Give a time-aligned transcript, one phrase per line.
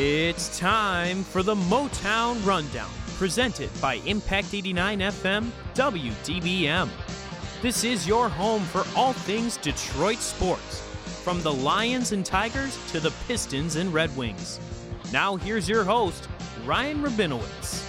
[0.00, 6.88] It's time for the Motown Rundown, presented by Impact 89 FM WDBM.
[7.62, 10.82] This is your home for all things Detroit sports,
[11.24, 14.60] from the Lions and Tigers to the Pistons and Red Wings.
[15.12, 16.28] Now, here's your host,
[16.64, 17.87] Ryan Rabinowitz.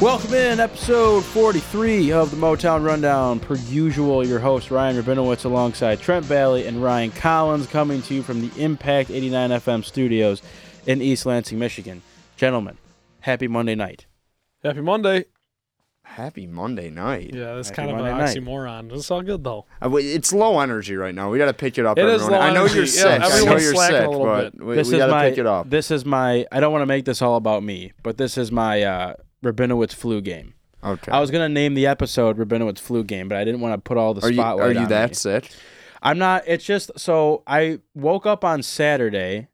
[0.00, 3.40] Welcome in episode 43 of the Motown Rundown.
[3.40, 8.22] Per usual, your host Ryan Rabinowitz alongside Trent Balley and Ryan Collins coming to you
[8.22, 10.42] from the Impact 89 FM studios
[10.86, 12.02] in East Lansing, Michigan.
[12.36, 12.76] Gentlemen,
[13.20, 14.04] happy Monday night.
[14.62, 15.24] Happy Monday.
[16.02, 17.30] Happy Monday night.
[17.32, 18.36] Yeah, that's Happy kind of Monday an night.
[18.36, 18.92] oxymoron.
[18.92, 19.64] It's all good though.
[19.82, 21.30] Uh, wait, It's low energy right now.
[21.30, 21.98] We got to pick it up.
[21.98, 22.32] It is everyone.
[22.40, 22.74] low I know energy.
[22.74, 23.06] you're Yeah, sick.
[23.06, 24.64] I know everyone's you're slacking a sick, little but bit.
[24.66, 25.70] we, this we is got to my pick it up.
[25.70, 28.52] this is my I don't want to make this all about me, but this is
[28.52, 30.54] my uh Rabinowitz flu game.
[30.82, 31.10] Okay.
[31.12, 33.78] I was going to name the episode Rabinowitz flu game, but I didn't want to
[33.78, 35.14] put all the are you spotlight are you that me.
[35.14, 35.50] sick?
[36.02, 36.42] I'm not.
[36.46, 39.48] It's just so I woke up on Saturday,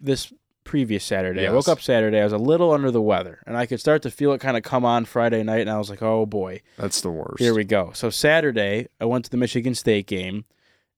[0.00, 0.32] this
[0.64, 1.46] previous Saturday.
[1.46, 2.20] I woke up Saturday.
[2.20, 4.56] I was a little under the weather, and I could start to feel it kind
[4.56, 7.40] of come on Friday night, and I was like, "Oh boy, That's the worst.
[7.40, 10.44] here we go." So Saturday, I went to the Michigan State game,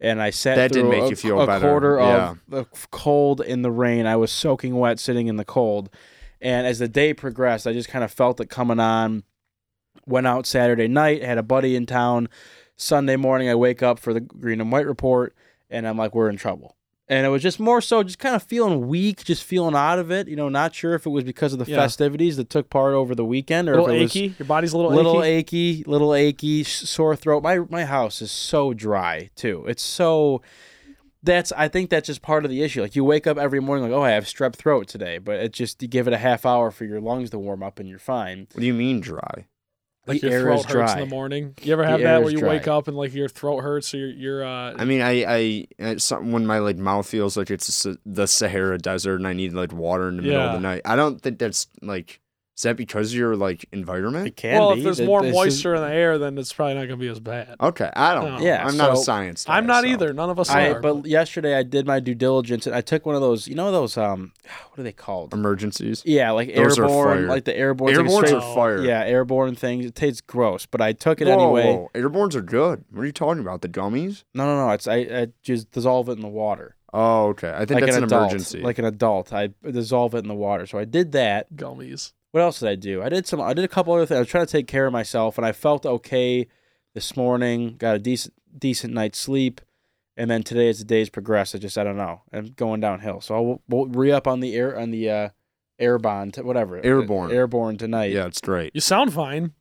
[0.00, 1.66] and I sat That did through make a, you feel a better.
[1.66, 2.30] quarter Yeah.
[2.32, 4.04] of the cold in the rain.
[4.06, 5.88] I was soaking wet, sitting in the cold,
[6.40, 9.24] and as the day progressed, I just kind of felt it coming on.
[10.06, 12.28] Went out Saturday night, had a buddy in town.
[12.76, 15.34] Sunday morning, I wake up for the green and white report,
[15.68, 16.76] and I'm like, we're in trouble.
[17.08, 20.12] And it was just more so just kind of feeling weak, just feeling out of
[20.12, 20.28] it.
[20.28, 21.76] You know, not sure if it was because of the Yeah.
[21.76, 24.38] festivities that took part over the weekend or A little if it was.
[24.38, 25.80] Your body's a little, little achy.
[25.80, 27.42] achy, little achy, sore throat.
[27.42, 29.64] My my house is so dry too.
[29.66, 30.40] It's so
[31.22, 32.82] that's I think that's just part of the issue.
[32.82, 35.52] Like you wake up every morning like, oh, I have strep throat today, but it
[35.52, 37.98] just you give it a half hour for your lungs to warm up and you're
[37.98, 38.46] fine.
[38.52, 39.46] What do you mean dry?
[40.06, 40.92] like the your air throat is hurts dry.
[40.94, 41.54] in the morning.
[41.62, 42.48] You ever have air that is where you dry.
[42.48, 45.66] wake up and like your throat hurts or your your uh I mean, I I
[45.78, 49.52] it's something when my like mouth feels like it's the Sahara Desert and I need
[49.52, 50.82] like water in the middle of the night.
[50.84, 52.20] I don't think that's like.
[52.56, 54.26] Is that because of your like environment?
[54.26, 54.80] It can well, be.
[54.80, 56.98] if there's Th- more this is- moisture in the air, then it's probably not gonna
[56.98, 57.56] be as bad.
[57.58, 58.24] Okay, I don't.
[58.24, 58.36] No.
[58.38, 58.44] know.
[58.44, 59.44] Yeah, I'm not a so- science.
[59.44, 59.88] guy, I'm not so.
[59.90, 60.12] either.
[60.12, 60.80] None of us I, are.
[60.80, 63.72] but yesterday I did my due diligence and I took one of those, you know
[63.72, 64.32] those um
[64.68, 65.32] what are they called?
[65.32, 66.02] Emergencies.
[66.04, 67.26] Yeah, like Those are airborne, fire.
[67.28, 68.82] like the airborne like Airborne's straight- are fire.
[68.84, 69.86] Yeah, airborne things.
[69.86, 71.64] It tastes gross, but I took it Whoa, anyway.
[71.64, 71.90] whoa.
[71.94, 72.84] Airbornes are good.
[72.90, 73.62] What are you talking about?
[73.62, 74.24] The gummies?
[74.34, 74.72] No, no, no.
[74.74, 76.76] It's I, I just dissolve it in the water.
[76.92, 77.50] Oh, okay.
[77.54, 78.60] I think like that's an, an, adult, emergency.
[78.60, 80.66] Like an adult, I dissolve it in the water.
[80.66, 81.54] So I did that.
[81.54, 82.12] gummies.
[82.32, 83.02] What else did I do?
[83.02, 83.40] I did some.
[83.40, 84.16] I did a couple other things.
[84.16, 86.46] I was trying to take care of myself, and I felt okay
[86.94, 87.74] this morning.
[87.78, 89.60] Got a decent decent night's sleep,
[90.16, 92.22] and then today as the days progress, I just I don't know.
[92.32, 93.20] I'm going downhill.
[93.20, 95.28] So I'll we'll re up on the air on the uh,
[95.80, 97.32] airbond, t- whatever Airborne.
[97.32, 98.12] airborne tonight.
[98.12, 98.70] yeah, it's great.
[98.74, 99.52] You sound fine.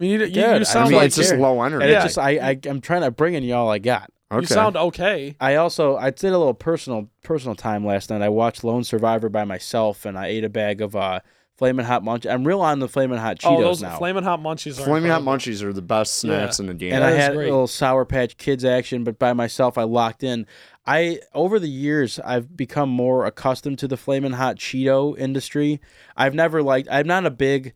[0.00, 1.40] I mean, you, you, you sound I mean, like it's just here.
[1.40, 1.84] low energy.
[1.84, 1.96] And Yeah.
[2.04, 4.10] it's just I, I I'm trying to bring in y'all I got.
[4.32, 4.40] okay.
[4.40, 5.36] you sound okay.
[5.40, 8.22] I also I did a little personal personal time last night.
[8.22, 11.20] I watched Lone Survivor by myself, and I ate a bag of uh
[11.56, 12.26] flaming hot munch.
[12.26, 13.98] I'm real on the flaming hot oh, Cheetos oh, those now.
[13.98, 16.92] flaming hot munchies are Flaming hot munchies are the best snacks in the game.
[16.92, 17.48] and That I had great.
[17.48, 20.46] a little Sour Patch Kids action, but by myself I locked in.
[20.86, 25.80] I over the years I've become more accustomed to the flaming hot Cheeto industry.
[26.16, 26.88] I've never liked.
[26.90, 27.74] I'm not a big.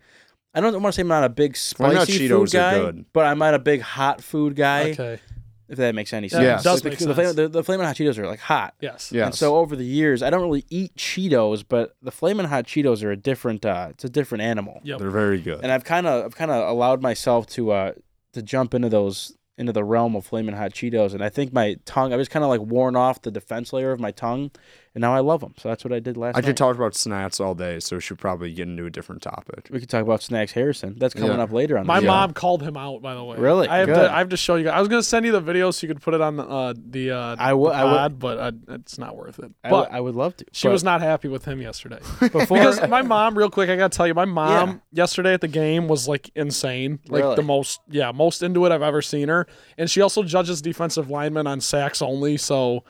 [0.54, 3.04] I don't want to say I'm not a big Flamin' Hot spicy food guy, good.
[3.12, 4.90] but I'm not a big hot food guy.
[4.90, 5.20] Okay.
[5.68, 6.42] If that makes any sense.
[6.42, 6.62] Yes.
[6.62, 7.14] does the, make the, sense.
[7.14, 8.74] flam- the, the flaming hot Cheetos are like hot.
[8.80, 9.12] yes.
[9.12, 9.26] yes.
[9.26, 13.02] And so over the years, I don't really eat Cheetos, but the flaming hot Cheetos
[13.04, 13.66] are a different.
[13.66, 14.80] Uh, it's a different animal.
[14.82, 14.98] Yep.
[14.98, 15.60] they're very good.
[15.62, 17.92] And I've kind of, I've kind of allowed myself to, uh,
[18.32, 21.76] to jump into those, into the realm of flaming hot Cheetos, and I think my
[21.84, 24.52] tongue, I was kind of like worn off the defense layer of my tongue,
[24.94, 25.54] and now I love them.
[25.58, 26.46] So that's what I did last I night.
[26.46, 29.68] could talk about snacks all day, so we should probably get into a different topic.
[29.70, 30.96] we could talk about Snacks Harrison.
[30.98, 31.42] That's coming Yeah.
[31.42, 31.86] up later on.
[31.86, 32.12] My the show.
[32.12, 33.36] mom called him out, by the way.
[33.38, 33.68] Really?
[33.68, 33.94] I have Good.
[33.94, 34.12] to.
[34.14, 34.64] I have to show you.
[34.64, 34.74] guys.
[34.74, 36.74] I was gonna send you the video so you could put it on the uh,
[36.76, 39.50] the uh, I would- the I would- but uh, it's not worth it.
[39.64, 40.44] I, w- But I would love to.
[40.52, 42.40] she but was not happy with him yesterday before.
[42.58, 45.02] because my mom, real quick, I gotta tell you, my mom Yeah.
[45.02, 47.36] yesterday at the game was like insane, like Really?
[47.36, 49.46] the most, yeah, most into it I've ever seen her.
[49.76, 52.84] And she also judges defensive linemen on sacks only, so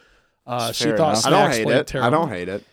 [0.48, 1.26] uh, she thought enough.
[1.26, 1.94] I don't hate played it.
[1.96, 2.64] I don't hate it.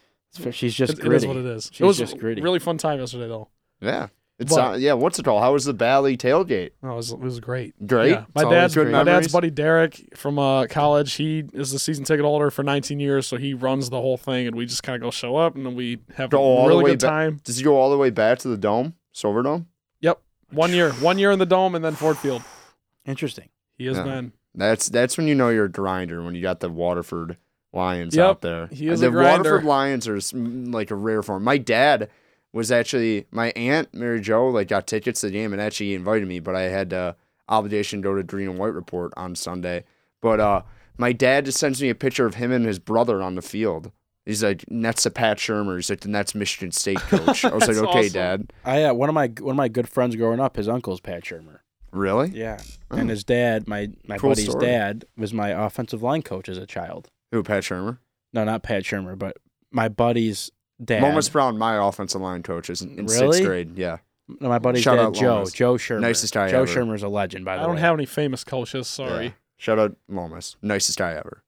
[0.53, 1.15] she's just It- it gritty.
[1.17, 1.69] is what it is.
[1.71, 2.41] She's it was just gritty.
[2.41, 3.49] really fun time yesterday, though.
[3.81, 4.07] Yeah.
[4.37, 4.91] It's But- uh, yeah.
[4.93, 5.41] What's it called?
[5.41, 6.71] How was the Balley tailgate?
[6.83, 7.73] Oh, it was, it was great.
[7.87, 8.11] Great.
[8.11, 8.25] Yeah.
[8.35, 8.89] My dad's great.
[8.89, 11.13] my dad's buddy Derek from uh, college.
[11.13, 14.45] He is the season ticket holder for 19 years, so he runs the whole thing,
[14.47, 16.63] and we just kind of go show up, and then we have Go all a
[16.63, 17.41] the really way good ba- time.
[17.45, 19.67] Does he go all the way back to the dome, Silver Dome?
[20.01, 20.19] Yep,
[20.51, 22.41] one year, one year in the dome, and then Ford Field.
[23.05, 23.47] Interesting.
[23.77, 24.03] He has Yeah.
[24.03, 24.31] been.
[24.53, 27.37] That's that's when you know you're a grinder when you got the Waterford
[27.75, 28.67] Lions Yep, out there.
[28.67, 29.51] he is the a grinder.
[29.51, 30.19] Waterford Lions are
[30.71, 31.43] like a rare form.
[31.43, 32.09] My dad
[32.53, 36.27] was actually my aunt Mary Jo like got tickets to the game and actually invited
[36.27, 37.13] me, but I had uh,
[37.49, 39.83] obligation to go to Green and White Report on Sunday.
[40.21, 40.61] But uh,
[40.97, 43.91] My dad just sends me a picture of him and his brother on the field.
[44.25, 47.67] He's like, "That's a Pat Shurmur." He's like, "Then that's Michigan State coach." I was
[47.67, 48.13] like, "Okay, awesome.
[48.13, 50.99] Dad." I uh, one of my one of my good friends growing up, his uncle's
[51.01, 51.59] Pat Shurmur.
[51.91, 52.29] Really?
[52.29, 52.95] Yeah, Oh.
[52.97, 54.65] and his dad, my my Cool buddy's story.
[54.65, 57.09] dad, was my offensive line coach as a child.
[57.31, 57.43] Who?
[57.43, 57.99] Pat Shurmur.
[58.33, 59.37] No, not Pat Shurmur, but
[59.71, 60.51] my buddy's
[60.83, 61.01] dad.
[61.03, 63.09] Lomas Brown, my offensive line coach, is in Really?
[63.37, 63.77] sixth grade.
[63.77, 63.97] Yeah.
[64.27, 65.33] no, my buddy's Shout dad, out Joe.
[65.35, 65.53] Lomas.
[65.53, 66.01] Joe Shurmur.
[66.01, 66.67] Nicest guy Joe ever.
[66.67, 67.63] Shurmur's a legend, by the way.
[67.63, 67.81] I don't way.
[67.81, 68.87] have any famous coaches.
[68.87, 69.25] Sorry.
[69.25, 69.31] Yeah.
[69.57, 71.43] Shout out Lomas, nicest guy ever.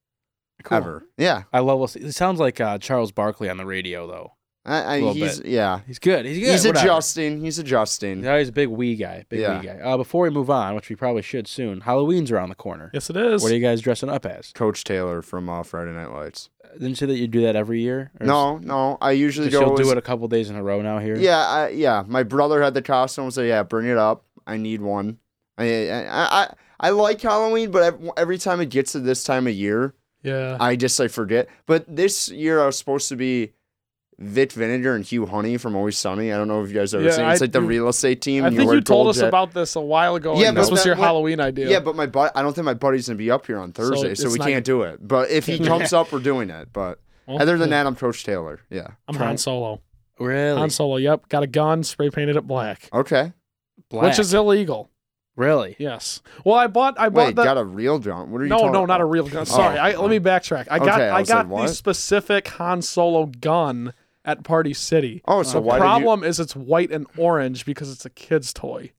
[0.64, 0.78] Cool.
[0.78, 1.04] Ever.
[1.18, 1.44] Yeah.
[1.54, 1.96] I love.
[1.96, 4.34] It sounds like uh, Charles Barkley on the radio, though.
[4.68, 5.80] I, I, Little he's yeah.
[5.88, 6.25] He's good.
[6.25, 6.52] He's good.
[6.52, 6.86] He's whatever.
[6.86, 7.40] adjusting.
[7.42, 8.24] He's adjusting.
[8.24, 9.25] He's a big wee guy.
[9.30, 9.60] Big Yeah.
[9.62, 9.80] wee guy.
[9.80, 12.92] Uh, before we move on, which we probably should soon, Halloween's around the corner.
[12.94, 13.42] Yes, it is.
[13.42, 14.52] What are you guys dressing up as?
[14.52, 16.50] Coach Taylor from uh, Friday Night Lights.
[16.74, 18.12] Didn't you say that you do that every year?
[18.19, 18.98] Or No, no.
[19.00, 19.62] I usually is- go.
[19.62, 21.16] She'll do it a couple days in a row now here.
[21.16, 22.04] Yeah, I, yeah.
[22.06, 24.25] My brother had the costume, so yeah, bring it up.
[24.46, 25.18] I need one.
[25.58, 26.06] I I
[26.44, 29.94] I, I like Halloween, but every time it gets to this time of year,
[30.24, 30.58] yeah.
[30.60, 31.48] I just like forget.
[31.66, 33.54] But this year I was supposed to be
[34.19, 36.34] Vic Vinegar and Hugh Honey from Always Sunny.
[36.34, 37.25] I don't know if you guys ever Yeah, seen.
[37.25, 37.31] it.
[37.34, 38.44] It's I- like the real estate team.
[38.44, 40.40] I and think wear you told us jet- about this a while ago.
[40.40, 41.69] Yeah, and this was your what- Halloween idea.
[41.69, 44.16] Yeah, but my bu- I don't think my buddy's gonna be up here on Thursday,
[44.16, 45.08] so, it's we not- can't do it.
[45.08, 46.69] But if he comes up, we're doing it.
[46.74, 47.84] But Well, other than yeah.
[47.84, 48.60] that, I'm Coach Taylor.
[48.72, 48.88] Yeah.
[49.08, 49.81] I'm Try- Han Solo.
[50.19, 50.58] Really?
[50.58, 50.98] Han Solo.
[50.98, 51.30] Yep.
[51.30, 53.34] Got a gun, spray painted it black, Okay.
[53.90, 54.04] Black.
[54.06, 54.90] which is illegal.
[55.36, 55.75] really.
[55.78, 56.24] Yes.
[56.44, 57.00] Well, I bought.
[57.00, 57.44] I bought Wait, the.
[57.44, 58.31] got a real gun?
[58.31, 58.50] What are you?
[58.50, 59.46] no, talking no, not a real gun.
[59.46, 59.78] Sorry.
[59.78, 59.81] Oh.
[59.84, 60.19] I, let me oh.
[60.19, 60.66] backtrack.
[60.72, 61.00] I got.
[61.00, 63.94] Okay, I I, got like, the specific Han Solo gun
[64.28, 65.22] at Party City.
[65.28, 65.88] Oh, so the why did you?
[65.90, 68.92] problem is it's white and orange because it's a kid's toy.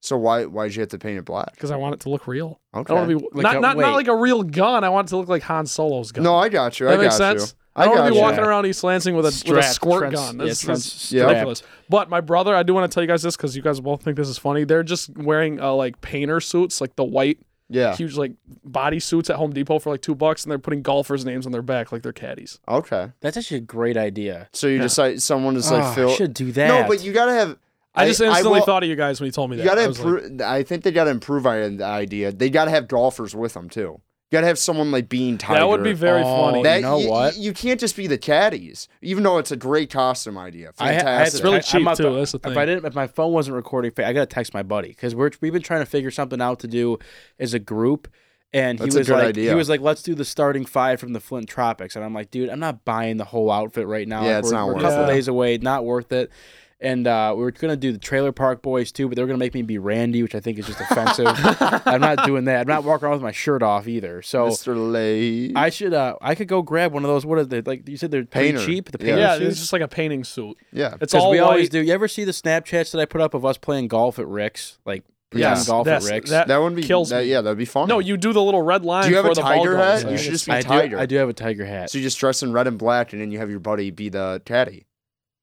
[0.00, 1.52] So why why did you have to paint it black?
[1.52, 2.60] Because I want it to look real.
[2.74, 2.94] Okay.
[2.94, 3.82] I don't want to be Like not a- not, wait.
[3.82, 4.84] not like a real gun.
[4.84, 6.22] I want it to look like Han Solo's gun.
[6.24, 6.86] No, I got you.
[6.86, 7.50] that I makes got sense.
[7.52, 7.58] you.
[7.78, 8.22] I don't want to be you.
[8.22, 10.38] walking around East Lansing with a with a Strapped, squirt trans- gun.
[10.38, 11.28] yeah, That's, trans- that's strapped.
[11.28, 11.62] ridiculous.
[11.90, 14.02] But my brother, I do want to tell you guys this because you guys both
[14.02, 14.64] think this is funny.
[14.64, 17.96] They're just wearing uh, like painter suits, like the white, Yeah.
[17.96, 18.32] huge like
[18.64, 21.52] body suits at Home Depot for like two bucks, and they're putting golfers' names on
[21.52, 22.60] their back like they're caddies.
[22.68, 23.10] Okay.
[23.20, 24.48] That's actually a great idea.
[24.52, 24.82] So you Yeah.
[24.82, 26.68] decide someone is Oh, like ah, I should do that.
[26.68, 27.56] No, but you gotta have.
[27.98, 29.62] I, just instantly will- thought of you guys when you told me that.
[29.62, 30.40] You gotta I was like, improve.
[30.42, 32.30] I think they gotta improve on the idea.
[32.30, 34.00] They gotta have golfers with them too.
[34.30, 35.60] You gotta have someone like Bean Tiger.
[35.60, 36.62] that would be very Oh, funny.
[36.64, 37.34] That, You know y- what?
[37.36, 40.72] y- You can't just be the caddies, even though it's a great costume idea.
[40.80, 41.34] I I Fantastic.
[41.34, 42.56] It's really I- I'm cheap, about too, that's the If.
[42.56, 45.52] I didn't, if my phone wasn't recording, I gotta text my buddy because we're we've
[45.52, 46.98] been trying to figure something out to do
[47.38, 48.08] as a group,
[48.52, 49.50] and That's he a was good like, idea.
[49.50, 52.32] he was like, let's do the starting five from the Flint Tropics, and I'm like,
[52.32, 54.24] dude, I'm not buying the whole outfit right now.
[54.24, 55.06] Yeah, Like, it's we're, not we're a couple it.
[55.14, 56.30] days away, not worth it.
[56.78, 59.38] And uh, we were gonna do the Trailer Park Boys too, but they were gonna
[59.38, 61.26] make me be Randy, which I think is just offensive.
[61.86, 62.60] I'm not doing that.
[62.60, 64.20] I'm not walking around with my shirt off either.
[64.20, 64.92] So Mr.
[64.92, 65.54] Lay.
[65.54, 67.24] I should, uh, I could go grab one of those.
[67.24, 67.88] What are they like?
[67.88, 68.64] You said they're Painter.
[68.64, 68.90] cheap.
[68.90, 69.06] The Yeah.
[69.06, 69.50] painter yeah, suits?
[69.52, 70.58] it's just like a painting suit.
[70.70, 70.88] yeah.
[70.88, 71.46] It's Because all we white.
[71.46, 71.80] always do.
[71.80, 74.78] You ever see the Snapchats that I put up of us playing golf at Rick's?
[74.84, 76.28] Like pretend Yes, golf at Rick's.
[76.28, 76.82] that- That wouldn't be.
[76.82, 77.30] kills that, me.
[77.30, 77.88] Yeah, that'd be fun.
[77.88, 79.04] No, you do the little red line.
[79.04, 80.02] Do you have a the ball tiger goes.
[80.02, 80.10] hat?
[80.12, 80.98] You should just be I do, tiger.
[80.98, 81.88] I do have a tiger hat.
[81.88, 84.10] So you just dress in red and black, and then you have your buddy be
[84.10, 84.84] the caddy.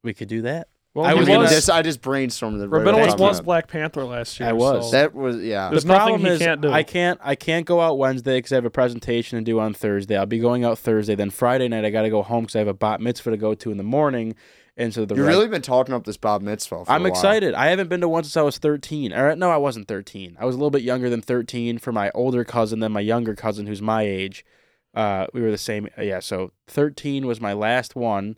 [0.04, 0.68] we could do that.
[0.96, 3.18] Well, I he was I, mean, gonna- this, I just brainstormed the right Rabinowitz off
[3.18, 3.46] the was of.
[3.46, 4.50] Black Panther last year.
[4.50, 4.92] I was.
[4.92, 5.70] so- That was yeah.
[5.70, 6.72] There's the nothing problem he is can't do.
[6.72, 7.20] I can't.
[7.24, 10.16] I can't go out Wednesday because I have a presentation to do on Thursday.
[10.16, 11.16] I'll be going out Thursday.
[11.16, 13.38] Then Friday night I got to go home because I have a bat mitzvah to
[13.38, 14.36] go to in the morning.
[14.78, 16.86] And so the You've rest- really been talking up this Bob Mitzvah.
[16.86, 17.12] For a I'm while.
[17.12, 17.54] excited.
[17.54, 19.14] I haven't been to one since I was 13.
[19.14, 20.36] Or no, I wasn't 13.
[20.40, 23.36] I was a little bit younger than 13 for my older cousin, than my younger
[23.36, 24.44] cousin who's my age.
[24.96, 25.88] Uh, we were the same.
[26.00, 28.38] Yeah, so 13 was my last one.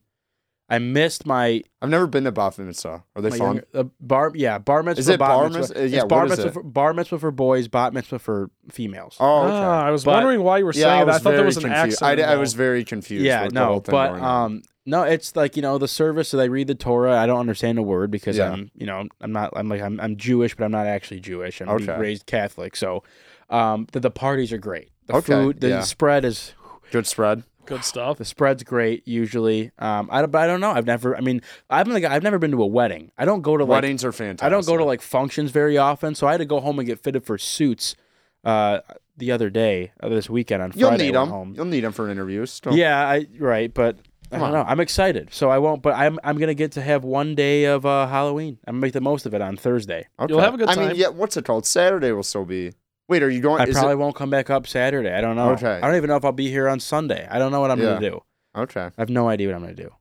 [0.68, 3.04] I missed my I've never been to Bob Mitzvah.
[3.16, 3.40] Are they fun?
[3.40, 4.32] younger, uh, bar.
[4.34, 5.00] Yeah, bar mitzvah.
[5.00, 5.60] Is it bat bar mitzvah.
[5.60, 5.88] mitzvah?
[5.90, 6.48] Yeah, it's bar what is mitzvah.
[6.48, 6.54] it?
[6.54, 9.16] For, bar mitzvah for boys, bat mitzvah for females.
[9.20, 9.54] Oh, okay.
[9.56, 11.06] Ah, I was But- wondering why you were yeah, saying that.
[11.08, 12.02] was I thought there very was an confused.
[12.04, 12.20] accent.
[12.20, 13.24] I, I was very confused.
[13.26, 16.32] yeah, with the no, whole thing but um, no, it's like you know the service
[16.32, 17.16] that I read the Torah.
[17.18, 18.52] I don't understand a word because Yeah.
[18.52, 21.62] I'm you know I'm not I'm like I'm I'm Jewish, but I'm not actually Jewish.
[21.62, 21.96] I'm Okay.
[22.00, 23.04] raised Catholic, so
[23.52, 24.90] um, the, the parties are great.
[25.06, 25.82] The Okay, food, the yeah.
[25.82, 26.54] spread is
[26.92, 27.44] good spread.
[27.66, 28.18] Good stuff.
[28.18, 29.72] the spread's great usually.
[29.80, 30.72] Um, I don't, but I don't know.
[30.72, 31.16] I've never.
[31.16, 33.12] I mean, I've like I've never been to a wedding.
[33.18, 34.46] I don't go to like Weddings are fantastic.
[34.46, 36.88] I don't go to like functions very often, so I had to go home and
[36.88, 37.96] get fitted for suits.
[38.44, 38.80] Uh,
[39.18, 40.80] the other day, uh, this weekend on Friday.
[40.82, 41.30] You'll Friday, need them.
[41.30, 41.54] home.
[41.56, 42.60] You'll need them for interviews.
[42.60, 43.98] Don't- Yeah, I right, but
[44.32, 44.54] I don't on.
[44.54, 44.64] know.
[44.68, 45.82] I'm excited, so I won't.
[45.82, 48.60] But I'm I'm gonna get to have one day of uh, Halloween.
[48.68, 50.08] I'm gonna make the most of it on Thursday.
[50.20, 50.32] Okay.
[50.34, 50.78] You'll have a good time.
[50.78, 50.98] I mean, time.
[50.98, 51.08] yeah.
[51.08, 51.66] What's it called?
[51.66, 52.74] Saturday will still be.
[53.08, 53.62] Wait, are you going?
[53.62, 55.12] I probably it, won't come back up Saturday.
[55.12, 55.52] I don't know.
[55.52, 55.80] Okay.
[55.82, 57.28] I don't even know if I'll be here on Sunday.
[57.30, 57.94] I don't know what I'm Yeah.
[57.96, 58.24] gonna do.
[58.56, 58.86] okay.
[58.86, 59.92] I have no idea what I'm gonna do.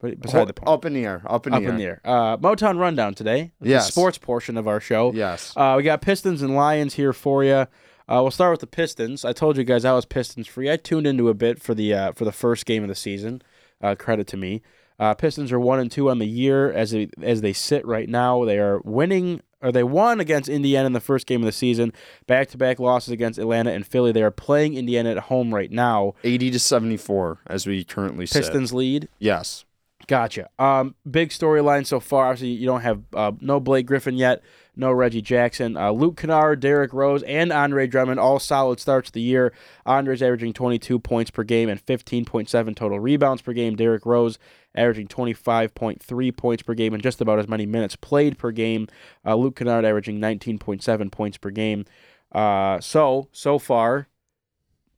[0.00, 0.68] But beside the point.
[0.68, 1.22] Up in the air.
[1.26, 1.70] Up in Up the air.
[1.72, 2.00] in the air.
[2.04, 3.52] Uh, Motown rundown today.
[3.60, 5.12] The sports portion of our show.
[5.12, 5.52] Yes.
[5.56, 7.66] Uh, we got Pistons and Lions here for you.
[8.10, 9.24] Uh, we'll start with the Pistons.
[9.24, 10.70] I told you guys I was Pistons free.
[10.70, 13.42] I tuned into a bit for the uh, for the first game of the season.
[13.82, 14.62] Uh, credit to me.
[14.98, 18.08] Uh, Pistons are one and two on the year as they, as they sit right
[18.08, 18.44] now.
[18.44, 21.92] They are winning or they won against Indiana in the first game of the season.
[22.26, 24.12] Back to back losses against Atlanta and Philly.
[24.12, 26.14] They are playing Indiana at home right now.
[26.24, 28.42] 80 to 74 as we currently sit.
[28.42, 29.08] Pistons lead.
[29.18, 29.64] Yes.
[30.06, 30.48] Gotcha.
[30.58, 32.26] Um, big storyline so far.
[32.26, 34.42] Obviously, you don't have uh, no Blake Griffin yet,
[34.78, 39.12] no Reggie Jackson, uh, Luke Kennard, Derrick Rose, and Andre Drummond all solid starts of
[39.12, 39.52] the year.
[39.84, 43.74] Andre's averaging 22 points per game and 15.7 total rebounds per game.
[43.74, 44.38] Derrick Rose
[44.74, 48.86] averaging 25.3 points per game and just about as many minutes played per game.
[49.26, 51.84] Uh, Luke Kennard averaging 19.7 points per game.
[52.30, 54.06] Uh, so so far,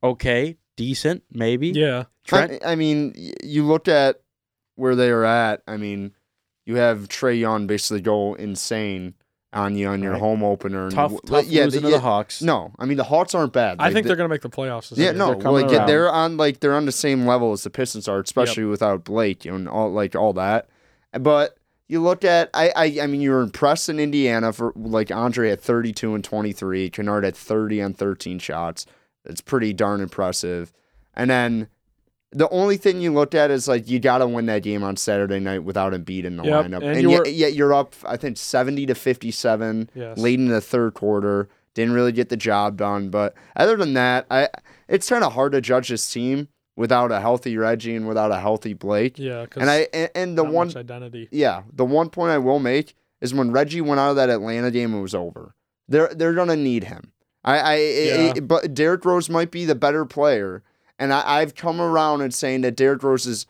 [0.03, 1.69] okay, decent, maybe.
[1.69, 2.05] Yeah.
[2.25, 4.21] Trent, I, I mean, you look at
[4.75, 5.63] where they are at.
[5.67, 6.15] I mean,
[6.67, 9.15] you have Trae Young basically go insane
[9.53, 10.21] on you on your Right.
[10.21, 10.85] home opener.
[10.85, 12.41] and tough, w- tough yeah, losing the- to yeah, the Hawks.
[12.43, 13.77] No, I mean the Hawks aren't bad.
[13.81, 14.97] I Like, think they- they're going to make the playoffs.
[14.97, 15.13] Yeah, year.
[15.15, 18.07] no, They're like yeah, they're on like they're on the same level as the Pistons
[18.09, 20.69] are, especially without Blake and all like all that.
[21.19, 21.57] But
[21.89, 25.51] you look at I, I I mean you were impressed in Indiana for like Andre
[25.51, 28.87] had 32 and 23, Kennard had 30 on 13 shots.
[29.25, 30.73] It's pretty darn impressive.
[31.15, 31.67] And then
[32.33, 34.97] the only thing you looked at is like you got to win that game on
[34.97, 37.75] Saturday night without Embiid in the Yep, lineup, and and, you yet, were- yet you're
[37.75, 40.19] up I think 70 to 57 Yes.
[40.19, 41.49] late in the third quarter.
[41.75, 44.49] Didn't really get the job done, but other than that, I
[44.89, 48.39] it's kind of hard to judge this team without a healthy Reggie and without a
[48.41, 49.19] healthy Blake.
[49.19, 49.47] Yeah.
[49.57, 51.29] And I and, and the one identity.
[51.31, 54.71] yeah, the one point I will make is when Reggie went out of that Atlanta
[54.71, 55.55] game, it was over.
[55.89, 57.13] They're they're gonna need him.
[57.45, 58.33] I, I Yeah.
[58.37, 60.63] it- but Derrick Rose might be the better player,
[61.01, 63.47] and I, I've come around and saying that Derrick Rose is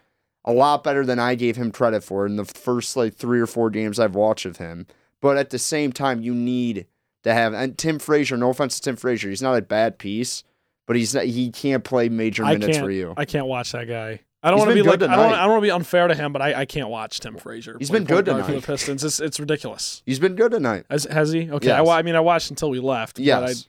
[0.47, 3.47] a lot better than I gave him credit for in the first like three or
[3.47, 4.87] four games I've watched of him.
[5.21, 6.87] But at the same time, you need
[7.25, 8.39] to have and Tim Frazier.
[8.39, 10.43] No offense to Tim Frazier, he's not a bad piece,
[10.87, 13.13] but he's not, he can't play major minutes for you.
[13.19, 14.21] I can't watch that guy.
[14.43, 15.33] I don't want to be like good I don't.
[15.35, 17.77] I don't want to be unfair to him, but I, I can't watch Tim Frazier.
[17.79, 18.67] He's been good point guard for the tonight.
[18.67, 19.05] Pistons.
[19.05, 20.03] It's it's ridiculous.
[20.07, 20.87] He's been good tonight.
[20.89, 21.51] Has, has he?
[21.51, 21.71] Okay.
[21.71, 21.87] I, Yes.
[21.87, 23.17] wa- I mean, I watched until we left.
[23.17, 23.69] but I, Yes,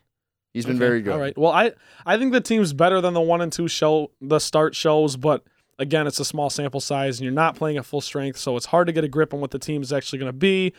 [0.53, 1.13] he's been Okay, very good.
[1.13, 1.38] All right.
[1.38, 1.74] Well, I
[2.05, 5.43] I think the team's better than the one and two show the start shows, but
[5.79, 8.67] again, it's a small sample size, and you're not playing at full strength, so it's
[8.67, 10.74] hard to get a grip on what the team is actually going to be.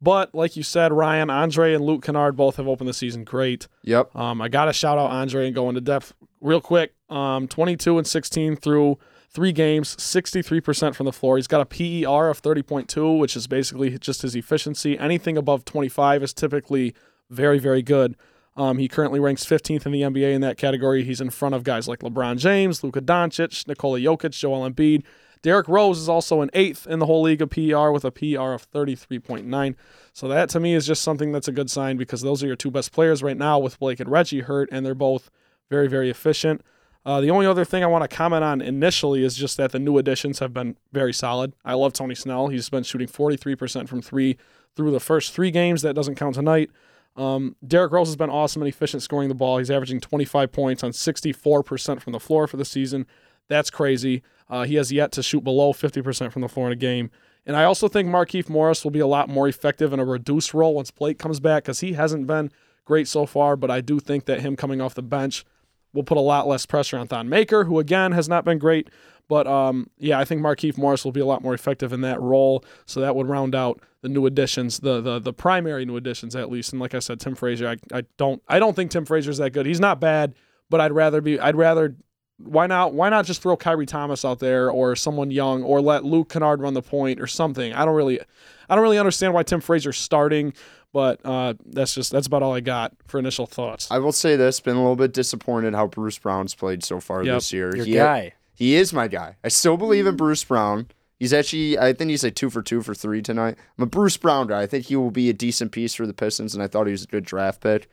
[0.00, 3.68] But like you said, Ryan, Andre, and Luke Kennard both have opened the season great.
[3.84, 4.14] Yep.
[4.14, 6.94] Um, I got to shout out Andre and go into depth real quick.
[7.08, 8.98] Um, 22 and 16 through
[9.30, 11.36] three games, 63% from the floor.
[11.36, 14.98] He's got a PER of 30.2, which is basically just his efficiency.
[14.98, 16.94] Anything above 25 is typically
[17.30, 18.16] very, very good.
[18.56, 21.02] Um, he currently ranks 15th in the NBA in that category.
[21.02, 25.02] He's in front of guys like LeBron James, Luka Doncic, Nikola Jokic, Joel Embiid.
[25.42, 28.54] Derrick Rose is also an eighth in the whole league of PR with a PR
[28.54, 29.74] of 33.9.
[30.14, 32.56] So that to me is just something that's a good sign because those are your
[32.56, 35.30] two best players right now with Blake and Reggie hurt, and they're both
[35.68, 36.62] very, very efficient.
[37.04, 39.78] Uh, the only other thing I want to comment on initially is just that the
[39.78, 41.52] new additions have been very solid.
[41.62, 42.48] I love Tony Snell.
[42.48, 44.38] He's been shooting 43% from three
[44.74, 45.82] through the first three games.
[45.82, 46.70] That doesn't count tonight.
[47.16, 49.58] Um, Derrick Rose has been awesome and efficient scoring the ball.
[49.58, 53.06] He's averaging 25 points on 64% from the floor for the season.
[53.48, 54.22] That's crazy.
[54.48, 57.10] Uh, he has yet to shoot below 50% from the floor in a game.
[57.46, 60.54] And I also think Markieff Morris will be a lot more effective in a reduced
[60.54, 62.50] role once Blake comes back because he hasn't been
[62.84, 63.56] great so far.
[63.56, 65.44] But I do think that him coming off the bench
[65.92, 68.88] will put a lot less pressure on Thon Maker, who again has not been great.
[69.28, 72.20] But um, yeah, I think Markieff Morris will be a lot more effective in that
[72.20, 72.64] role.
[72.86, 76.50] So that would round out the new additions, the the the primary new additions at
[76.50, 76.72] least.
[76.72, 79.50] And like I said, Tim Frazier, I, I don't I don't think Tim Frazier's that
[79.50, 79.66] good.
[79.66, 80.34] He's not bad,
[80.68, 81.96] but I'd rather be I'd rather
[82.38, 86.04] why not why not just throw Khyri Thomas out there or someone young or let
[86.04, 87.72] Luke Kennard run the point or something.
[87.72, 88.20] I don't really
[88.68, 90.52] I don't really understand why Tim Frazier's starting,
[90.92, 93.90] but uh, that's just that's about all I got for initial thoughts.
[93.90, 97.24] I will say this: been a little bit disappointed how Bruce Brown's played so far
[97.24, 97.36] Yep.
[97.36, 97.74] this year.
[97.74, 98.34] Your he, guy.
[98.54, 99.36] He is my guy.
[99.42, 100.18] I still believe in hmm.
[100.18, 100.88] Bruce Brown.
[101.18, 103.56] He's actually, I think he's like two for two for three tonight.
[103.78, 104.62] I'm a Bruce Brown guy.
[104.62, 106.92] I think he will be a decent piece for the Pistons, and I thought he
[106.92, 107.88] was a good draft pick.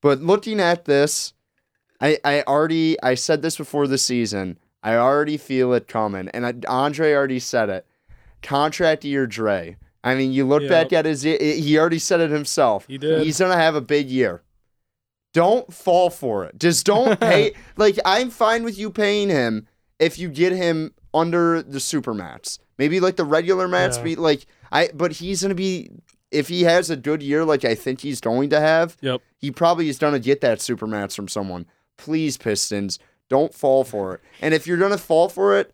[0.00, 1.34] But looking at this,
[2.00, 4.58] I, I already, I said this before the season.
[4.82, 7.86] I already feel it coming, and I, Andre already said it.
[8.42, 9.76] Contract year, Dre.
[10.02, 10.70] I mean, you look Yep.
[10.70, 12.86] back at his, he already said it himself.
[12.86, 13.22] He did.
[13.22, 14.42] He's gonna have a big year.
[15.32, 16.58] Don't fall for it.
[16.58, 17.52] Just don't pay.
[17.76, 19.66] like I'm fine with you paying him
[20.04, 22.58] if you get him under the supermax.
[22.78, 23.96] Maybe like the regular mats.
[23.98, 24.04] Yeah.
[24.04, 24.90] Be like I.
[24.92, 25.90] But he's gonna be
[26.30, 28.96] if he has a good year, like I think he's going to have.
[29.00, 29.22] Yep.
[29.38, 31.66] He probably is gonna get that supermax from someone.
[31.96, 34.20] Please, Pistons, don't fall for it.
[34.40, 35.72] And if you're gonna fall for it.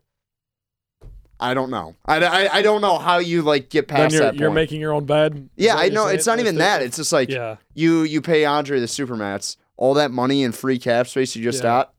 [1.43, 1.97] I don't know.
[2.05, 4.93] I, I, I don't know how you like get past you're that you're making your
[4.93, 5.49] own bed.
[5.57, 6.07] Is yeah, I know.
[6.07, 6.83] It's not even that.
[6.83, 7.57] It's just like yeah.
[7.73, 11.61] you you pay Andre the supermax all that money and free cap space you just
[11.61, 11.63] Yeah.
[11.63, 11.95] got.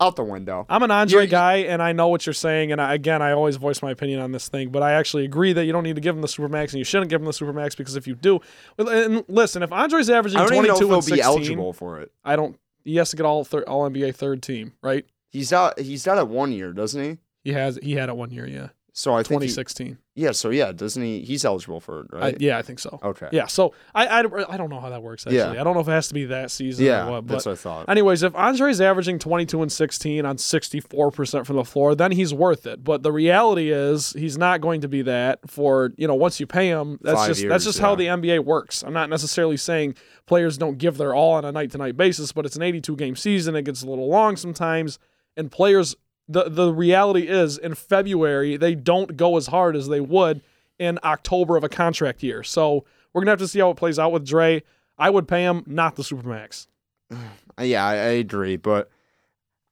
[0.00, 0.66] Out the window.
[0.68, 2.72] I'm an Andre You're- guy, and I know what you're saying.
[2.72, 5.52] And I, again, I always voice my opinion on this thing, but I actually agree
[5.54, 7.32] that you don't need to give him the supermax, and you shouldn't give him the
[7.32, 8.40] supermax because if you do,
[8.78, 12.00] and listen, if Andre's averaging I don't 22 know and he'll be 16, eligible for
[12.00, 12.12] it.
[12.24, 12.58] I don't.
[12.84, 15.04] He has to get all thir- all NBA third team, right?
[15.30, 15.78] He's out.
[15.80, 17.18] He's out at one year, doesn't he?
[17.42, 17.78] He has.
[17.82, 19.42] He had it one year, yeah, So I think.
[19.42, 19.98] He, 2016.
[20.14, 20.32] yeah.
[20.32, 21.20] So yeah, doesn't he?
[21.20, 22.40] He's eligible for it, I, right?
[22.40, 22.98] yeah, I think so.
[23.02, 23.28] Okay.
[23.30, 25.36] Yeah, so I, I I don't know how that works actually.
[25.36, 25.60] Yeah.
[25.60, 27.26] I don't know if it has to be that season Yeah, or what.
[27.26, 27.90] But that's what I thought.
[27.90, 32.66] Anyways, if Andre's averaging 22 and 16 on 64% from the floor, then he's worth
[32.66, 32.84] it.
[32.84, 36.46] But the reality is he's not going to be that for, you know, once you
[36.46, 38.82] pay him, that's Five just years, that's just how the NBA works.
[38.82, 42.56] I'm not necessarily saying players don't give their all on a night-to-night basis, but it's
[42.56, 44.98] an 82 game season, it gets a little long sometimes,
[45.36, 45.94] and players
[46.28, 50.42] the the reality is in February they don't go as hard as they would
[50.78, 52.42] in October of a contract year.
[52.42, 54.62] So, we're going to have to see how it plays out with Dre.
[54.98, 56.66] I would pay him, not the Supermax.
[57.58, 58.90] Yeah, I, I agree, but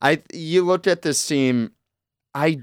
[0.00, 1.72] I you looked at this team.
[2.32, 2.62] I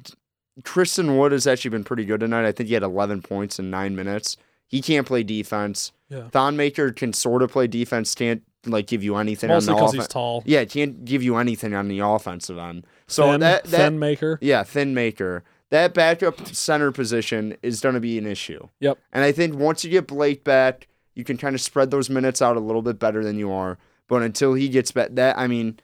[0.63, 2.47] Christian Wood has actually been pretty good tonight.
[2.47, 4.35] I think he had 11 points in nine minutes.
[4.67, 5.91] He can't play defense.
[6.09, 6.29] Yeah.
[6.29, 8.15] Thon Maker can sort of play defense.
[8.15, 10.05] Can't like give you anything Mostly on the because offense.
[10.05, 10.43] he's tall.
[10.45, 12.85] Yeah, can't give you anything on the offensive end.
[13.11, 14.37] So thin, that that thin maker.
[14.41, 15.43] yeah, thin maker.
[15.69, 18.67] That backup center position is going to be an issue.
[18.81, 18.97] Yep.
[19.13, 22.41] And I think once you get Blake back, you can kind of spread those minutes
[22.41, 23.77] out a little bit better than you are.
[24.09, 25.79] But until he gets back, that I mean,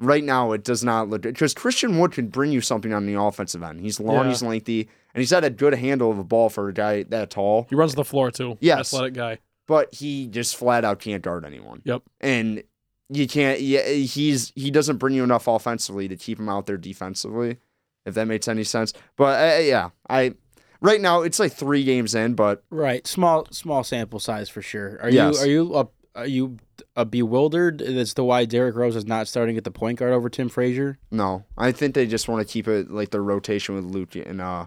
[0.00, 1.34] right now it does not look good.
[1.34, 3.80] because Christian Wood can bring you something on the offensive end.
[3.80, 4.28] He's long, Yeah.
[4.30, 7.30] he's lengthy, and he's had a good handle of a ball for a guy that
[7.30, 7.66] tall.
[7.70, 8.58] He runs the floor too.
[8.60, 8.92] Yes.
[8.92, 9.38] Athletic guy.
[9.68, 11.82] But he just flat out can't guard anyone.
[11.84, 12.02] Yep.
[12.20, 12.64] And
[13.12, 13.60] you can't.
[13.60, 17.58] Yeah, he's he doesn't bring you enough offensively to keep him out there defensively.
[18.04, 18.92] If that makes any sense.
[19.16, 20.34] But uh, yeah, I
[20.80, 24.98] right now it's like three games in, but Right, small small sample size for sure.
[25.02, 25.36] Are Yes.
[25.36, 26.58] you are you uh, are you
[26.96, 30.28] uh, bewildered as to why Derrick Rose is not starting at the point guard over
[30.28, 30.98] Tim Frazier?
[31.10, 34.40] no, I think they just want to keep it like their rotation with Luke and
[34.40, 34.66] uh,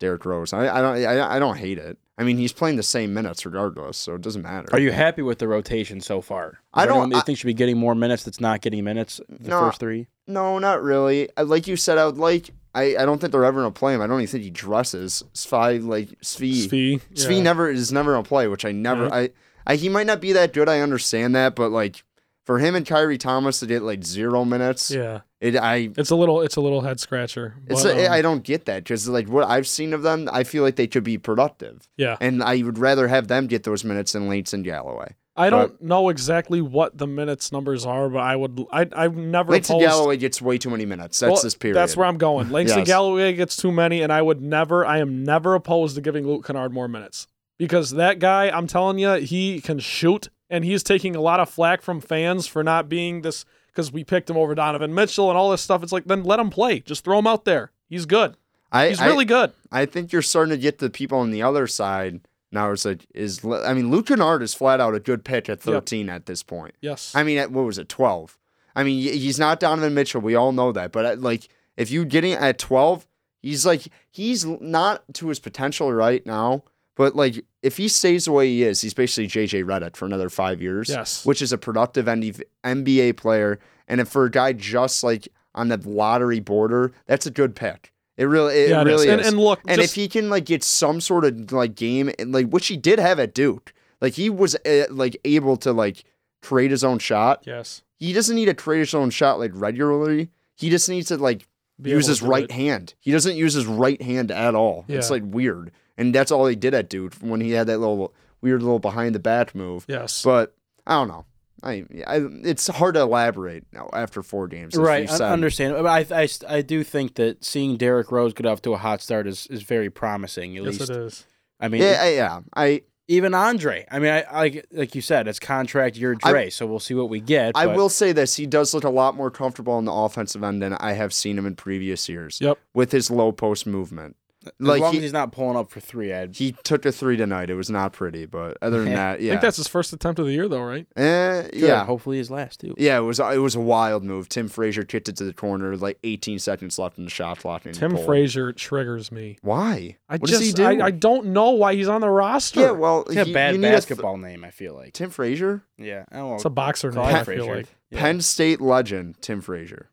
[0.00, 0.52] Derrick Rose.
[0.52, 1.98] I, I don't I, I don't hate it.
[2.18, 4.68] I mean, he's playing the same minutes regardless, so it doesn't matter.
[4.72, 6.48] Are you happy with the rotation so far?
[6.50, 8.60] Is I don't- anyone that you I- think should be getting more minutes that's not
[8.60, 9.60] getting minutes the No.
[9.60, 10.08] first three?
[10.26, 11.28] No, not really.
[11.36, 12.50] Uh, Like you said, I would like.
[12.74, 14.00] I, I don't think they're ever gonna play him.
[14.00, 15.24] I don't even think he dresses.
[15.34, 16.66] Svi like Svi.
[16.68, 17.00] Svi.
[17.14, 17.42] Svi yeah.
[17.42, 19.12] never is never gonna play, which I never.
[19.12, 19.30] I,
[19.66, 20.68] I he might not be that good.
[20.70, 22.02] I understand that, but like
[22.46, 25.20] for him and Khyri Thomas to get like zero minutes, Yeah.
[25.42, 27.56] It I It's a little it's a little head scratcher.
[27.66, 30.44] it's but, um, I don't get that because like what I've seen of them, I
[30.44, 32.16] feel like they could be productive, yeah.
[32.20, 35.16] and I would rather have them get those minutes than Langston Galloway.
[35.34, 39.50] I don't know exactly what the minutes numbers are, but I would I I've never
[39.50, 41.18] Langston Galloway gets way too many minutes.
[41.18, 41.74] That's Well, this period.
[41.74, 42.50] That's where I'm going.
[42.50, 42.88] Langston Yes.
[42.88, 46.46] Galloway gets too many, and I would never, I am never opposed to giving Luke
[46.46, 47.26] Kennard more minutes
[47.58, 51.50] because that guy, I'm telling you, he can shoot, and he's taking a lot of
[51.50, 55.38] flack from fans for not being this because we picked him over Donovan Mitchell and
[55.38, 55.82] all this stuff.
[55.82, 57.72] It's like then let him play, just throw him out there.
[57.88, 58.36] He's good.
[58.70, 59.52] I, He's I- really good.
[59.70, 62.70] I think you're starting to get the people on the other side now.
[62.72, 66.08] It's like is I mean, Luke Kennard is flat out a good pick at 13
[66.08, 66.74] at this point.
[66.80, 67.14] Yes.
[67.14, 68.38] I mean, at what was it, 12?
[68.74, 70.22] I mean, he's not Donovan Mitchell.
[70.22, 70.92] We all know that.
[70.92, 73.06] But at, like, if you getting at 12,
[73.42, 76.64] he's like he's not to his potential right now.
[76.94, 80.28] But like, if he stays the way he is, he's basically JJ Redick for another
[80.28, 80.88] five years.
[80.90, 81.24] Yes.
[81.24, 83.58] which is a productive NBA player.
[83.88, 87.92] And if for a guy just like on the lottery border, that's a good pick.
[88.16, 88.92] It really, it yeah, it is.
[88.92, 89.28] really And, is.
[89.28, 92.32] and look, And just, if he can like get some sort of like game, and,
[92.32, 96.04] like which he did have at Duke, like he was uh, like able to like
[96.42, 97.42] create his own shot.
[97.46, 100.28] yes, He doesn't need to create his own shot like regularly.
[100.56, 101.46] He just needs to like
[101.80, 102.50] be use his right it.
[102.50, 102.94] hand.
[103.00, 104.84] He doesn't use his right hand at all.
[104.88, 108.14] It's like weird, and that's all he did at Duke when he had that little
[108.40, 109.84] weird little behind the back move.
[109.88, 110.22] Yes.
[110.22, 110.54] But
[110.86, 111.24] I don't know.
[111.62, 114.74] I, I it's hard to elaborate now after four games.
[114.76, 115.74] Right, I understand.
[115.74, 119.00] But I, I, I do think that seeing Derrick Rose get off to a hot
[119.00, 120.56] start is, is very promising.
[120.56, 121.24] At yes, least, it is.
[121.60, 122.40] I mean, Yeah, I- yeah.
[122.56, 123.86] I even Andre.
[123.90, 126.94] I mean, I, I like you said, it's contract year I- Dre, so we'll see
[126.94, 127.52] what we get.
[127.54, 130.42] I but- will say this: he does look a lot more comfortable on the offensive
[130.42, 132.40] end than I have seen him in previous years.
[132.40, 132.58] Yep.
[132.74, 135.80] With his low post movement, as like long he, as he's not pulling up for
[135.80, 136.12] three.
[136.12, 137.50] I'd, he took a three tonight.
[137.50, 138.96] It was not pretty, but other than Yeah.
[138.96, 140.86] that, I yeah, think that's his first attempt of the year, though, right?
[140.96, 141.54] eh, Good.
[141.54, 141.84] yeah.
[141.84, 142.74] hopefully his last too.
[142.78, 144.28] Yeah, it was it was a wild move.
[144.28, 147.64] Tim Frazier kicked it to the corner, like 18 seconds left in the shot clock.
[147.66, 147.96] and he Tim.
[147.96, 149.38] Frazier triggers me.
[149.42, 149.96] Why?
[150.08, 150.64] I what just, does he do?
[150.64, 152.60] I, I don't know why he's on the roster.
[152.60, 154.44] yeah, well, He's a he- bad you need a th- basketball name.
[154.44, 154.92] I feel like.
[154.92, 156.96] Tim Frazier, Yeah, I don't it's a boxer name.
[156.96, 157.56] call I feel Frazier.
[157.56, 157.66] like.
[157.90, 158.00] Yeah.
[158.00, 159.90] Penn State legend, Tim Frazier.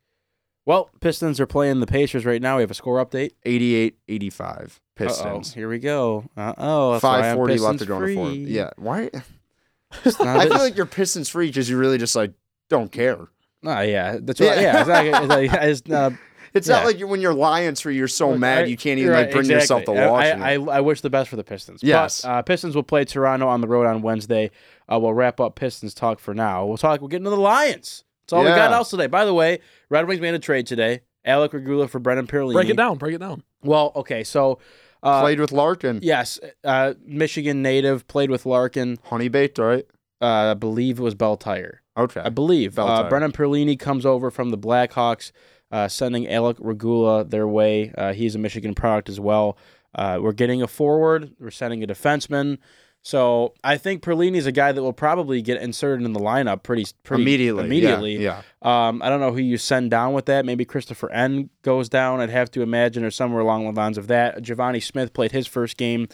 [0.70, 2.58] Well, Pistons are playing the Pacers right now.
[2.58, 3.32] We have a score update.
[3.44, 4.68] 88-85 Uh-oh.
[4.94, 5.52] Pistons.
[5.56, 6.26] Here we go.
[6.38, 6.92] Uh oh.
[6.92, 8.36] That's 540 left to go in the fourth.
[8.36, 9.10] Yeah, why?
[10.06, 12.34] It's not I feel like you're Pistons free because you really just like
[12.70, 13.18] don't care.
[13.66, 14.62] Oh yeah, that's right.
[14.62, 14.80] Yeah, Yeah.
[14.82, 16.14] it's not, it's, not-
[16.54, 16.76] it's Yeah.
[16.76, 19.32] not like you when you're Lions free, you're so mad you can't even Right, like
[19.32, 20.12] bring yourself to exactly.
[20.12, 20.60] watch I, it.
[20.70, 21.82] I, I wish the best for the Pistons.
[21.82, 22.22] Yes.
[22.22, 24.52] But, uh, Pistons will play Toronto on the road on Wednesday.
[24.88, 26.68] Uh, we'll wrap up Pistons talk for now.
[26.68, 27.02] We'll talk.
[27.02, 28.04] We'll get into the Lions.
[28.26, 29.08] That's all we got else today.
[29.08, 29.58] By the way,
[29.90, 31.02] Red Wings made a trade today.
[31.26, 32.54] Alec Regula for Brennan Perlini.
[32.54, 32.98] Break it down.
[32.98, 33.44] Break it down.
[33.64, 34.60] Well, okay, so
[35.04, 36.00] uh, Played with Larkin.
[36.02, 38.98] yes, uh, Michigan native played with Larkin.
[39.10, 39.86] Honeybait, right?
[40.22, 41.82] Uh, I believe it was Bell Tire.
[41.98, 42.22] Okay.
[42.22, 42.76] I believe.
[42.76, 45.32] Bell Uh, Brennan Perlini comes over from the Blackhawks,
[45.72, 47.94] uh, sending Alec Regula their way.
[47.98, 49.58] Uh, he's a Michigan product as well.
[49.96, 51.34] Uh, we're getting a forward.
[51.40, 52.58] We're sending a defenseman.
[53.02, 56.86] So I think Perlini's a guy that will probably get inserted in the lineup pretty,
[57.04, 57.66] pretty immediately.
[57.66, 58.18] Immediately.
[58.18, 58.42] Yeah.
[58.64, 58.88] yeah.
[58.90, 60.46] Um, I don't know who you send down with that.
[60.46, 62.20] Maybe Christoffer Ehn goes down.
[62.20, 64.44] I'd have to imagine, or somewhere along the lines of that.
[64.44, 66.08] Givani Smith played his first game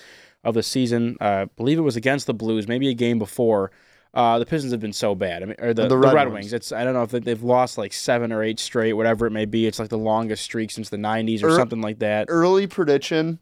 [0.43, 1.17] of the season.
[1.19, 3.71] Uh, I believe it was against the Blues, maybe a game before.
[4.13, 5.41] Uh, the Pistons have been so bad.
[5.43, 6.35] I mean, or the, The the, Red Red, Wings.
[6.45, 6.53] Wings.
[6.53, 9.31] It's I don't know if they- they've lost like seven or eight straight, whatever it
[9.31, 9.65] may be.
[9.67, 12.27] It's like the longest streak since the '90s or Er- something like that.
[12.29, 13.39] Early prediction.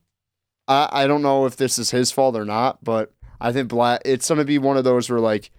[0.68, 3.12] I, I don't know if this is his fault or not, but
[3.44, 5.52] I think Bla- it's going to be one of those where like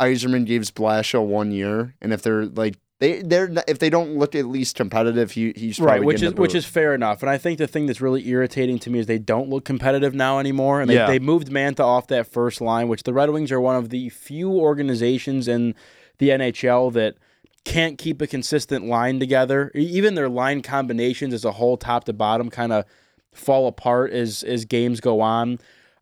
[0.00, 4.34] Yzerman gives Blashill one year, and if they're like they they're if they don't look
[4.36, 7.58] at least competitive, he he's Right, which is which is fair enough, and I think
[7.58, 10.88] the thing that's really irritating to me is they don't look competitive now anymore, and
[10.88, 11.08] they, Yeah.
[11.08, 14.08] they moved Mantha off that first line, which the Red Wings are one of the
[14.10, 15.74] few organizations in
[16.18, 17.16] the NHL that
[17.64, 19.70] can't keep a consistent line together.
[19.74, 22.84] Even their line combinations as a whole, top to bottom, kind of
[23.32, 25.58] fall apart as as games go on.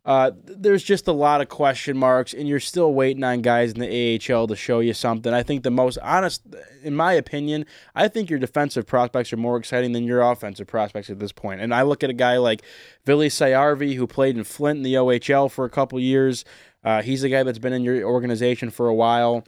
[0.07, 3.81] Uh, there's just a lot of question marks, and you're still waiting on guys in
[3.81, 5.33] the AHL to show you something.
[5.33, 6.43] I think the most honest,
[6.81, 11.09] in my opinion, I think your defensive prospects are more exciting than your offensive prospects
[11.09, 11.59] at this point.
[11.59, 12.61] And I look at a guy like
[13.03, 16.45] Vili Saarijarvi, who played in Flint in the OHL for a couple years.
[16.85, 19.43] Uh, he's a guy that's been in your organization for a while.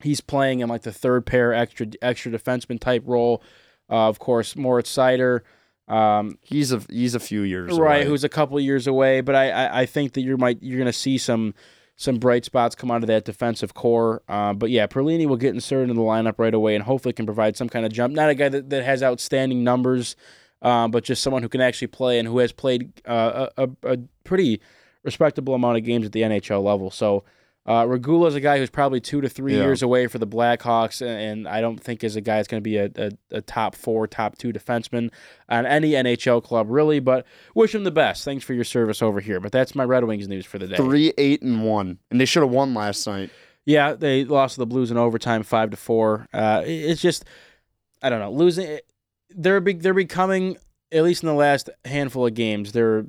[0.00, 3.42] He's playing in like the third pair extra extra defenseman type role.
[3.88, 5.40] Uh, of course, Moritz Seider.
[5.88, 7.80] Um, he's a he's a few years away.
[7.80, 8.06] right, away.
[8.06, 9.20] who's a couple years away.
[9.20, 11.54] But I, I, I think that you might you're going to see some
[11.96, 14.22] some bright spots come out of that defensive core.
[14.28, 17.24] Uh, but yeah, Perlini will get inserted in the lineup right away and hopefully can
[17.24, 18.14] provide some kind of jump.
[18.14, 20.14] Not a guy that, that has outstanding numbers,
[20.60, 23.92] um, but just someone who can actually play and who has played uh, a, a,
[23.94, 24.60] a pretty
[25.04, 26.90] respectable amount of games at the NHL level.
[26.90, 27.24] So.
[27.68, 29.62] Uh, Regula is a guy who's probably two to three Yeah.
[29.62, 32.62] years away for the Blackhawks, and, and I don't think is a guy that's going
[32.62, 35.10] to be a, a, a top four, top two defenseman
[35.48, 37.00] on any NHL club, really.
[37.00, 38.24] But wish him the best.
[38.24, 39.40] Thanks for your service over here.
[39.40, 40.76] But that's my Red Wings news for the day.
[40.76, 43.30] three eight and one, and they should have won last night.
[43.64, 46.28] Yeah, they lost to the Blues in overtime, five to four.
[46.32, 47.24] Uh, it's just,
[48.00, 48.78] I don't know, losing.
[49.30, 49.82] They're big.
[49.82, 50.56] They're becoming
[50.92, 52.70] at least in the last handful of games.
[52.70, 53.06] They're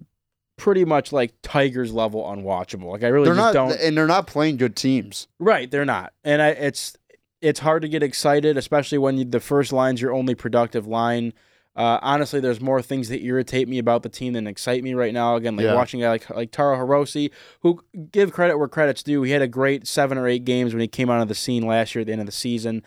[0.57, 2.91] pretty much like Tigers level unwatchable.
[2.91, 3.79] Like I really They're just not, don't.
[3.79, 5.27] and they're not playing good teams.
[5.39, 6.97] Right, they're not, and I, it's
[7.41, 11.33] it's hard to get excited, especially when you, the first line's your only productive line.
[11.75, 15.13] Uh, honestly, there's more things that irritate me about the team than excite me right
[15.13, 15.35] now.
[15.35, 15.75] Again, like Yeah.
[15.75, 17.29] watching a guy like like Taro Hirose,
[17.61, 17.79] who
[18.11, 19.21] give credit where credit's due.
[19.21, 21.67] He had a great seven or eight games when he came out of the scene
[21.67, 22.81] last year at the end of the season.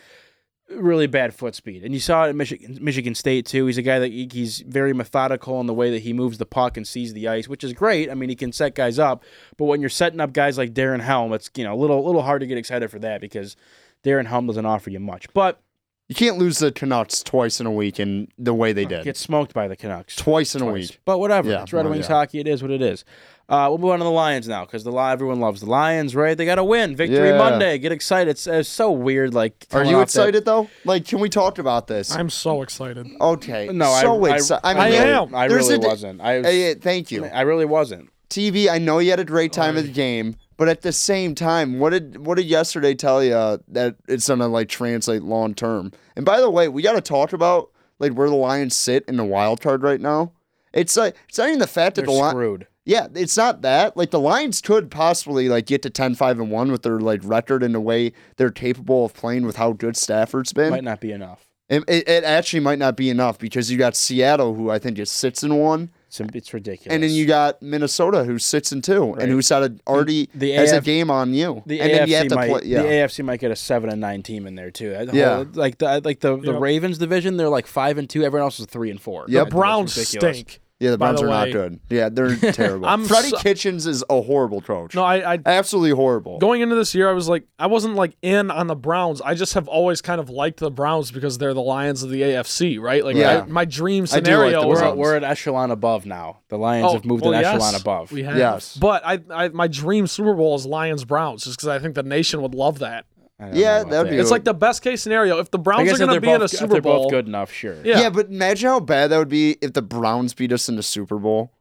[0.72, 3.66] Really bad foot speed, and you saw it at Michigan, Michigan State too.
[3.66, 6.46] He's a guy that he- he's very methodical in the way that he moves the
[6.46, 8.08] puck and sees the ice, which is great.
[8.08, 9.24] I mean, he can set guys up,
[9.56, 12.22] but when you're setting up guys like Darren Helm, it's you know a little little
[12.22, 13.56] hard to get excited for that because
[14.04, 15.26] Darren Helm doesn't offer you much.
[15.34, 15.60] But
[16.08, 19.04] You can't lose the Canucks twice in a week in the way they did.
[19.04, 20.98] get smoked by the Canucks twice in a week.
[21.04, 22.14] But whatever, Yeah, it's Red Wings yeah.
[22.16, 22.40] hockey.
[22.40, 23.04] It is what it is.
[23.50, 26.38] Uh, we'll move on to the Lions now because the everyone loves the Lions, right?
[26.38, 26.94] They got to win.
[26.94, 27.36] Victory Yeah.
[27.38, 27.78] Monday.
[27.78, 28.30] Get excited.
[28.30, 29.34] It's, it's so weird.
[29.34, 30.70] Like, Are you off excited though?
[30.84, 32.14] Like, can we talk about this?
[32.14, 33.08] I'm so excited.
[33.20, 33.68] okay.
[33.72, 34.60] No, so I, excited.
[34.64, 35.34] I, I, mean, I really, am.
[35.34, 36.20] I really a- wasn't.
[36.20, 37.24] I was, Hey, thank you.
[37.26, 38.08] I really wasn't.
[38.28, 41.34] TV, I know you had a great time at the game, but at the same
[41.34, 45.90] time, what did what did yesterday tell you that it's gonna like translate long term?
[46.14, 49.16] And by the way, we got to talk about like where the Lions sit in
[49.16, 50.30] the wild card right now.
[50.72, 52.30] It's like it's not even the fact that They're the Lions.
[52.34, 52.66] screwed.
[52.90, 53.96] Yeah, it's not that.
[53.96, 57.62] Like the Lions could possibly like get to 10-5 and 1 with their like record
[57.62, 60.70] and the way they're capable of playing with how good Stafford's been.
[60.70, 61.46] Might not be enough.
[61.68, 64.96] It, it, it actually might not be enough because you got Seattle who I think
[64.96, 66.92] just sits in one, It's, it's ridiculous.
[66.92, 69.22] and then you got Minnesota who sits in two, Right.
[69.22, 71.62] and who's had a, already The has a game on you.
[71.66, 72.60] The and AFC then you have to might play.
[72.64, 74.90] Yeah, the AFC might get a seven and nine team in there too.
[75.06, 75.34] The Yeah.
[75.36, 76.60] whole- like the like the, the Yep.
[76.60, 78.24] Ravens division, they're like five and two.
[78.24, 79.26] Everyone else is three and four.
[79.28, 80.58] Yeah, The Browns stink.
[80.80, 80.90] Yeah.
[80.90, 81.80] The by Browns the are not good.
[81.90, 82.86] Yeah, they're terrible.
[82.86, 84.94] I'm Freddie so- Kitchens is a horrible coach.
[84.94, 86.38] No, I, I absolutely horrible.
[86.38, 89.20] going into this year, I was like, I wasn't like in on the Browns.
[89.20, 92.22] I just have always kind of liked the Browns because they're the Lions of the
[92.22, 93.04] AFC, right?
[93.04, 93.42] Like, Yeah.
[93.42, 94.98] I, my dream I do like scenario was We're, Browns.
[94.98, 96.40] we're an echelon above now.
[96.48, 98.10] The Lions Oh, have moved well, an yes, echelon above.
[98.10, 98.36] We have.
[98.36, 98.76] Yes.
[98.76, 102.02] But I, I, my dream Super Bowl is Lions Browns, just because I think the
[102.02, 103.04] nation would love that.
[103.40, 104.18] I don't Yeah, know about that'd be.
[104.18, 105.38] It's like the best case scenario.
[105.38, 107.10] If the Browns are going to be in a both- if Super they're Bowl, both
[107.10, 107.76] good enough, sure.
[107.84, 108.00] Yeah.
[108.00, 108.10] Yeah.
[108.10, 111.18] but imagine how bad that would be if the Browns beat us in the Super
[111.18, 111.52] Bowl.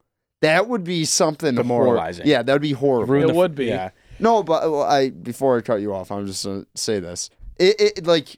[0.42, 2.28] That would be something hor- Demoralizing.
[2.28, 3.14] Yeah, that would be horrible.
[3.14, 3.66] Ruin It the f- would be.
[3.66, 3.90] Yeah.
[4.20, 7.30] No, but well, I before I cut you off, I'm just gonna say this.
[7.58, 8.38] It, it like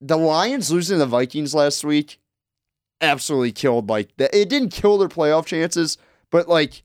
[0.00, 2.18] the Lions losing the Vikings last week
[3.00, 4.34] absolutely killed like that.
[4.34, 5.98] It didn't kill their playoff chances,
[6.30, 6.82] but like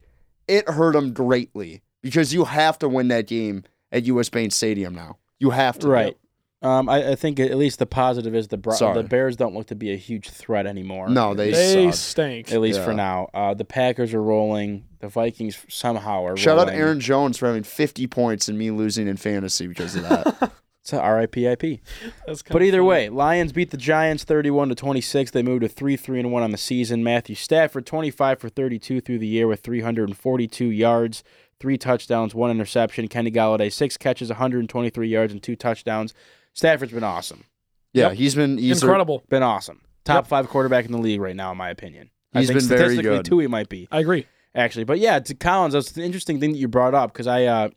[0.47, 4.93] it hurt them greatly because you have to win that game at US Bank Stadium
[4.95, 5.17] now.
[5.41, 5.87] You have to.
[5.87, 6.17] Right.
[6.63, 9.01] Um, I, I think at least the positive is the Bro- Sorry.
[9.01, 11.09] the Bears don't look to be a huge threat anymore.
[11.09, 11.95] No, they, they suck.
[11.95, 12.51] stink.
[12.51, 13.29] at least for now.
[13.33, 14.85] Uh, the Packers are rolling.
[14.99, 16.37] The Vikings somehow are.
[16.37, 16.79] Shout out rolling.
[16.79, 20.51] Aaron Jones for having 50 points and me losing in fantasy because of that.
[20.81, 21.79] It's a RIPIP.
[22.25, 22.87] But either funny.
[22.87, 25.29] way, Lions beat the Giants 31 to 26.
[25.29, 27.03] They moved to 3 3 and 1 on the season.
[27.03, 31.23] Matthew Stafford 25 for 32 through the year with 342 yards,
[31.61, 33.07] 3 touchdowns, 1 interception.
[33.07, 36.13] Kenny Golladay 6 catches, 123 yards and 2 touchdowns.
[36.53, 37.45] Stafford's been awesome.
[37.93, 38.17] yeah, Yep.
[38.17, 39.23] he's been he's a- incredible.
[39.29, 39.81] Been awesome.
[40.03, 40.27] Top Yep.
[40.27, 42.09] 5 quarterback in the league right now in my opinion.
[42.33, 43.25] He's I think been very statistically good.
[43.25, 43.87] too he might be.
[43.91, 44.25] I agree.
[44.55, 44.83] actually.
[44.85, 47.69] But yeah, to Collins, that's an interesting thing that you brought up because I uh,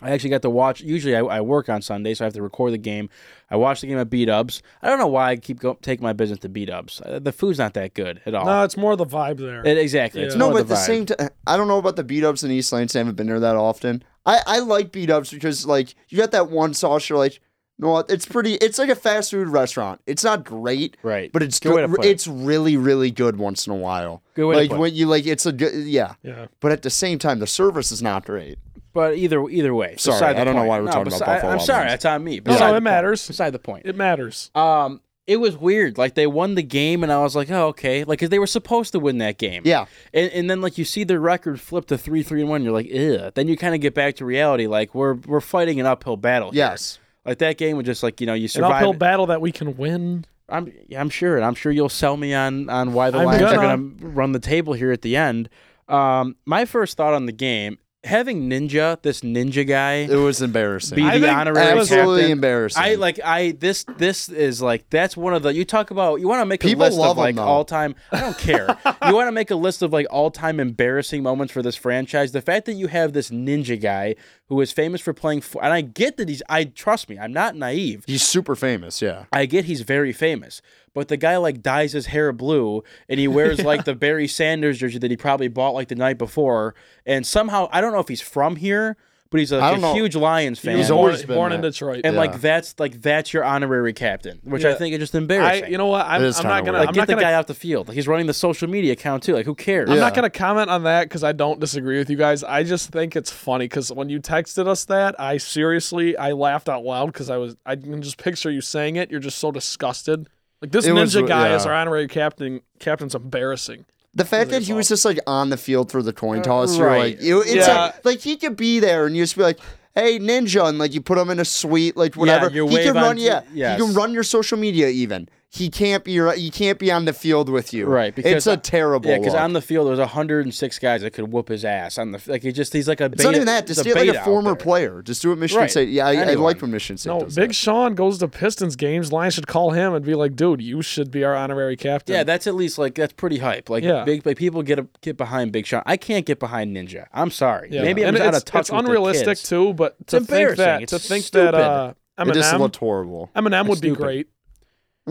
[0.00, 0.80] I actually got to watch.
[0.80, 3.08] Usually, I, I work on Sunday, so I have to record the game.
[3.50, 4.62] I watched the game at B Dubs.
[4.80, 7.00] I don't know why I keep go, taking my business to B Dubs.
[7.00, 8.44] Uh, the food's not that good at all.
[8.46, 9.66] No, it's more the vibe there.
[9.66, 10.22] It- exactly.
[10.22, 10.86] It's No, more but at the vibe.
[10.86, 12.98] same time, I don't know about the B Dubs in East Lansing.
[12.98, 14.04] I haven't been there that often.
[14.24, 17.08] I, I like B Dubs because like you got that one sauce.
[17.08, 17.40] You're like,
[17.80, 17.98] no.
[17.98, 18.54] It's pretty.
[18.54, 20.00] It's like a fast food restaurant.
[20.06, 21.32] It's not great, right.
[21.32, 21.96] but it's Good way to good.
[21.96, 22.10] put it.
[22.10, 24.22] It's really really good once in a while.
[24.34, 24.80] Good way to like put it.
[24.80, 26.14] when you like, it's a good yeah.
[26.22, 26.46] yeah.
[26.60, 28.58] But at the same time, the service is not great.
[28.92, 30.68] But either either way, Sorry, beside the I don't know point.
[30.70, 31.92] why we're No, talking about besi- Buffalo I'm Wild sorry, Wings.
[31.92, 32.36] that's on me.
[32.36, 32.84] No, Beside no, the it point.
[32.84, 33.26] matters.
[33.26, 33.86] Beside the point.
[33.86, 34.50] It matters.
[34.54, 35.98] Um, it was weird.
[35.98, 38.46] Like they won the game, and I was like, oh okay, like 'cause they were
[38.46, 39.62] supposed to win that game.
[39.66, 42.62] Yeah, And, and then like you see their record flip to three, three, and one.
[42.64, 43.32] You're like, ugh.
[43.34, 44.66] Then you kind of get back to reality.
[44.66, 46.50] Like we're we're fighting an uphill battle.
[46.50, 46.58] here.
[46.64, 46.98] yes.
[47.26, 48.72] Like that game was just like you know you An survive.
[48.76, 50.24] uphill battle that we can win.
[50.48, 53.26] I'm yeah, I'm sure, and I'm sure you'll sell me on on why the I'm
[53.26, 53.76] Lions are gonna.
[53.76, 55.50] going to run the table here at the end.
[55.88, 60.96] Um, my first thought on the game, having Ninja, this Ninja guy, It was embarrassing.
[60.96, 62.30] be I the think honorary Absolutely captain.
[62.32, 62.82] embarrassing.
[62.82, 66.28] I like I this this is like that's one of the you talk about you
[66.28, 69.14] want to make a People list love of like all time I don't care you
[69.14, 72.40] want to make a list of like all time embarrassing moments for this franchise the
[72.42, 74.14] fact that you have this ninja guy
[74.46, 77.32] who is famous for playing fo- and I get that he's I trust me I'm
[77.32, 79.02] not naive He's super famous.
[79.02, 79.24] Yeah.
[79.32, 80.62] I get he's very famous,
[80.94, 84.78] but the guy like dyes his hair blue and he wears like the Barry Sanders
[84.78, 86.74] jersey that he probably bought like the night before,
[87.06, 88.96] and somehow I don't know if he's from here,
[89.30, 90.72] but he's a, I don't a huge Lions fan.
[90.72, 91.60] He was He's born, always been born in.
[91.60, 92.00] Detroit.
[92.04, 92.18] and Yeah.
[92.20, 95.70] like that's like that's your honorary captain, which I think is just I, embarrassing.
[95.70, 96.06] you know what?
[96.06, 96.72] I'm, I'm not gonna.
[96.72, 96.74] weird.
[96.78, 97.22] like I'm get not the gonna.
[97.22, 97.88] guy off the field.
[97.88, 99.34] Like he's running the social media account too.
[99.34, 99.90] Like who cares?
[99.90, 102.42] I'm not gonna comment on that because I don't disagree with you guys.
[102.42, 106.70] I just think it's funny because when you texted us that, I seriously I laughed
[106.70, 109.10] out loud because I was I can just picture you saying it.
[109.10, 110.26] You're just so disgusted.
[110.60, 111.54] Like this It was- ninja guy yeah.
[111.54, 112.60] as our honorary captain.
[112.78, 113.84] Captain's embarrassing.
[114.14, 116.76] The fact that he was just like on the field for the coin uh, toss,
[116.76, 117.16] you're right.
[117.16, 117.76] like, you, it's Yeah.
[117.82, 119.60] like, like he could be there and you just be like,
[119.94, 122.50] hey, ninja, and like you put him in a suite, like whatever.
[122.50, 123.78] you he can run, t- yeah, yes.
[123.78, 125.28] he can run your social media even.
[125.50, 128.58] He can't be, he can't be on the field with you, Right, because it's a
[128.58, 129.08] terrible.
[129.10, 132.22] Yeah, because on the field there's 106 guys that could whoop his ass on the
[132.26, 133.66] like he just he's like a it's not even that.
[133.66, 135.00] Just do it like a former player.
[135.00, 135.70] Just do what Michigan Right.
[135.70, 135.88] State.
[135.88, 137.54] Yeah, I, I like when Michigan State No, does Big that.
[137.54, 139.10] Sean goes to Pistons games.
[139.10, 142.24] Lions should call him and be like, "Dude, you should be our honorary captain." Yeah,
[142.24, 143.70] that's at least like that's pretty hype.
[143.70, 144.04] Like Yeah.
[144.04, 145.82] big, like people get a, get behind Big Sean.
[145.86, 147.06] I can't get behind Ninja.
[147.14, 147.68] I'm sorry.
[147.72, 147.84] Yeah.
[147.84, 149.42] Maybe I'm and just out of touch It's with the unrealistic kids.
[149.48, 150.56] too, but to think embarrassing.
[150.64, 151.54] that It's to think stupid.
[151.54, 153.30] that uh, It just Eminem looked horrible.
[153.34, 154.02] Eminem would be stupid.
[154.02, 154.28] great.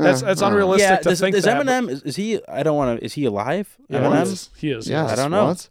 [0.03, 0.49] That's that's Uh, uh.
[0.49, 1.61] unrealistic Yeah, to does, think does that.
[1.65, 2.39] Eminem is, is he?
[2.47, 3.05] I don't want to.
[3.05, 3.77] Is he alive?
[3.89, 4.25] Yeah, Eminem.
[4.25, 4.49] he is.
[4.57, 4.89] He is.
[4.89, 5.45] Yes, I don't know.
[5.47, 5.69] what?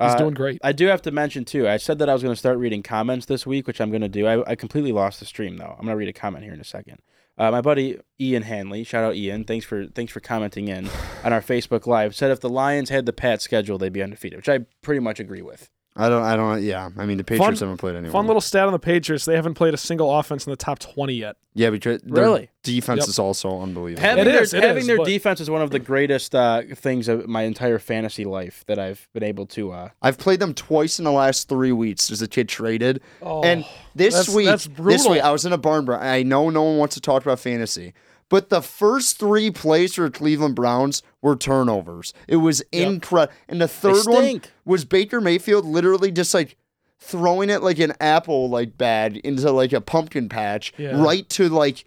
[0.00, 0.58] He's Uh, doing great.
[0.64, 1.68] I do have to mention too.
[1.68, 4.00] I said that I was going to start reading comments this week, which I'm going
[4.02, 4.26] to do.
[4.26, 5.70] I, I completely lost the stream though.
[5.78, 6.98] I'm going to read a comment here in a second.
[7.38, 9.44] Uh, my buddy Ian Hanley, shout out Ian.
[9.44, 10.88] Thanks for thanks for commenting in
[11.24, 12.14] on our Facebook Live.
[12.14, 15.18] Said if the Lions had the Pat schedule, they'd be undefeated, which I pretty much
[15.20, 15.70] agree with.
[15.94, 16.22] I don't.
[16.22, 16.62] I don't.
[16.62, 18.12] Yeah, I mean the Patriots haven't played anyone.
[18.12, 20.78] Fun little stat on the Patriots: they haven't played a single offense in the top
[20.78, 21.36] twenty yet.
[21.54, 22.48] Yeah, because their Really?
[22.62, 23.08] defense Yep.
[23.08, 24.00] is also unbelievable.
[24.08, 26.34] Having, It their, is, it having is, their but- defense is one of the greatest
[26.34, 29.72] uh, things of my entire fantasy life that I've been able to.
[29.72, 32.08] Uh, I've played them twice in the last three weeks.
[32.08, 35.52] There's a kid traded, Oh, and this that's- week, that's this week I was in
[35.52, 35.84] a barn.
[35.84, 37.92] Br- I know no one wants to talk about fantasy,
[38.30, 42.12] but the first three plays for the Cleveland Browns were turnovers.
[42.28, 46.56] It was incredible, and the third one was Baker Mayfield literally just like
[46.98, 51.02] throwing it like an apple like bag into like a pumpkin patch, Yeah.
[51.02, 51.84] right to like.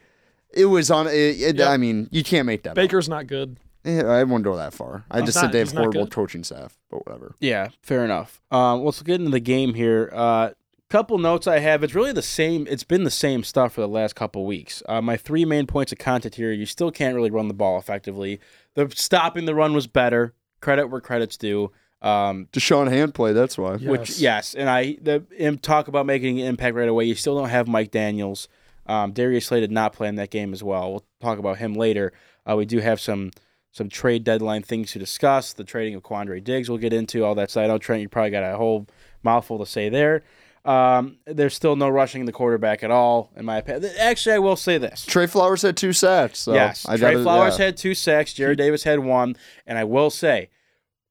[0.53, 1.07] It was on.
[1.07, 1.67] It, it, Yep.
[1.67, 2.71] I mean, you can't make that.
[2.71, 2.75] up.
[2.75, 3.57] Baker's not good.
[3.83, 5.03] Yeah, I wouldn't go that far.
[5.11, 7.35] I He's just not- said they have horrible coaching staff, but whatever.
[7.39, 8.41] yeah, fair enough.
[8.51, 10.09] Um, let's get into the game here.
[10.13, 10.51] Uh,
[10.89, 11.83] couple notes I have.
[11.83, 12.65] It's really the same.
[12.69, 14.81] It's been the same stuff for the last couple weeks.
[14.87, 17.77] Uh, my three main points of content here: you still can't really run the ball
[17.77, 18.39] effectively.
[18.75, 20.33] The stopping the run was better.
[20.61, 21.71] Credit where credit's due.
[22.01, 23.33] Um, Da'Shawn Hand play.
[23.33, 23.75] That's why.
[23.75, 23.89] Yeah.
[23.89, 27.05] which yes, and I the im- talk about making an impact right away.
[27.05, 28.47] You still don't have Mike Daniels.
[28.85, 30.91] Um, Darius Slay did not play in that game as well.
[30.91, 32.13] We'll talk about him later.
[32.47, 33.31] Uh, we do have some
[33.71, 35.53] some trade deadline things to discuss.
[35.53, 37.65] The trading of Quandre Diggs we'll get into all that side.
[37.65, 38.87] I know Trent, you probably got a whole
[39.23, 40.23] mouthful to say there.
[40.65, 43.91] Um, there's still no rushing the quarterback at all, in my opinion.
[43.99, 45.05] Actually, I will say this.
[45.05, 46.39] Trey Flowers had two sacks.
[46.39, 47.65] So yes, I Trey gotta- Flowers yeah.
[47.65, 48.33] had two sacks.
[48.33, 49.35] Jarrad Davis had one,
[49.67, 50.49] and I will say,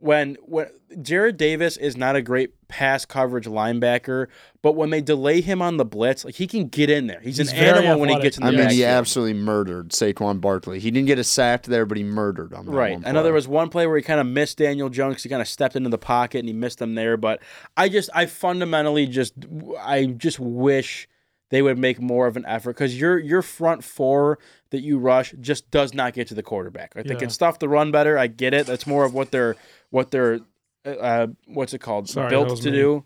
[0.04, 4.26] when when Jarrad Davis is not a great pass coverage linebacker,
[4.62, 7.20] but when they delay him on the blitz, like he can get in there.
[7.20, 9.88] He's, He's an very animal when he gets in the I mean, he absolutely murdered
[9.90, 10.78] Saquon Barkley.
[10.78, 12.66] He didn't get a sack there, but he murdered him.
[12.66, 12.92] that Right.
[12.94, 15.22] one I know there was one play where he kind of missed Daniel Jones.
[15.22, 17.16] He kind of stepped into the pocket and he missed them there.
[17.16, 17.40] But
[17.76, 19.32] I just, I fundamentally just,
[19.80, 21.08] I just wish
[21.50, 24.38] they would make more of an effort because your your front four
[24.70, 26.92] that you rush just does not get to the quarterback.
[26.96, 27.26] I think Yeah.
[27.26, 28.18] it's stuff to run better.
[28.18, 28.66] I get it.
[28.66, 29.54] That's more of what they're
[29.94, 30.40] what they're
[30.84, 32.76] uh, what's it called Sorry, built to me.
[32.76, 33.04] do.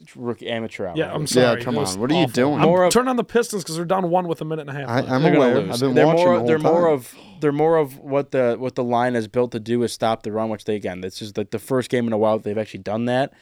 [0.00, 0.94] It's Rookie amateur hour.
[0.96, 1.44] Yeah, I'm sorry.
[1.44, 1.62] Yeah, sorry.
[1.62, 2.00] come on.
[2.00, 2.32] What are you awful.
[2.32, 2.58] doing?
[2.58, 4.76] More I'm of- turn on the Pistons because they're down one with a minute and
[4.76, 4.88] a half.
[4.88, 5.60] I, i'm They're gonna aware.
[5.60, 5.74] lose.
[5.74, 6.38] I've been they're watching more.
[6.40, 7.14] the they're more of.
[7.40, 10.32] They're more of what the what the line is built to do is stop the
[10.32, 11.00] run, which they again.
[11.00, 13.32] This is like the first game in a while that they've actually done that.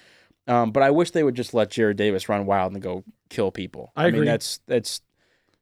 [0.46, 3.50] Um, but I wish they would just let Jarrad Davis run wild and go kill
[3.52, 3.92] people.
[3.96, 4.26] I mean, agree.
[4.26, 5.00] that's that's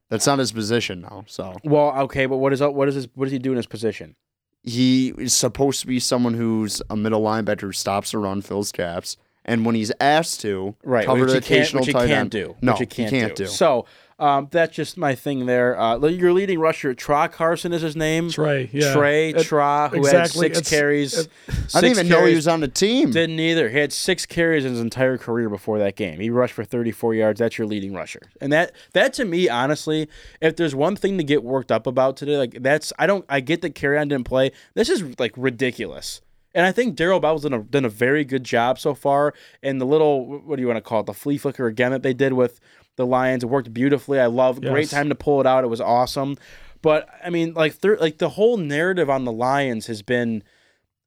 [0.09, 1.23] That's not his position now.
[1.27, 3.67] So well, okay, but what is what is his what does he do in his
[3.67, 4.15] position?
[4.63, 8.71] He is supposed to be someone who's a middle linebacker who stops the run, fills
[8.71, 12.31] gaps, and when he's asked to, Right, cover the occasional tight can't end.
[12.31, 12.55] do.
[12.61, 13.45] No, which he can't, can't do.
[13.45, 13.49] do.
[13.49, 13.85] So
[14.21, 15.77] um, that's just my thing there.
[15.79, 18.29] Uh, your leading rusher, Tra Carson, is his name.
[18.29, 18.93] Trey, yeah.
[18.93, 21.17] Trey It- Tra, who exactly, had six it's- carries.
[21.17, 23.11] it- I didn't six even know he was on the team.
[23.11, 23.69] Didn't either.
[23.69, 26.19] He had six carries in his entire career before that game.
[26.19, 27.39] He rushed for 34 yards.
[27.39, 28.21] That's your leading rusher.
[28.39, 30.07] And that that to me, honestly,
[30.39, 33.39] if there's one thing to get worked up about today, like that's I don't I
[33.39, 34.51] get that Carry didn't play.
[34.75, 36.21] This is like ridiculous.
[36.53, 39.33] And I think Darrell Bevell's done a, done a very good job so far.
[39.63, 41.05] And the little what do you want to call it?
[41.05, 42.59] The flea flicker again that they did with
[42.97, 44.19] the Lions, it worked beautifully.
[44.19, 45.63] I love great time to pull it out.
[45.63, 46.37] It was awesome.
[46.81, 50.43] But I mean, like thir- like the whole narrative on the Lions has been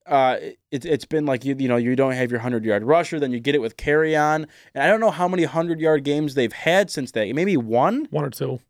[0.07, 0.37] uh,
[0.70, 3.33] it, it's been like you you know you don't have your hundred yard rusher, then
[3.33, 6.53] you get it with Kerryon, and I don't know how many hundred yard games they've
[6.53, 7.35] had since that.
[7.35, 8.07] Maybe one.
[8.11, 8.61] One or two.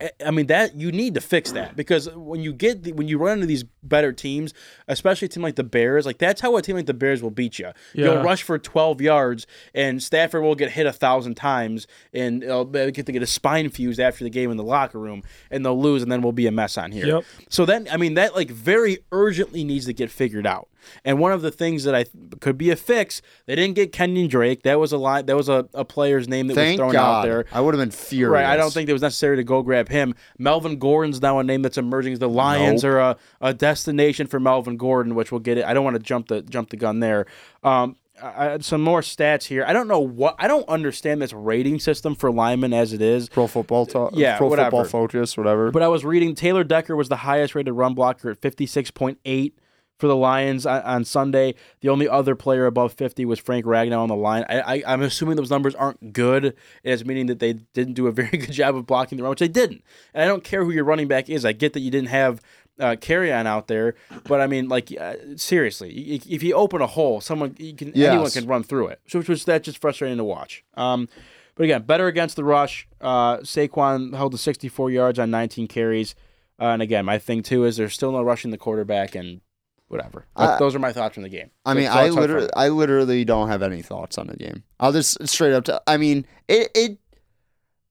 [0.00, 3.08] I- I mean that you need to fix that because when you get the, when
[3.08, 4.52] you run into these better teams,
[4.88, 7.30] especially a team like the Bears, like that's how a team like the Bears will
[7.30, 7.70] beat you.
[7.94, 12.64] You'll rush for twelve yards, and Stafford will get hit a thousand times, and uh,
[12.64, 15.64] they'll get to get a spine fused after the game in the locker room, and
[15.64, 17.06] they'll lose, and then we'll be a mess on here.
[17.06, 17.24] Yep.
[17.48, 20.68] So then, I mean, that like very urgently needs to get figured out.
[21.04, 23.92] And one of the things that I th- could be a fix, they didn't get
[23.92, 24.62] Kenyan Drake.
[24.62, 25.26] That was a line.
[25.26, 27.20] That was a, a player's name that Thank was thrown God.
[27.20, 27.44] out there.
[27.52, 28.32] I would have been furious.
[28.42, 28.46] Right.
[28.52, 30.14] I don't think it was necessary to go grab him.
[30.38, 32.18] Melvin Gordon's now a name that's emerging.
[32.18, 32.92] The Lions Nope.
[32.92, 35.64] are a, a destination for Melvin Gordon, which we'll get it.
[35.64, 37.26] I don't want to jump the jump the gun there.
[37.62, 39.64] Um, I, some more stats here.
[39.66, 40.36] I don't know what.
[40.38, 43.28] I don't understand this rating system for linemen as it is.
[43.28, 44.12] Pro football talk.
[44.14, 44.70] Yeah, Pro whatever.
[44.70, 45.70] football focus, whatever.
[45.70, 49.52] But I was reading Taylor Decker was the highest rated run blocker at 56.8
[49.98, 51.54] for the Lions on, on Sunday.
[51.80, 54.44] The only other player above 50 was Frank Ragnow on the line.
[54.48, 56.54] I, I, I'm assuming those numbers aren't good,
[56.84, 59.40] as meaning that they didn't do a very good job of blocking the run, which
[59.40, 59.82] they didn't.
[60.14, 61.44] And I don't care who your running back is.
[61.44, 62.40] I get that you didn't have
[62.78, 65.90] uh, Kerryon out there, but I mean, like uh, seriously,
[66.26, 68.12] if you open a hole, someone you can Yes.
[68.12, 69.00] anyone can run through it.
[69.08, 70.62] So which was that's just frustrating to watch.
[70.74, 71.08] Um,
[71.54, 72.86] but again, better against the rush.
[73.00, 76.14] Uh, Saquon held to 64 yards on 19 carries.
[76.60, 79.40] Uh, and again, my thing too is there's still no rushing the quarterback and
[79.88, 80.26] whatever.
[80.36, 81.50] I- those are my thoughts from the game.
[81.64, 84.62] I mean, I literally, I literally don't have any thoughts on the game.
[84.80, 85.82] I'll just straight up.
[85.86, 86.98] I mean, it, it.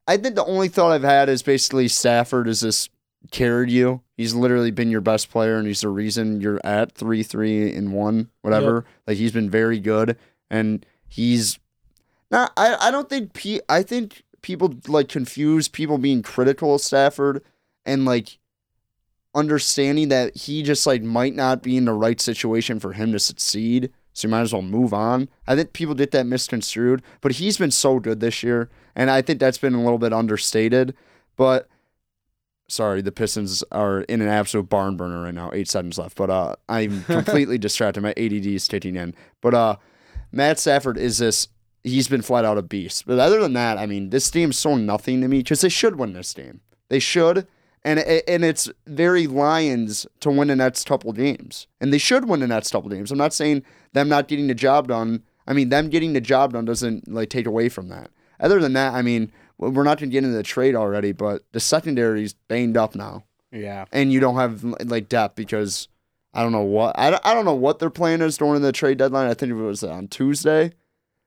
[0.08, 2.92] I think the only thought I've had is basically Stafford has just
[3.32, 4.02] carried you.
[4.18, 7.92] He's literally been your best player, and he's the reason you're at three, three, and
[7.92, 8.86] one, whatever.
[9.08, 10.18] Like he's been very good,
[10.50, 11.58] and he's
[12.30, 12.52] not.
[12.56, 13.34] I, I don't think.
[13.34, 17.42] P, I think people like confuse people being critical of Stafford
[17.84, 18.38] and like
[19.36, 23.20] understanding that he just like might not be in the right situation for him to
[23.20, 23.92] succeed.
[24.14, 25.28] So you might as well move on.
[25.46, 29.22] I think people get that misconstrued, but he's been so good this year, and I
[29.22, 30.96] think that's been a little bit understated.
[31.36, 31.68] But
[32.68, 35.52] sorry, the Pistons are in an absolute barn burner right now.
[35.54, 38.02] Eight seconds left, but uh, I'm completely distracted.
[38.02, 39.14] My ADD is kicking in.
[39.42, 39.76] But uh,
[40.32, 41.50] Matt Stafford is this.
[41.84, 43.06] He's been flat out a beast.
[43.06, 45.98] But other than that, I mean, this team's so nothing to me because they should
[45.98, 46.62] win this game.
[46.90, 47.48] They should,
[47.86, 52.42] and and it's very Lions to win the next couple games, and they should win
[52.42, 53.12] the next couple games.
[53.12, 53.64] I'm not saying
[53.94, 55.24] them not getting the job done.
[55.48, 58.10] I mean, them getting the job done doesn't like take away from that.
[58.42, 61.44] other than that, I mean, we're not going to get into the trade already, but
[61.54, 63.86] the secondary's banged up now, Yeah.
[63.94, 65.88] and you don't have like depth because
[66.34, 68.74] I don't know what I, don't- I don't know what their plan is during the
[68.74, 69.30] trade deadline.
[69.30, 70.74] I think it was on Tuesday.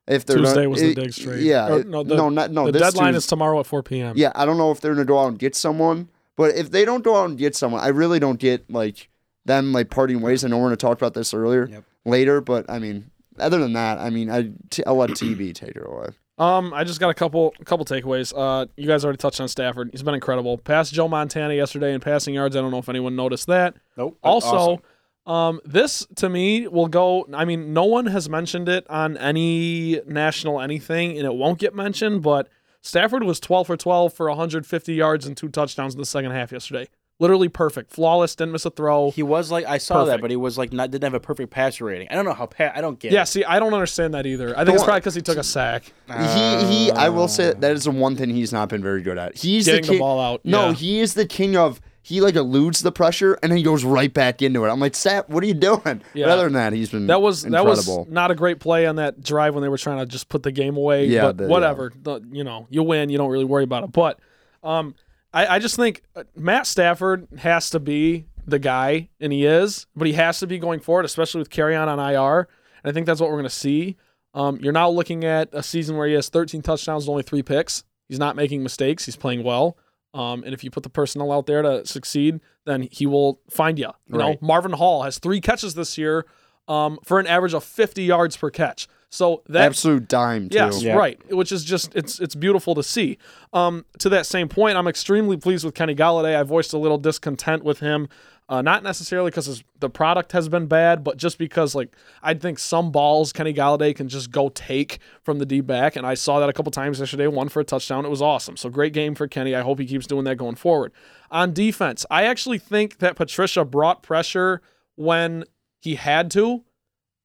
[0.07, 1.43] If they're Tuesday gonna- was the it- Diggs trade.
[1.45, 2.67] Yeah, Or, no, the- no, not no.
[2.67, 4.15] the this deadline Tues- is tomorrow at 4 p.m.
[4.17, 6.09] Yeah, I don't know if they're gonna go out and get someone,
[6.39, 9.11] but if they don't go out and get someone, I really don't get like
[9.45, 10.43] them like parting ways.
[10.45, 11.85] I know we're gonna talk about this earlier Yep.
[12.07, 15.77] later, but I mean, other than that, I mean, I t- I'll let TB take
[15.77, 16.09] it away.
[16.39, 18.33] Um, I just got a couple a couple takeaways.
[18.37, 19.91] Uh, you guys already touched on Stafford.
[19.93, 20.57] He's been incredible.
[20.57, 22.55] Passed Joe Montana yesterday in passing yards.
[22.57, 23.75] I don't know if anyone noticed that.
[23.97, 24.19] Nope.
[24.23, 24.81] Also,
[25.27, 25.35] Awesome.
[25.35, 27.27] um, this to me will go.
[27.35, 31.75] I mean, no one has mentioned it on any national anything, and it won't get
[31.75, 32.23] mentioned.
[32.23, 32.49] But
[32.83, 36.53] Stafford was 12 for 12 for 150 yards and two touchdowns in the second half
[36.53, 36.87] yesterday.
[37.21, 38.37] Literally perfect, flawless.
[38.37, 39.11] Didn't miss a throw.
[39.11, 41.51] he was like I saw that, but he was like not didn't have a perfect
[41.51, 42.07] passer rating.
[42.11, 43.11] I don't know how pa- I don't get.
[43.11, 43.27] Yeah, it.
[43.27, 44.57] see, I don't understand that either.
[44.57, 47.73] I think it's probably because he took a sack, he he, I will say that
[47.73, 49.37] is the one thing he's not been very good at.
[49.37, 50.43] He's getting the the, ball out.
[50.45, 50.75] no, Yeah.
[50.75, 51.81] he is the king of.
[52.09, 54.69] He like eludes the pressure and then he goes right back into it.
[54.71, 56.01] I'm like, Sap, what are you doing?
[56.15, 56.25] Yeah.
[56.25, 57.75] But other than that, he's been That was incredible.
[57.75, 60.31] that was not a great play on that drive when they were trying to just
[60.31, 61.05] put the game away.
[61.07, 61.51] Yeah, but the- yeah.
[61.51, 61.93] whatever.
[62.03, 63.11] The- you know, you win.
[63.11, 63.93] You don't really worry about it.
[63.93, 64.19] But
[64.63, 64.95] um,
[65.35, 69.87] I, I just think uh, Matt Stafford has to be the guy, and he is.
[69.95, 72.49] But he has to be going forward, especially with Kerryon on IR.
[72.83, 73.97] And I think that's what we're going to see.
[74.33, 77.43] Um, you're now looking at a season where he has 13 touchdowns and only three
[77.43, 77.85] picks.
[78.09, 79.05] He's not making mistakes.
[79.05, 79.77] He's playing well.
[80.15, 83.79] Um, and if you put the personnel out there to succeed, then he will find
[83.79, 83.91] you.
[84.11, 86.27] You know, Marvin Hall has three catches this year
[86.67, 88.89] um, for an average of 50 yards per catch.
[89.11, 90.57] So that Absolute dime too.
[90.57, 90.95] Yes, Yeah.
[90.95, 91.19] right.
[91.35, 93.17] Which is just it's it's beautiful to see.
[93.55, 96.37] Um, to that same point, I'm extremely pleased with Kenny Golladay.
[96.39, 98.09] I voiced a little discontent with him,
[98.49, 102.59] uh, not necessarily because the product has been bad, but just because like I think
[102.59, 106.41] some balls Kenny Golladay can just go take from the D back, and I saw
[106.41, 107.27] that a couple times yesterday.
[107.27, 108.07] One for a touchdown.
[108.07, 108.57] It was awesome.
[108.57, 109.55] So great game for Kenny.
[109.55, 110.93] I hope he keeps doing that going forward.
[111.31, 114.63] On defense, I actually think that Patricia brought pressure
[114.97, 115.45] when
[115.81, 116.65] he had to,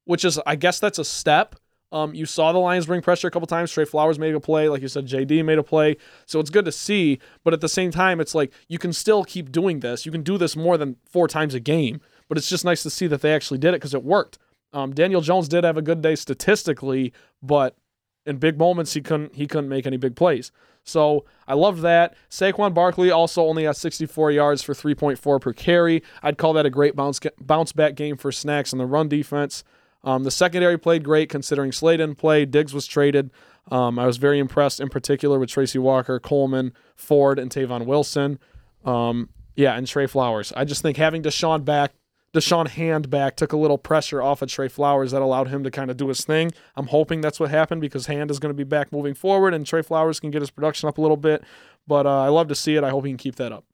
[0.04, 1.56] which is I guess that's a step.
[1.94, 3.70] Um, you saw the Lions bring pressure a couple times.
[3.70, 5.06] Trey Flowers made a play, like you said.
[5.06, 7.20] JD made a play, so it's good to see.
[7.44, 10.04] But at the same time, it's like you can still keep doing this.
[10.04, 12.00] You can do this more than four times a game.
[12.28, 14.38] But it's just nice to see that they actually did it because it worked.
[14.72, 17.76] Um, Daniel Jones did have a good day statistically, but
[18.26, 20.50] in big moments he couldn't he couldn't make any big plays.
[20.82, 22.16] So I love that.
[22.28, 26.02] Saquon Barkley also only has 64 yards for 3.4 per carry.
[26.22, 29.62] I'd call that a great bounce bounce back game for Snacks in the run defense.
[30.04, 32.44] Um, the secondary played great considering Slade didn't play.
[32.44, 33.30] Diggs was traded.
[33.70, 38.38] Um, I was very impressed in particular with Tracy Walker, Coleman, Ford, and Tavon Wilson.
[38.84, 40.52] Um, yeah, and Trey Flowers.
[40.56, 41.92] I just think having Da'Shawn back,
[42.34, 45.70] Da'Shawn Hand back, took a little pressure off of Trey Flowers that allowed him to
[45.70, 46.50] kind of do his thing.
[46.76, 49.64] I'm hoping that's what happened because Hand is going to be back moving forward, and
[49.66, 51.42] Trey Flowers can get his production up a little bit.
[51.86, 52.84] But uh, I love to see it.
[52.84, 53.64] I hope he can keep that up.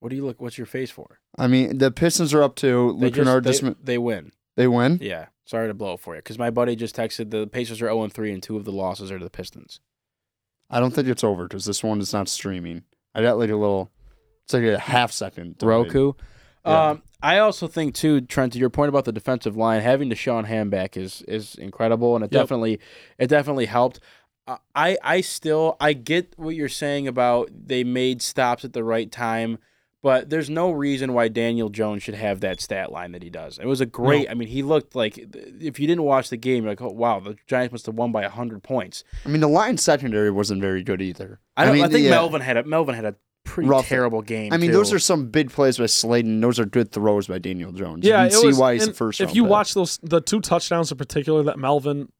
[0.00, 0.40] What do you look?
[0.40, 1.18] What's your face for?
[1.36, 3.44] I mean, the Pistons are up to They Luke just- Kennard.
[3.44, 4.30] they, This they win.
[4.54, 4.98] they win.
[5.02, 5.26] Yeah.
[5.48, 8.06] Sorry to blow it for you, because my buddy just texted the Pacers are 0
[8.08, 9.80] 3 and two of the losses are to the Pistons.
[10.68, 12.82] I don't think it's over because this one is not streaming.
[13.14, 13.90] I got like a little,
[14.44, 15.56] it's like a half second.
[15.56, 15.72] delay.
[15.76, 16.12] Roku.
[16.66, 16.90] Yeah.
[16.90, 20.44] Um, I also think too, Trent, to your point about the defensive line, having Da'Shawn
[20.44, 22.42] Hand back is is incredible, and it Yep.
[22.42, 22.78] definitely
[23.16, 24.00] it definitely helped.
[24.46, 28.84] Uh, I I still I get what you're saying about they made stops at the
[28.84, 29.56] right time,
[30.02, 33.58] but there's no reason why Daniel Jones should have that stat line that he does.
[33.58, 34.30] It was a great.
[34.30, 37.20] I mean, he looked like if you didn't watch the game, you're like, oh wow,
[37.20, 39.02] the Giants must have won by hundred points.
[39.24, 41.40] I mean, the Lions secondary wasn't very good either.
[41.56, 41.74] I don't.
[41.74, 42.10] I, mean, think yeah.
[42.10, 43.88] Melvin had a Melvin had a pretty Rough.
[43.88, 44.52] terrible game.
[44.52, 46.40] I mean, those are some big plays by Slayton.
[46.40, 48.06] Those are good throws by Daniel Jones.
[48.06, 49.20] Yeah, you can see was, why he's the first.
[49.20, 49.50] If round you pick.
[49.50, 52.12] watch those, the two touchdowns in particular that Melvin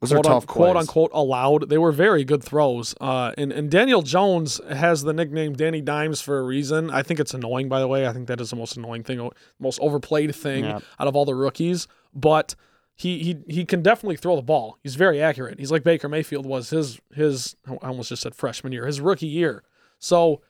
[0.00, 0.80] those are quote, un- tough quote plays.
[0.82, 1.68] unquote allowed.
[1.68, 2.94] They were very good throws.
[3.00, 6.90] Uh, and, and Daniel Jones has the nickname Danny Dimes for a reason.
[6.90, 8.06] I think it's annoying, by the way.
[8.06, 9.28] I think that is the most annoying thing,
[9.58, 10.80] most overplayed thing Yeah.
[11.00, 11.88] out of all the rookies.
[12.14, 12.54] But
[12.94, 14.78] he, he he can definitely throw the ball.
[14.82, 15.58] He's very accurate.
[15.58, 19.26] He's like Baker Mayfield was his his I almost just said freshman year, his rookie
[19.26, 19.62] year.
[20.00, 20.42] So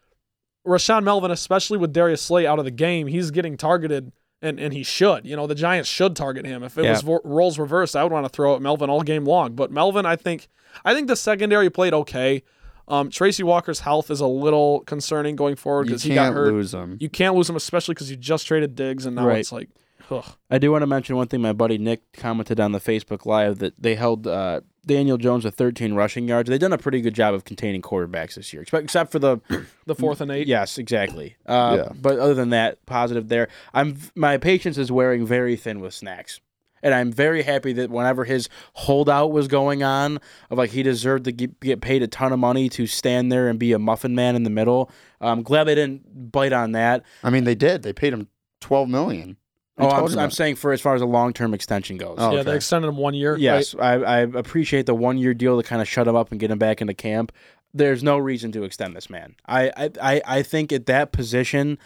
[0.66, 4.12] Rashaan Melvin, especially with Darius Slay out of the game, he's getting targeted,
[4.42, 5.26] and, and he should.
[5.26, 6.62] You know, the Giants should target him.
[6.62, 6.92] If it Yeah.
[6.92, 9.54] was vo- roles reversed, I would want to throw at Melvin all game long.
[9.54, 10.48] But Melvin, I think,
[10.84, 12.42] I think the secondary played okay.
[12.86, 16.52] Um, Tracy Walker's health is a little concerning going forward because he got hurt.
[16.52, 16.96] lose them.
[17.00, 19.40] You can't lose him, especially because you just traded Diggs, and now Right.
[19.40, 19.68] it's like,
[20.10, 20.24] ugh.
[20.50, 21.40] I do want to mention one thing.
[21.40, 25.54] My buddy Nick commented on the Facebook Live that they held uh, Daniel Jones with
[25.54, 26.48] 13 rushing yards.
[26.48, 29.38] They've done a pretty good job of containing quarterbacks this year, except, except for the
[29.86, 30.46] the fourth and eight.
[30.46, 31.36] yes, exactly.
[31.46, 31.92] Uh, Yeah.
[32.00, 33.48] But other than that, positive there.
[33.74, 36.40] I'm my patience is wearing very thin with snacks.
[36.80, 41.24] And I'm very happy that whenever his holdout was going on, of like he deserved
[41.24, 44.14] to get, get paid a ton of money to stand there and be a muffin
[44.14, 44.88] man in the middle.
[45.20, 47.02] I'm glad they didn't bite on that.
[47.24, 47.82] I mean, they did.
[47.82, 48.28] They paid him
[48.60, 49.37] twelve million.
[49.78, 52.16] I Oh, I'm, I'm saying for as far as a long term extension goes.
[52.18, 52.50] Oh, yeah, okay.
[52.50, 53.36] they extended him one year.
[53.36, 56.40] Yes, I, I appreciate the one year deal to kind of shut him up and
[56.40, 57.32] get him back into camp.
[57.74, 59.36] There's no reason to extend this man.
[59.46, 61.78] I, I, I, I think at that position,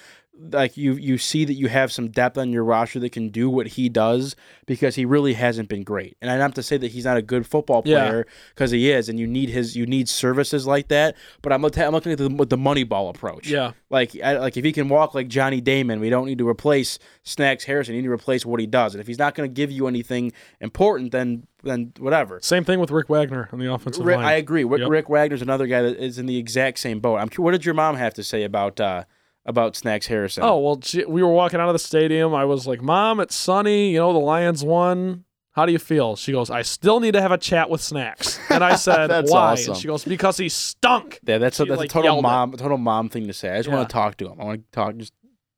[0.51, 3.49] like you you see that you have some depth on your roster that can do
[3.49, 4.35] what he does
[4.67, 6.17] because he really hasn't been great.
[6.21, 9.09] And I not to say that he's not a good football player because he is,
[9.09, 11.17] and you need his you need services like that.
[11.43, 13.49] But I'm looking I'm looking at the, with the money ball approach.
[13.49, 13.73] Yeah.
[13.91, 16.99] Like, I, like if he can walk like Johnny Damon, we don't need to replace
[17.25, 17.95] Snacks Harrison.
[17.95, 18.95] We need to replace what he does.
[18.95, 22.41] And if he's not going to give you anything important, then then whatever.
[22.43, 24.27] Same thing with Rick Wagner on the offensive Rick, line.
[24.27, 24.65] I agree.
[24.65, 24.91] Rick, Yep.
[24.91, 27.19] Rick Wagner's another guy that is in the exact same boat.
[27.19, 27.29] I'm.
[27.37, 29.05] What did your mom have to say about uh,
[29.45, 30.45] about Snacks Harrison?
[30.45, 32.35] Oh well, we were walking out of the stadium.
[32.35, 33.91] I was like, "Mom, it's sunny.
[33.93, 35.25] You know the Lions won.
[35.53, 38.39] How do you feel?" She goes, "I still need to have a chat with Snacks."
[38.51, 39.73] And I said, That's "Why?" awesome.
[39.75, 42.23] And she goes, "Because he stunk." yeah, that's a, that's like, a total it.
[42.23, 43.51] mom, total mom thing to say.
[43.51, 43.77] I just Yeah.
[43.77, 44.41] want to talk to him.
[44.41, 45.13] I want to talk, just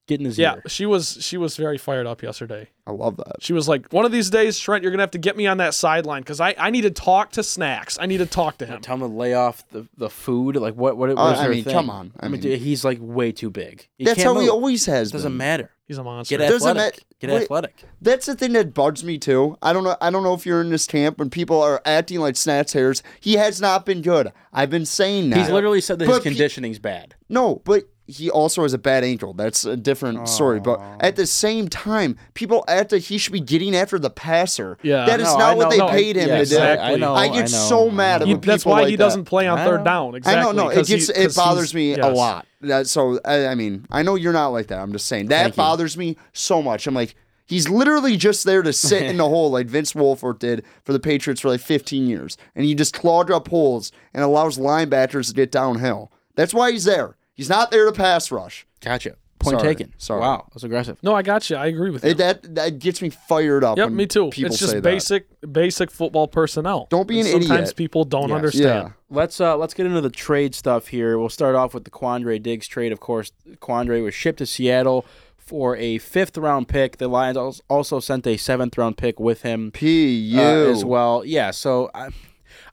[0.06, 0.62] get in his Yeah, ear.
[0.66, 2.68] she was she was very fired up yesterday.
[2.86, 3.36] I love that.
[3.40, 5.56] She was like, "One of these days, Trent, you're gonna have to get me on
[5.58, 7.96] that sideline because I, I need to talk to Snacks.
[8.00, 10.56] I need to talk to him." Tell him to lay off the, the food.
[10.56, 10.96] Like what?
[10.96, 11.10] What?
[11.10, 11.72] Uh, what is I her mean, thing?
[11.72, 12.12] come on.
[12.20, 13.88] I I mean, mean- he's like way too big.
[13.96, 14.54] He That's can't how he move.
[14.54, 15.10] always has.
[15.10, 15.38] Doesn't been.
[15.38, 15.70] matter.
[15.86, 16.38] He's a monster.
[16.38, 17.00] Get Doesn't athletic.
[17.00, 17.42] ma- Get wait.
[17.42, 17.84] athletic.
[18.00, 19.58] That's the thing that bugs me too.
[19.60, 19.96] I don't know.
[20.00, 23.02] I don't know if you're in this camp when people are acting like Snats Harris.
[23.20, 24.32] He has not been good.
[24.52, 25.38] I've been saying that.
[25.40, 27.14] He's literally said that his But pe- conditioning's bad.
[27.28, 29.32] No, but he also has a bad ankle.
[29.32, 30.60] That's a different story.
[30.60, 34.76] But at the same time, people act like he should be getting after the passer.
[34.82, 35.06] Yeah.
[35.06, 35.70] that is No, I not what know.
[35.70, 36.56] they No, paid him yeah, to do.
[36.56, 36.86] exactly.
[36.86, 37.14] I know.
[37.14, 39.04] I get know, so mad at He- when that's why like he that.
[39.04, 40.14] doesn't play on third down.
[40.16, 40.38] Exactly.
[40.40, 40.68] I don't know.
[40.68, 42.46] It 'cause he- it bothers he's- me a lot.
[42.60, 44.78] That, so I, I mean, I know you're not like that.
[44.80, 45.62] I'm just saying that Thank you.
[45.62, 46.86] bothers me so much.
[46.86, 47.14] I'm like,
[47.46, 51.00] he's literally just there to sit in the hole like Vince Wilfork did for the
[51.00, 55.34] Patriots for like 15 years, and he just clogged up holes and allows linebackers to
[55.34, 56.10] get downhill.
[56.36, 57.16] That's why he's there.
[57.34, 58.66] He's not there to pass rush.
[58.80, 59.16] Gotcha.
[59.40, 59.74] Point Sorry.
[59.74, 59.92] taken.
[59.98, 60.20] Sorry.
[60.20, 60.96] Wow, that's aggressive.
[61.02, 61.56] No, I got you.
[61.56, 62.10] I agree with you.
[62.12, 63.76] It, that that gets me fired up.
[63.76, 64.30] Yep, when me too.
[64.30, 64.82] People It's just say that.
[64.82, 66.86] basic basic football personnel.
[66.88, 67.76] Don't be And an Sometimes idiot.
[67.76, 68.36] people don't Yes.
[68.36, 68.64] understand.
[68.88, 68.90] Yeah.
[69.10, 71.18] Let's uh let's get into the trade stuff here.
[71.18, 72.90] We'll start off with the Quandre Diggs trade.
[72.92, 75.04] Of course, Quandre was shipped to Seattle
[75.36, 76.96] for a fifth round pick.
[76.96, 80.86] The Lions als- also sent a seventh round pick with him P U uh, as
[80.86, 81.22] well.
[81.22, 82.08] Yeah, so I,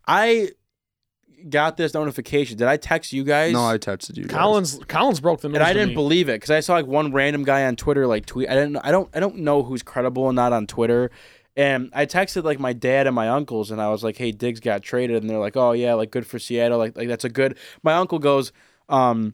[0.08, 0.50] I
[1.50, 2.58] got this notification.
[2.58, 3.54] Did I text you guys?
[3.54, 4.24] No, I texted you.
[4.26, 4.38] guys.
[4.38, 5.56] Collins Collins broke the news.
[5.56, 5.96] and I to didn't me.
[5.96, 8.50] believe it because I saw like one random guy on Twitter like tweet.
[8.50, 8.78] I didn't.
[8.78, 9.10] I don't.
[9.16, 11.12] I don't know who's credible and not on Twitter.
[11.58, 14.60] And I texted like my dad and my uncles, and I was like, "Hey, Diggs
[14.62, 16.78] got traded," and they're like, "Oh yeah, like good for Seattle.
[16.78, 18.54] Like like that's a good." My uncle goes,
[18.88, 19.34] um,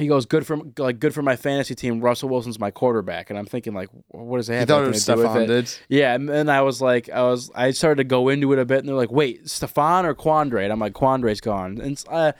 [0.00, 2.00] he goes, "Good for like good for my fantasy team.
[2.00, 5.04] Russell Wilson's my quarterback," and I'm thinking like, what does that have thought it was
[5.04, 5.82] to do with Stefon it?
[5.88, 8.64] Yeah, and then I was like, I was, I started to go into it a
[8.64, 12.32] bit, and they're like, "Wait, Stefon or Quandre?" And I'm like, "Quandre's gone." And uh,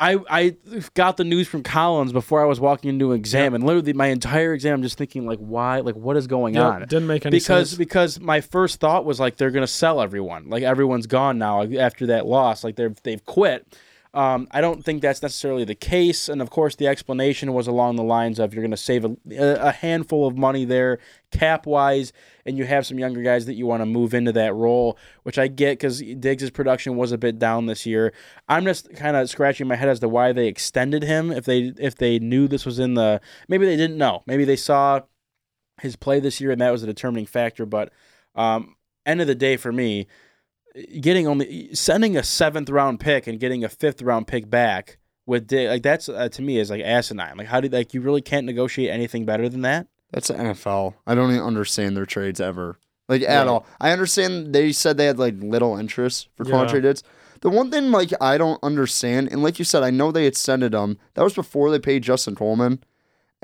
[0.00, 0.56] I I
[0.94, 4.08] got the news from Collins before I was walking into an exam, and literally my
[4.08, 6.80] entire exam, I'm just thinking like, why, like, what is going Yep, on?
[6.82, 7.78] didn't make any because sense.
[7.78, 12.06] because my first thought was like they're gonna sell everyone, like everyone's gone now after
[12.06, 13.66] that loss, like they're they've quit.
[14.14, 17.96] Um, I don't think that's necessarily the case, and of course the explanation was along
[17.96, 21.00] the lines of you're going to save a, a handful of money there
[21.32, 22.12] cap wise,
[22.46, 25.36] and you have some younger guys that you want to move into that role, which
[25.36, 28.12] I get because Diggs' production was a bit down this year.
[28.48, 31.32] I'm just kind of scratching my head as to why they extended him.
[31.32, 34.54] If they if they knew this was in the maybe they didn't know, maybe they
[34.54, 35.00] saw
[35.80, 37.66] his play this year and that was a determining factor.
[37.66, 37.92] But
[38.36, 40.06] um, end of the day for me,
[41.00, 45.46] getting only sending a seventh round pick and getting a fifth round pick back with
[45.46, 47.36] Dig, like that's uh, to me is like asinine.
[47.36, 49.86] Like how do like you really can't negotiate anything better than that?
[50.10, 50.94] That's the NFL.
[51.06, 52.78] I don't even understand their trades ever.
[53.08, 53.48] Like at Right.
[53.48, 53.66] all.
[53.80, 56.66] I understand they said they had like little interest for Yeah.
[56.80, 57.02] Diggs.
[57.40, 60.72] The one thing like I don't understand, and like you said, I know they extended
[60.72, 60.98] them.
[61.14, 62.82] That was before they paid Justin Coleman.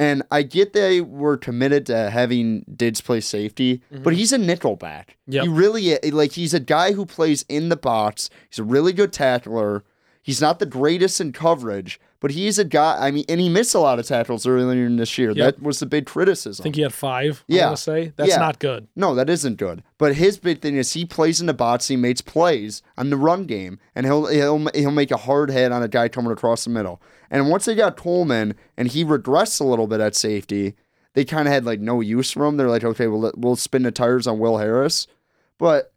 [0.00, 4.10] And I get they were committed to having Diggs play safety, but mm-hmm.
[4.12, 5.18] he's a nickel back.
[5.26, 5.42] Yep.
[5.42, 8.30] He really eh, like he's a guy who plays in the box.
[8.48, 9.84] He's a really good tackler.
[10.22, 12.96] He's not the greatest in coverage, but he's a guy.
[12.98, 15.30] I mean, and he missed a lot of tackles earlier in this year.
[15.30, 15.56] Yep.
[15.56, 16.62] That was the big criticism.
[16.62, 17.44] I think he had five.
[17.48, 17.62] Yeah.
[17.62, 18.36] I want to say that's Yeah.
[18.38, 18.86] not good.
[18.94, 19.82] No, that isn't good.
[19.98, 21.88] But his big thing is he plays in the box.
[21.88, 25.72] He makes plays on the run game, and he'll he'll he'll make a hard hit
[25.72, 27.00] on a guy coming across the middle.
[27.30, 30.74] And once they got Tolman and he regressed a little bit at safety,
[31.14, 32.56] they kind of had like no use for him.
[32.56, 35.06] They're like, okay, we'll we'll spin the tires on Will Harris,
[35.58, 35.89] but.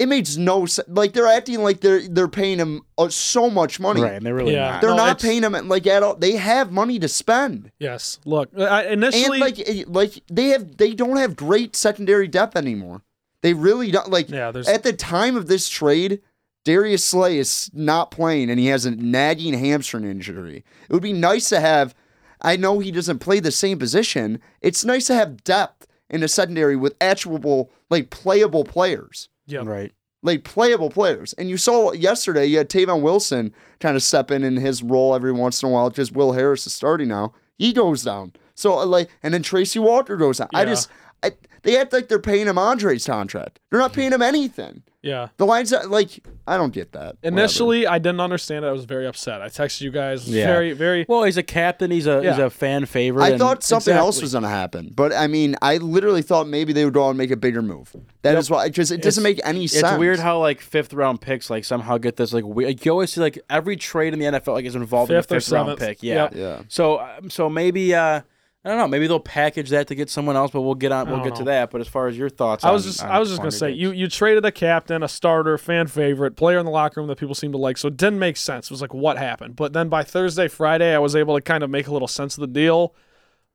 [0.00, 0.88] I, it makes no sense.
[0.88, 4.02] Like they're acting like they're they're paying him uh, so much money.
[4.02, 4.72] Right, and they're really Yeah.
[4.72, 4.80] not.
[4.80, 6.14] They're No, not paying him like at all.
[6.14, 8.18] They have money to spend, Yes.
[8.24, 12.56] Look, I, initially, and like eh, like they have they don't have great secondary depth
[12.56, 13.02] anymore.
[13.42, 14.10] They really don't.
[14.10, 16.20] Like yeah, there's at the time of this trade,
[16.64, 20.64] Darius Slay is not playing, and he has a nagging hamstring injury.
[20.88, 21.94] It would be nice to have.
[22.42, 24.40] I know he doesn't play the same position.
[24.62, 29.62] It's nice to have depth in the secondary with actual like playable players yeah.
[29.64, 29.92] Right.
[30.22, 31.32] like playable players.
[31.34, 35.14] And you saw yesterday, you had Tavon Wilson trying to step in in his role
[35.14, 37.32] every once in a while because Will Harris is starting now.
[37.58, 38.32] He goes down.
[38.54, 40.48] So uh, like, and then Tracy Walker goes down.
[40.54, 40.90] I just,
[41.22, 43.60] I, they act like they're paying him Andre's contract.
[43.70, 44.82] They're not paying him anything.
[45.02, 45.28] Yeah.
[45.38, 47.16] The lines, like, I don't get that.
[47.16, 47.38] Whatever.
[47.38, 48.68] Initially, I didn't understand it.
[48.68, 49.40] I was very upset.
[49.40, 50.28] I texted you guys.
[50.28, 50.46] Yeah.
[50.46, 51.06] Very, very.
[51.08, 51.90] Well, he's a captain.
[51.90, 53.22] He's a he's a fan favorite.
[53.22, 56.48] I and- thought something else was going to happen, but I mean, I literally thought
[56.48, 57.94] maybe they would go out and make a bigger move.
[58.22, 59.84] That is why, because it doesn't make any sense.
[59.84, 62.68] It's weird how like fifth round picks like somehow get this like weird.
[62.68, 65.36] Like, you always see like every trade in the NFL like is involved Fifth in
[65.36, 66.02] or a fifth round pick.
[66.02, 66.14] Yeah.
[66.14, 66.34] Yep.
[66.34, 66.62] Yeah.
[66.68, 68.20] So um, so maybe uh
[68.64, 68.88] I don't know.
[68.88, 71.08] Maybe they'll package that to get someone else, but we'll get on.
[71.08, 71.70] We'll get to that.
[71.70, 73.50] But as far as your thoughts, I was on- just, on I was just gonna
[73.50, 73.80] say, Diggs.
[73.80, 77.16] you you traded a captain, a starter, fan favorite, player in the locker room that
[77.16, 77.78] people seem to like.
[77.78, 78.66] So it didn't make sense.
[78.66, 79.56] It was like, what happened?
[79.56, 82.36] But then by Thursday, Friday, I was able to kind of make a little sense
[82.36, 82.94] of the deal.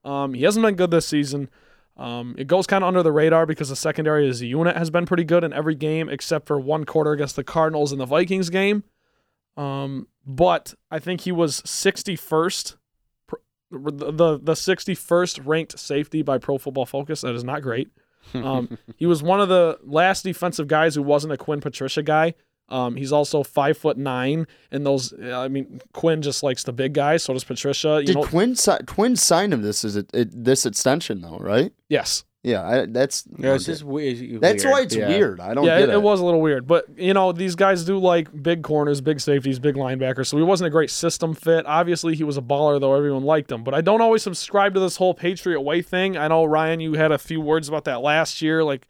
[0.04, 1.50] Um, he hasn't been good this season.
[1.98, 4.90] Um, it goes kind of under the radar because the secondary as a unit has
[4.90, 8.06] been pretty good in every game except for one quarter against the Cardinals and the
[8.06, 8.84] Vikings game.
[9.56, 12.78] Um, but I think he was 61st, pr-
[13.72, 17.22] the the, the 61st ranked safety by Pro Football Focus.
[17.22, 17.90] That is not great.
[18.34, 22.34] Um, he was one of the last defensive guys who wasn't a Quinn Patricia guy.
[22.68, 25.14] Um, he's also five foot nine, and those.
[25.22, 27.22] I mean, Quinn just likes the big guys.
[27.24, 28.00] So does Patricia.
[28.00, 31.38] You Did know, Quinn, si- Quinn sign him this is it, it, this extension though,
[31.38, 31.72] right?
[31.90, 34.40] yes, Yeah, I, that's Yeah, it's just weird.
[34.40, 35.08] that's why it's Yeah.
[35.08, 35.40] weird.
[35.40, 35.96] I don't yeah, get it, it.
[35.96, 39.20] it was a little weird, but you know, these guys do like big corners, big
[39.20, 40.28] safeties, big linebackers.
[40.28, 41.66] So he wasn't a great system fit.
[41.66, 43.64] Obviously, he was a baller, though everyone liked him.
[43.64, 46.18] But I don't always subscribe to this whole Patriot way thing.
[46.18, 48.88] I know Ryan, you had a few words about that last year, like.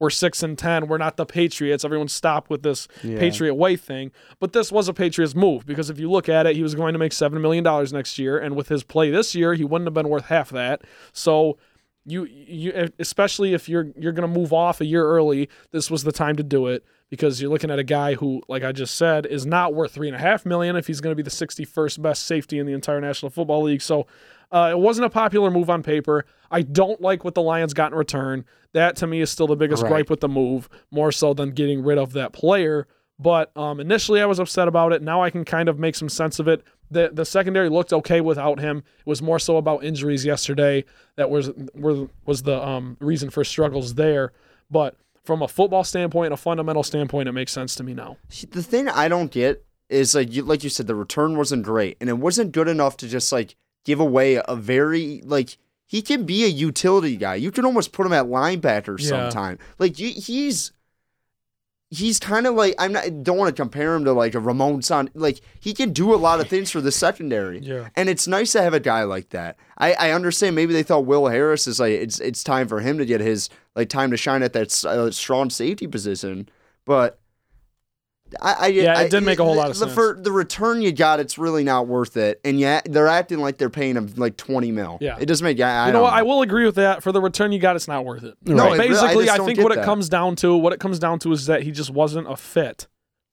[0.00, 0.88] We're six and ten.
[0.88, 1.84] We're not the Patriots.
[1.84, 3.18] Everyone stop with this Yeah.
[3.20, 4.10] Patriot way thing.
[4.40, 6.94] But this was a Patriots move because if you look at it, he was going
[6.94, 9.86] to make seven million dollars next year, and with his play this year, he wouldn't
[9.86, 10.82] have been worth half that.
[11.12, 11.58] So
[12.06, 16.04] you you especially if you're you're going to move off a year early, this was
[16.04, 18.96] the time to do it because you're looking at a guy who, like I just
[18.96, 21.30] said, is not worth three and a half million if he's going to be the
[21.30, 23.82] 61st best safety in the entire National Football League.
[23.82, 24.06] So
[24.50, 26.24] uh, it wasn't a popular move on paper.
[26.50, 28.44] I don't like what the Lions got in return.
[28.72, 29.88] That to me is still the biggest Right.
[29.90, 32.86] gripe with the move, more so than getting rid of that player.
[33.18, 35.00] But um, initially, I was upset about it.
[35.00, 36.62] Now I can kind of make some sense of it.
[36.90, 38.78] The the secondary looked okay without him.
[38.78, 40.84] It was more so about injuries yesterday
[41.16, 44.32] that was were, was the um, reason for struggles there.
[44.70, 48.18] But from a football standpoint, a fundamental standpoint, it makes sense to me now.
[48.50, 51.96] The thing I don't get is like you like you said, the return wasn't great,
[52.00, 55.56] and it wasn't good enough to just like give away a very like
[55.86, 57.34] he can be a utility guy.
[57.34, 59.08] You can almost put him at linebacker Yeah.
[59.08, 59.58] sometime.
[59.78, 60.72] Like he's
[61.94, 64.82] he's kind of like I'm not don't want to compare him to like a Ramon
[64.82, 65.10] San.
[65.14, 67.60] Like he can do a lot of things for the secondary.
[67.60, 67.88] Yeah.
[67.96, 69.56] And it's nice to have a guy like that.
[69.78, 72.98] I, I understand maybe they thought Will Harris is like it's it's time for him
[72.98, 76.48] to get his like time to shine at that uh, strong safety position,
[76.84, 77.18] but
[78.40, 79.94] I, I Yeah, it didn't make a whole lot of the, sense.
[79.94, 83.58] For the return you got, it's really not worth it, and yet they're acting like
[83.58, 84.98] they're paying him like twenty mil.
[85.00, 85.16] Yeah.
[85.20, 85.60] it doesn't make.
[85.60, 86.12] I, I you know what?
[86.12, 87.02] I will agree with that.
[87.02, 88.36] For the return you got, it's not worth it.
[88.44, 91.18] No, it I basically, I, think what it comes down to, what it comes down
[91.20, 92.86] to, is that he just wasn't a fit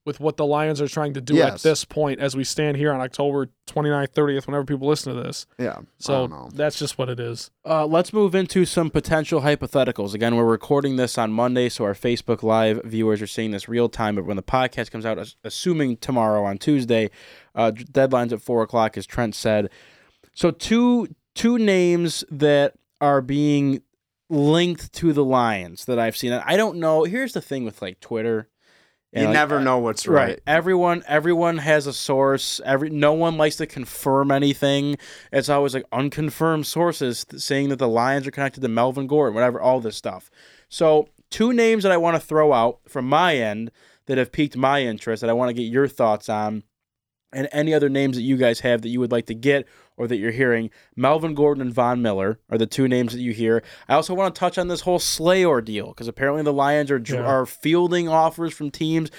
[0.04, 2.92] with what the Lions are trying to do at this point as we stand here
[2.92, 5.46] on October 29th, 30th, whenever people listen to this.
[5.58, 6.50] Yeah, I So don't know.
[6.52, 7.50] that's just what it is.
[7.64, 10.12] Uh, let's move into some potential hypotheticals.
[10.14, 13.88] Again, we're recording this on Monday, so our Facebook Live viewers are seeing this real
[13.88, 14.16] time.
[14.16, 17.10] But when the podcast comes out, assuming tomorrow on Tuesday,
[17.54, 19.70] uh, deadlines at four o'clock, as Trent said.
[20.34, 23.82] So two two names that are being
[24.28, 26.32] linked to the Lions that I've seen.
[26.32, 27.04] I don't know.
[27.04, 28.48] Here's the thing with like Twitter.
[29.12, 30.28] And, you like, never uh, know what's right.
[30.28, 30.40] right.
[30.46, 32.60] Everyone everyone has a source.
[32.64, 34.96] Every no one likes to confirm anything.
[35.30, 39.60] It's always like unconfirmed sources saying that the Lions are connected to Melvin Gordon, whatever,
[39.60, 40.30] all this stuff.
[40.68, 43.70] So, two names that I want to throw out from my end
[44.06, 46.62] that have piqued my interest that I want to get your thoughts on
[47.32, 49.66] and any other names that you guys have that you would like to get
[49.96, 50.70] or that you're hearing.
[50.96, 53.62] Melvin Gordon and Von Miller are the two names that you hear.
[53.88, 56.98] I also want to touch on this whole Slay ordeal because apparently the Lions are
[57.04, 57.20] Yeah.
[57.22, 59.10] are fielding offers from teams.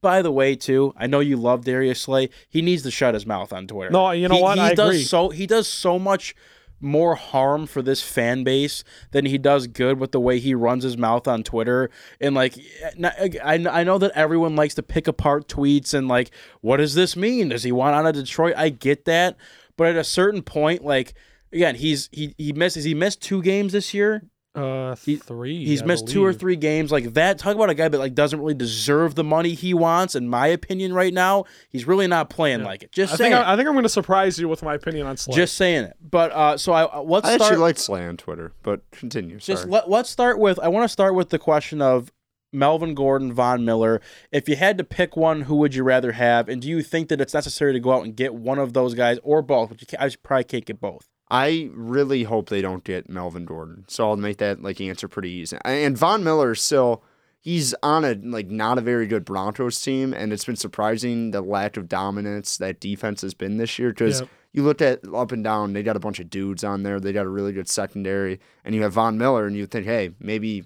[0.00, 2.28] By the way, too, I know you love Darius Slay.
[2.48, 3.90] He needs to shut his mouth on Twitter.
[3.90, 4.58] No, you know He- what?
[4.58, 5.02] He I does agree.
[5.04, 6.34] so he does so much
[6.82, 10.84] more harm for this fan base than he does good with the way he runs
[10.84, 11.90] his mouth on Twitter.
[12.20, 12.58] And like,
[13.02, 16.30] I, I know that everyone likes to pick apart tweets and like,
[16.60, 17.50] what does this mean?
[17.50, 18.54] Does he want out of Detroit?
[18.56, 19.36] I get that,
[19.76, 21.14] but at a certain point, like,
[21.52, 24.24] again, he's he he misses he missed two games this year.
[24.54, 25.64] Uh, three.
[25.64, 27.38] He's I missed two or three games like that.
[27.38, 30.48] Talk about a guy that like doesn't really deserve the money he wants, in my
[30.48, 31.44] opinion, right now.
[31.70, 32.66] He's really not playing Yeah.
[32.66, 32.92] like it.
[32.92, 33.32] Just I saying.
[33.32, 35.34] think I, I think I'm going to surprise you with my opinion on Slay.
[35.36, 35.96] just saying it.
[36.02, 37.50] But uh, so I uh, let's I start.
[37.52, 39.38] actually like Slay on Twitter, but continue.
[39.38, 40.58] just let, let's start with.
[40.58, 42.12] I want to start with the question of
[42.52, 44.02] Melvin Gordon, Von Miller.
[44.32, 46.50] If you had to pick one, who would you rather have?
[46.50, 48.92] And do you think that it's necessary to go out and get one of those
[48.92, 49.70] guys or both?
[49.70, 51.08] Which you can, I probably can't get both.
[51.32, 53.86] I really hope they don't get Melvin Gordon.
[53.88, 55.56] So I'll make that like answer pretty easy.
[55.64, 57.02] And Von Miller still
[57.40, 61.40] he's on a like not a very good Broncos team, and it's been surprising the
[61.40, 63.88] lack of dominance that defense has been this year.
[63.88, 64.28] Because Yep.
[64.52, 67.00] you looked at up and down, they got a bunch of dudes on there.
[67.00, 70.10] They got a really good secondary, and you have Von Miller, and you think, hey,
[70.20, 70.64] maybe,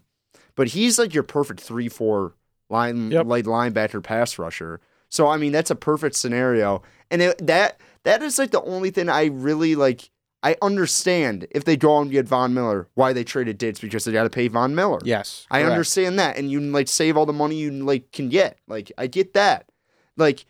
[0.56, 2.34] but he's like your perfect three four
[2.68, 3.26] line Yep.
[3.26, 4.80] like linebacker pass rusher.
[5.08, 8.90] So I mean that's a perfect scenario, and it, that that is like the only
[8.90, 10.10] thing I really like.
[10.46, 14.12] I understand if they go and get Von Miller, why they traded Ditz because they
[14.12, 15.00] got to pay Von Miller.
[15.02, 15.72] Yes, I correct.
[15.72, 18.60] understand that, and you like save all the money you like can get.
[18.68, 19.68] Like I get that.
[20.16, 20.46] Like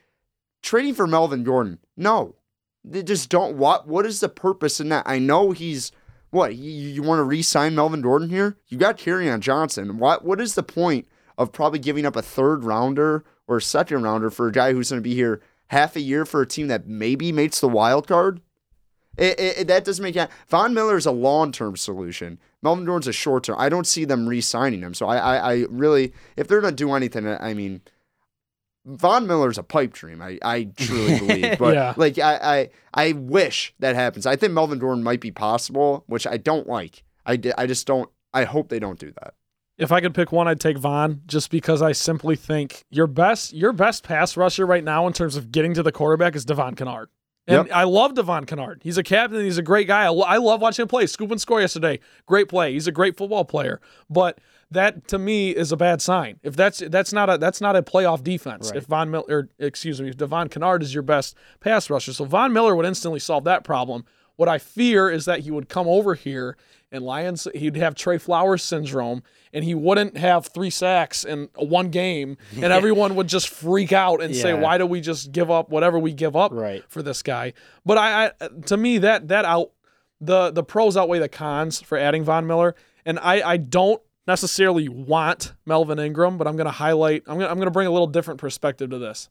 [0.61, 2.34] trading for Melvin Gordon, no,
[2.84, 3.57] they just don't.
[3.57, 5.05] What what is the purpose in that?
[5.09, 5.92] I know he's
[6.28, 8.59] what you, you want to re-sign Melvin Gordon here.
[8.68, 9.97] You got on Johnson.
[9.97, 14.03] What what is the point of probably giving up a third rounder or a second
[14.03, 16.68] rounder for a guy who's going to be here half a year for a team
[16.68, 18.42] that maybe makes the wild card?
[19.17, 20.31] It, it, it- that doesn't make sense.
[20.49, 22.39] Von Miller is a long term solution.
[22.62, 23.57] Melvin Gordon's a short term.
[23.59, 24.95] I don't see them re signing him.
[24.95, 27.81] So I, I, I really, if they're going to do anything, I mean,
[28.85, 30.23] Von Miller's a pipe dream.
[30.23, 31.59] I, I truly believe.
[31.59, 31.95] But Yeah.
[31.97, 32.71] like, I, I,
[33.09, 34.27] I wish that happens.
[34.27, 37.03] I think Melvin Gordon might be possible, which I don't like.
[37.25, 38.09] I, I just don't.
[38.33, 39.35] I hope they don't do that.
[39.79, 43.53] if I could pick one, I'd take Von just because I simply think your best
[43.53, 46.75] your best pass rusher right now in terms of getting to the quarterback is Devon
[46.77, 47.09] Kennard.
[47.49, 47.76] And Yep.
[47.76, 48.80] I love Devon Kennard.
[48.82, 49.40] He's a captain.
[49.40, 50.05] He's a great guy.
[50.05, 51.07] I, lo- I love watching him play.
[51.07, 52.01] Scoop and score yesterday.
[52.26, 52.72] Great play.
[52.72, 53.80] He's a great football player.
[54.11, 54.38] But
[54.72, 56.40] that to me is a bad sign.
[56.42, 58.70] If that's that's not a that's not a playoff defense.
[58.70, 58.78] Right.
[58.78, 62.24] If Von Miller, or, excuse me, if Devon Kennard is your best pass rusher, so
[62.24, 64.05] Von Miller would instantly solve that problem.
[64.34, 66.57] What I fear is that he would come over here
[66.97, 69.22] and Lions, he'd have Trey Flowers syndrome,
[69.53, 74.20] and he wouldn't have three sacks in one game, and everyone would just freak out
[74.22, 76.82] and say, "Why do we just give up whatever we give up Right.
[76.88, 77.53] for this guy?"
[77.84, 79.70] But I, I, to me, that that out
[80.20, 82.74] the the pros outweigh the cons for adding Von Miller,
[83.05, 87.22] and I I don't necessarily want Melvin Ingram, but I'm going to highlight.
[87.28, 89.28] I'm going I'm going to bring a little different perspective to this.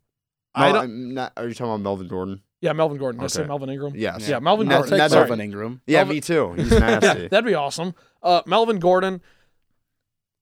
[0.53, 0.84] I No, don't.
[0.84, 2.41] I'm not, are you talking about Melvin Gordon?
[2.62, 3.20] Yeah, Melvin Gordon.
[3.20, 3.47] Did I say Okay.
[3.47, 3.93] Melvin Ingram?
[3.95, 4.28] Yes.
[4.28, 4.88] Yeah, Melvin Gordon.
[5.10, 5.10] Sorry.
[5.22, 5.82] Melvin Ingram.
[5.86, 6.53] Yeah, Melvin- me too.
[6.53, 7.28] He's nasty.
[7.28, 7.93] That'd be awesome.
[8.24, 9.22] Uh, Melvin Gordon,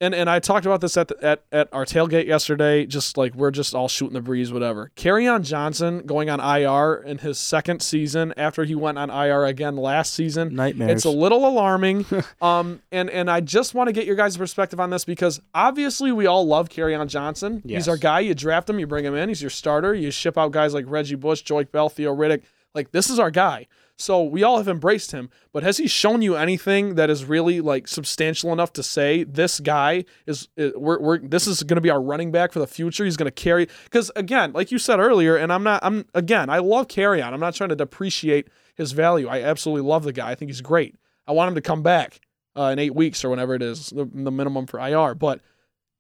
[0.03, 2.85] and and I talked about this at the, at at our tailgate yesterday.
[2.85, 4.91] Just like we're just all shooting the breeze, whatever.
[5.27, 9.77] on Johnson going on IR in his second season after he went on IR again
[9.77, 10.55] last season.
[10.55, 10.91] Nightmares.
[10.91, 12.05] It's a little alarming.
[12.41, 16.11] um, and and I just want to get your guys' perspective on this because obviously
[16.11, 17.61] we all love on Johnson.
[17.63, 17.83] Yes.
[17.83, 18.19] He's our guy.
[18.19, 19.29] You draft him, you bring him in.
[19.29, 19.93] He's your starter.
[19.93, 22.43] You ship out guys like Reggie Bush, Joique Bell, Theo Riddick.
[22.75, 23.67] Like this is our guy.
[24.03, 25.29] So we all have embraced him.
[25.53, 29.61] But has he shown you anything that is really like substantial enough to say this
[29.61, 32.67] guy is, is we're, we're this is going to be our running back for the
[32.67, 33.05] future?
[33.05, 35.81] He's going to carry because again, like you said earlier, and I'm not.
[35.83, 36.49] I'm again.
[36.49, 37.31] I love Kerryon.
[37.31, 39.27] I'm not trying to depreciate his value.
[39.29, 40.31] I absolutely love the guy.
[40.31, 40.95] I think he's great.
[41.25, 42.19] I want him to come back
[42.57, 45.15] uh, in eight weeks or whenever it is the, the minimum for IR.
[45.15, 45.39] But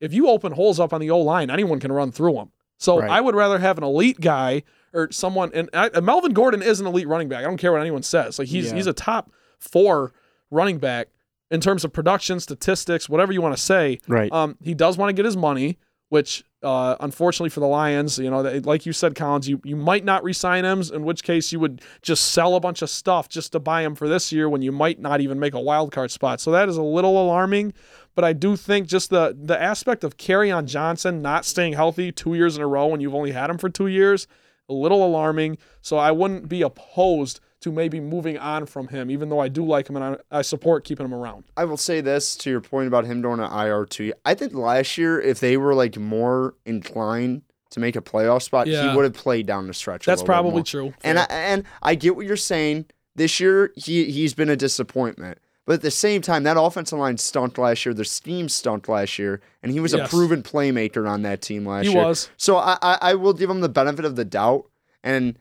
[0.01, 2.51] if you open holes up on the O line, anyone can run through them.
[2.77, 3.09] So Right.
[3.09, 4.63] I would rather have an elite guy
[4.93, 5.51] or someone.
[5.53, 7.39] And I, Melvin Gordon is an elite running back.
[7.39, 8.39] I don't care what anyone says.
[8.39, 8.75] Like he's Yeah.
[8.75, 10.11] he's a top four
[10.51, 11.07] running back
[11.51, 13.99] in terms of production, statistics, whatever you want to say.
[14.07, 14.31] right.
[14.31, 15.77] Um, he does want to get his money,
[16.09, 19.75] which uh, unfortunately for the Lions, you know, they, like you said, Collins, you, you
[19.75, 23.27] might not re-sign him, in which case you would just sell a bunch of stuff
[23.27, 25.91] just to buy him for this year when you might not even make a wild
[25.91, 26.39] card spot.
[26.39, 27.73] So that is a little alarming.
[28.15, 32.35] But I do think just the the aspect of Kerryon Johnson not staying healthy two
[32.35, 34.27] years in a row when you've only had him for two years,
[34.69, 35.57] a little alarming.
[35.81, 39.65] So I wouldn't be opposed to maybe moving on from him, even though I do
[39.65, 41.45] like him and I, I support keeping him around.
[41.55, 44.13] I will say this to your point about him doing an IR two.
[44.25, 48.67] I think last year, if they were like more inclined to make a playoff spot,
[48.67, 48.89] Yeah.
[48.91, 50.05] he would have played down the stretch.
[50.05, 50.93] a That's probably true.
[51.03, 52.85] And I, and I get what you're saying.
[53.15, 55.37] This year, he he's been a disappointment.
[55.65, 57.93] But at the same time, that offensive line stunk last year.
[57.93, 60.07] Their scheme stunk last year, and he was Yes.
[60.07, 62.03] a proven playmaker on that team last He year.
[62.03, 62.29] was.
[62.37, 64.65] So I, I I will give him the benefit of the doubt.
[65.03, 65.37] And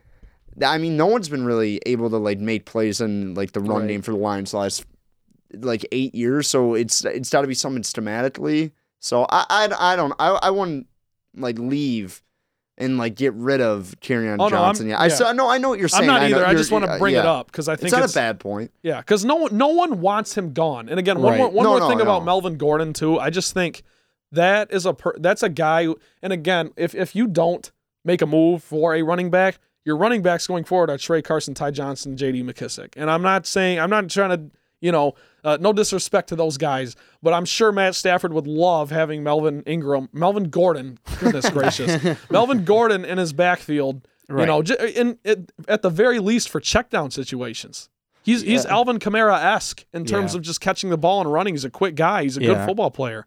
[0.64, 3.80] I mean, no one's been really able to like make plays in like the run
[3.82, 3.88] Right.
[3.88, 4.84] game for the Lions the last
[5.54, 6.46] like eight years.
[6.48, 8.70] So it's it's got to be something schematically.
[9.00, 10.86] So I I, I don't I I wouldn't
[11.34, 12.22] like leave
[12.78, 14.88] and like get rid of Kerryon Oh, no, Johnson.
[14.88, 15.14] yeah, I yeah.
[15.14, 16.02] so, no I know what you're saying.
[16.02, 16.46] I'm not I know either.
[16.46, 18.40] I just want to bring it up because I think It's not it's a bad
[18.40, 18.70] point.
[18.82, 20.88] Yeah, because no one, no one wants him gone.
[20.88, 21.38] And again, one Right.
[21.38, 22.24] more, one No, more no, thing about.
[22.24, 23.18] Melvin Gordon too.
[23.18, 23.82] I just think
[24.32, 25.84] that is a per, that's a guy.
[25.84, 27.70] Who, and again, if if you don't
[28.04, 31.54] make a move for a running back, your running backs going forward are Tra Carson,
[31.54, 32.42] Ty Johnson, J.D.
[32.42, 32.94] McKissic.
[32.96, 35.14] And I'm not saying I'm not trying to you know
[35.44, 39.62] uh, no disrespect to those guys, but I'm sure Matt Stafford would love having Melvin
[39.66, 44.06] Ingram, Melvin Gordon, goodness gracious, Melvin Gordon in his backfield.
[44.28, 47.90] You know, j- in, in at the very least for check down situations.
[48.22, 50.38] He's he's Alvin Kamara esque in terms Yeah.
[50.38, 51.54] of just catching the ball and running.
[51.54, 52.22] He's a quick guy.
[52.22, 53.26] He's a good football player.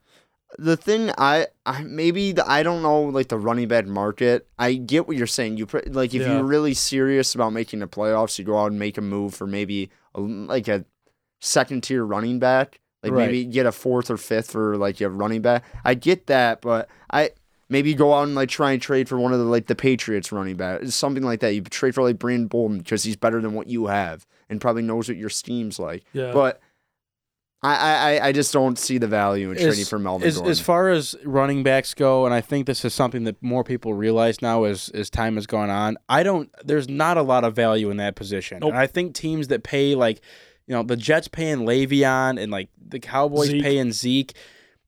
[0.58, 4.48] the thing I, I maybe the, I don't know like the running back market.
[4.58, 5.58] I get what you're saying.
[5.58, 6.36] You pr- like if Yeah.
[6.38, 9.46] you're really serious about making the playoffs, you go out and make a move for
[9.46, 10.86] maybe a, like a
[11.42, 12.80] second tier running back.
[13.04, 13.26] Like Right.
[13.28, 15.64] maybe get a fourth or fifth for like your running back.
[15.84, 17.32] I get that, but I
[17.70, 20.32] maybe go out and like try and trade for one of the like the Patriots
[20.32, 21.54] running back, something like that.
[21.54, 24.82] You trade for like Brandon Bolden because he's better than what you have and probably
[24.82, 26.04] knows what your scheme's like.
[26.14, 26.32] Yeah.
[26.32, 26.60] But
[27.64, 30.90] I, I, I just don't see the value in trading for Melvin as, as far
[30.90, 34.66] as running backs go, and I think this is something that more people realize now
[34.66, 35.98] as as time has gone on.
[36.08, 36.50] I don't.
[36.64, 38.70] There's not a lot of value in that position, Nope.
[38.72, 40.22] and I think teams that pay like,
[40.68, 43.64] you know, the Jets paying Le'Veon and like the Cowboys Zeke.
[43.64, 44.34] paying Zeke,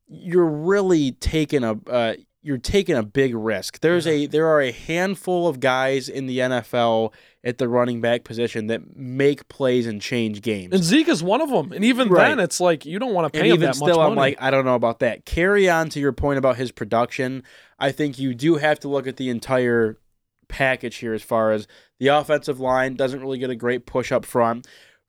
[0.07, 1.73] you're really taking a.
[1.89, 2.13] Uh,
[2.43, 3.82] you're taking a big risk.
[3.82, 7.13] There's a there are a handful of guys in the NFL
[7.43, 10.73] at the running back position that make plays and change games.
[10.73, 11.73] and Zeke is one of them.
[11.73, 12.30] And even Right.
[12.30, 14.15] then, it's like you don't want to pay and him even that still, much I'm
[14.15, 15.25] like, I don't know about that.
[15.25, 17.43] Kerryon to your point about his production.
[17.80, 19.97] I think you do have to look at the entire
[20.47, 21.67] package here as far as
[21.99, 24.65] the offensive line doesn't really get a great push up front.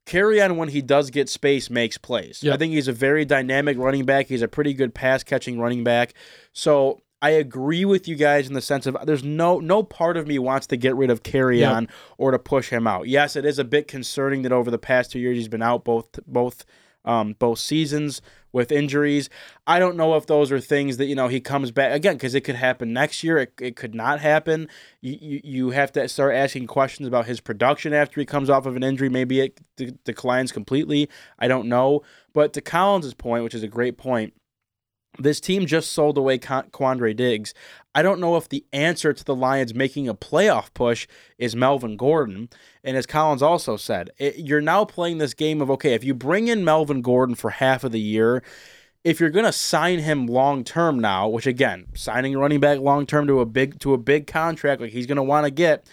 [0.09, 2.43] Kerryon when he does get space makes plays.
[2.43, 2.55] Yep.
[2.55, 4.27] I think he's a very dynamic running back.
[4.27, 6.15] He's a pretty good pass catching running back.
[6.53, 10.27] So I agree with you guys in the sense of there's no no part of
[10.27, 11.73] me wants to get rid of Carry Yep.
[11.73, 13.09] on or to push him out.
[13.09, 15.85] Yes, it is a bit concerning that over the past two years he's been out
[15.85, 16.65] both both
[17.05, 18.21] um, both seasons
[18.53, 19.29] with injuries.
[19.67, 22.35] I don't know if those are things that you know he comes back again because
[22.35, 23.39] it could happen next year.
[23.39, 24.69] It, it could not happen.
[25.01, 28.67] You, you you have to start asking questions about his production after he comes off
[28.67, 29.09] of an injury.
[29.09, 31.09] Maybe it de- declines completely.
[31.39, 32.03] I don't know.
[32.33, 34.35] But to Collins's point, which is a great point,
[35.19, 37.55] this team just sold away Quandre Diggs.
[37.99, 41.97] I don't know if the answer to the Lions making a playoff push is Melvin
[41.97, 42.49] Gordon.
[42.85, 46.15] And as Collins also said, it, you're now playing this game of okay, if you
[46.15, 48.45] bring in Melvin Gordon for half of the year,
[49.03, 52.79] if you're going to sign him long term now, which again, signing a running back
[52.79, 55.51] long term to a big to a big contract like he's going to want to
[55.51, 55.85] get,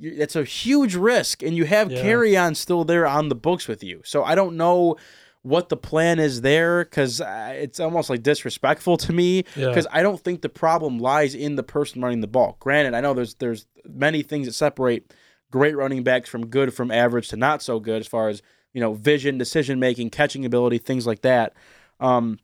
[0.00, 1.40] that's a huge risk.
[1.40, 2.02] And you have Yeah.
[2.02, 4.02] Kerryon still there on the books with you.
[4.04, 4.96] So I don't know
[5.44, 9.68] what the plan is there because uh, it's almost like disrespectful to me Yeah.
[9.68, 12.56] because I don't think the problem lies in the person running the ball.
[12.60, 15.12] Granted, I know there's there's many things that separate
[15.50, 18.40] great running backs from good from average to not so good as far as
[18.72, 21.52] you know vision, decision making, catching ability, things like that.
[22.00, 22.38] Um,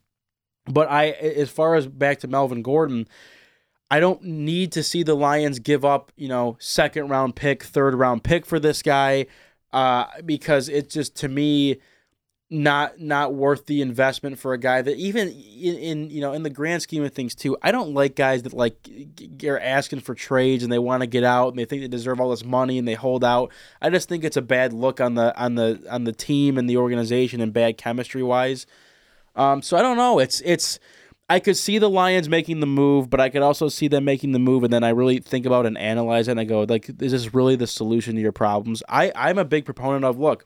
[0.65, 3.07] but I, as far as back to Melvin Gordon,
[3.89, 7.95] I don't need to see the Lions give up, you know, second round pick, third
[7.95, 9.25] round pick for this guy,
[9.73, 11.79] uh, because it's just to me
[12.53, 16.43] not not worth the investment for a guy that even in, in you know in
[16.43, 17.57] the grand scheme of things too.
[17.61, 18.75] I don't like guys that like
[19.45, 22.19] are asking for trades and they want to get out and they think they deserve
[22.19, 23.53] all this money and they hold out.
[23.81, 26.69] I just think it's a bad look on the on the on the team and
[26.69, 28.65] the organization and bad chemistry wise.
[29.33, 30.19] Um, so I don't know.
[30.19, 30.77] It's it's.
[31.29, 34.33] I could see the Lions making the move, but I could also see them making
[34.33, 36.89] the move, and then I really think about and analyze it, and I go, like,
[37.01, 38.83] is this really the solution to your problems?
[38.89, 40.45] I I'm a big proponent of look,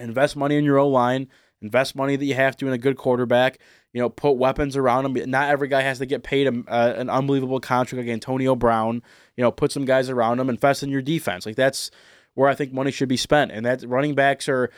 [0.00, 1.28] invest money in your O line,
[1.62, 3.58] invest money that you have to in a good quarterback.
[3.92, 5.30] You know, put weapons around him.
[5.30, 9.02] Not every guy has to get paid a, uh, an unbelievable contract like Antonio Brown.
[9.36, 10.48] You know, put some guys around him.
[10.48, 11.44] Invest in your defense.
[11.44, 11.90] Like that's
[12.34, 14.70] where I think money should be spent, and that running backs are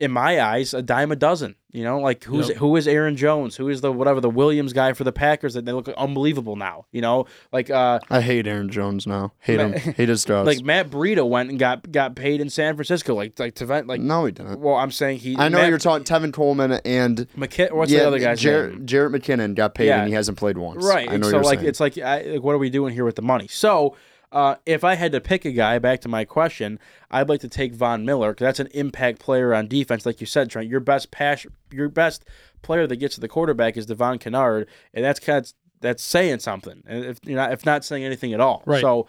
[0.00, 1.56] in my eyes, a dime a dozen.
[1.70, 2.56] You know, like who's Yep.
[2.58, 3.56] who is Aaron Jones?
[3.56, 6.86] Who is the whatever the Williams guy for the Packers that they look unbelievable now?
[6.92, 9.32] You know, like uh I hate Aaron Jones now.
[9.40, 9.72] Hate him.
[9.74, 10.46] Hate his guts.
[10.46, 13.14] like Matt Breida went and got got paid in San Francisco.
[13.14, 14.60] Like like to vent like no, he didn't.
[14.60, 15.36] well, I'm saying he.
[15.36, 18.74] I know Matt you're talking Tevin Coleman and McKin- what's yeah, the other guy's Jarrett,
[18.76, 18.86] name?
[18.86, 19.98] Jarrett McKinnon got paid Yeah.
[19.98, 20.82] and he hasn't played once.
[20.82, 21.10] Right.
[21.10, 21.68] I know so like saying.
[21.68, 23.46] it's like, I, like what are we doing here with the money?
[23.46, 23.94] So
[24.30, 26.78] uh, if I had to pick a guy, back to my question,
[27.10, 30.26] I'd like to take Von Miller because that's an impact player on defense, like you
[30.26, 30.68] said, Trent.
[30.68, 32.24] Your best pass, your best
[32.62, 36.40] player that gets to the quarterback is Devon Kennard, and that's kind of that's saying
[36.40, 38.62] something, and if you're not if not saying anything at all.
[38.66, 38.80] Right.
[38.80, 39.06] So.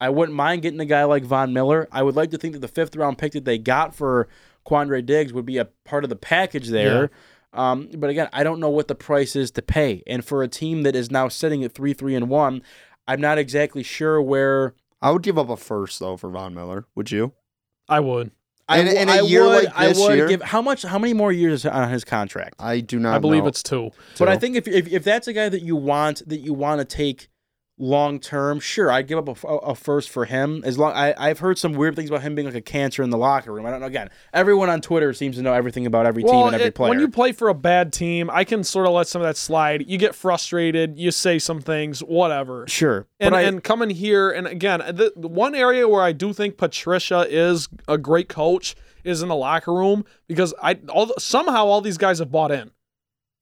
[0.00, 1.86] I wouldn't mind getting a guy like Von Miller.
[1.92, 4.26] I would like to think that the fifth round pick that they got for
[4.66, 7.12] Quandre Diggs would be a part of the package there.
[7.52, 10.02] Um, but again, I don't know what the price is to pay.
[10.06, 12.62] And for a team that is now sitting at three, three, and one,
[13.06, 14.74] I'm not exactly sure where.
[15.00, 16.86] I would give up a first though for Von Miller.
[16.94, 17.32] Would you?
[17.88, 18.28] I would.
[18.28, 18.32] In-
[18.68, 20.28] I, in a I year would, like this I would year?
[20.28, 20.82] give how much?
[20.82, 22.54] How many more years on his contract?
[22.58, 23.14] I do not.
[23.14, 23.48] I believe know.
[23.48, 23.90] it's two.
[24.18, 26.78] But I think if, if if that's a guy that you want that you want
[26.78, 27.28] to take
[27.82, 30.62] long term, sure, I'd give up a, a first for him.
[30.64, 33.10] As long I I've heard some weird things about him being like a cancer in
[33.10, 33.66] the locker room.
[33.66, 33.86] I don't know.
[33.86, 36.90] Again, everyone on Twitter seems to know everything about every team and every it- player.
[36.90, 39.36] when you play for a bad team, I can sort of let some of that
[39.36, 39.84] slide.
[39.88, 42.66] You get frustrated, you say some things, whatever.
[42.68, 46.32] sure, And, I, and coming here, and again, the, the one area where I do
[46.32, 51.66] think Patricia is a great coach is in the locker room because I all somehow
[51.66, 52.70] all these guys have bought in.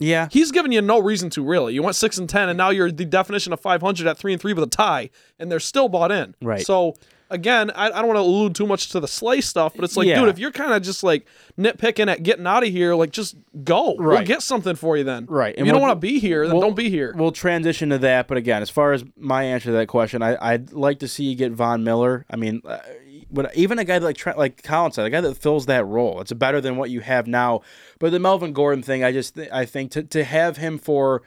[0.00, 1.74] Yeah, He's given you no reason to really.
[1.74, 4.40] You went six and ten, and now you're the definition of 500 at three and
[4.42, 6.34] three with a tie, and they're still bought in.
[6.42, 6.66] Right.
[6.66, 6.96] So
[7.32, 9.96] again, I, I don't want to allude too much to the Slay stuff, but it's
[9.96, 10.18] like, Yeah.
[10.18, 11.26] dude, if you're kind of just like
[11.56, 13.94] nitpicking at getting out of here, like just go.
[13.96, 14.26] We'll Right.
[14.26, 15.26] get something for you then.
[15.28, 15.52] Right.
[15.54, 17.14] If And you don't we'll- want to be here, then we'll- don't be here.
[17.16, 20.36] We'll transition to that, but again, as far as my answer to that question, I,
[20.40, 22.26] I'd like to see you get Von Miller.
[22.28, 22.78] I mean, uh,
[23.32, 26.20] but even a guy like Trent, like Colin said, a guy that fills that role,
[26.20, 27.60] it's better than what you have now.
[27.98, 31.22] But the Melvin Gordon thing, I just th- I think to to have him for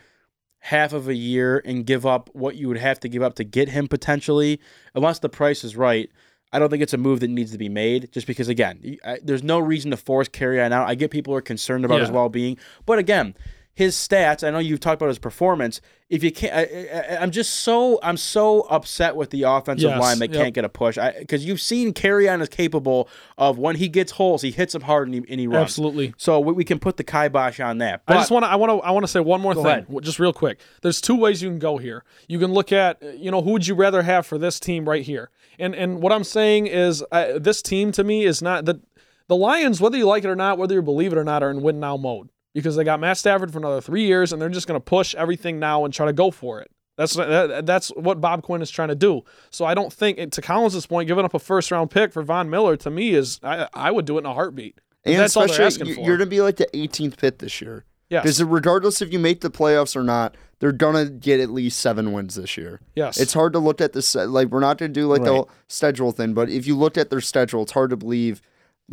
[0.60, 3.44] half of a year and give up what you would have to give up to
[3.44, 4.62] get him potentially,
[4.96, 6.10] unless the price is right.
[6.54, 9.18] I don't think it's a move that needs to be made just because, again, I,
[9.24, 10.88] there's no reason to force Kerryon out.
[10.88, 13.36] I get people are concerned about his well being, but again,
[13.76, 14.48] his stats.
[14.48, 15.82] I know you've talked about his performance.
[16.08, 20.20] If you can't, I, I'm just so I'm so upset with the offensive Yes, line
[20.20, 20.44] that yep.
[20.44, 20.98] can't get a push.
[21.18, 25.08] Because you've seen Kerryon is capable of when he gets holes, he hits them hard
[25.08, 25.64] and he, and he runs.
[25.64, 26.14] Absolutely.
[26.18, 28.06] So we, we can put the kibosh on that.
[28.06, 28.50] But I just want to.
[28.50, 28.86] I want to.
[28.86, 29.88] I want to say one more thing, ahead.
[30.02, 30.60] just real quick.
[30.84, 32.04] There's two ways you can go here.
[32.28, 35.04] You can look at, you know, who would you rather have for this team right
[35.04, 35.32] here?
[35.58, 38.82] And and what I'm saying is, uh, this team to me is not the
[39.28, 39.82] the Lions.
[39.82, 41.80] Whether you like it or not, whether you believe it or not, are in win
[41.80, 44.80] now mode because they got Matt Stafford for another three years, and they're just going
[44.80, 46.70] to push everything now and try to go for it.
[46.96, 49.24] That's that, that's what Bob Quinn is trying to do.
[49.50, 52.50] So I don't think, to Collins' point, giving up a first round pick for Von
[52.52, 54.80] Miller to me is I, I would do it in a heartbeat.
[55.04, 56.08] and that's all they're especially asking for.
[56.08, 57.86] you're gonna be like the 18th pick this year.
[58.12, 58.24] Yes.
[58.24, 62.12] Because regardless if you make the playoffs or not, they're gonna get at least seven
[62.12, 62.80] wins this year.
[62.96, 63.20] Yes.
[63.20, 65.36] It's hard to look at this like we're not gonna do like the Right.
[65.38, 68.40] whole schedule thing, but if you looked at their schedule, it's hard to believe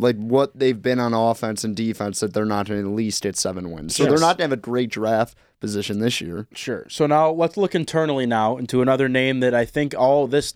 [0.01, 3.71] like what they've been on offense and defense that they're not at least at seven
[3.71, 3.95] wins.
[3.95, 6.47] So they're not gonna have a great draft position this year.
[6.53, 6.87] Sure.
[6.89, 10.53] So now let's look internally now into another name that I think all this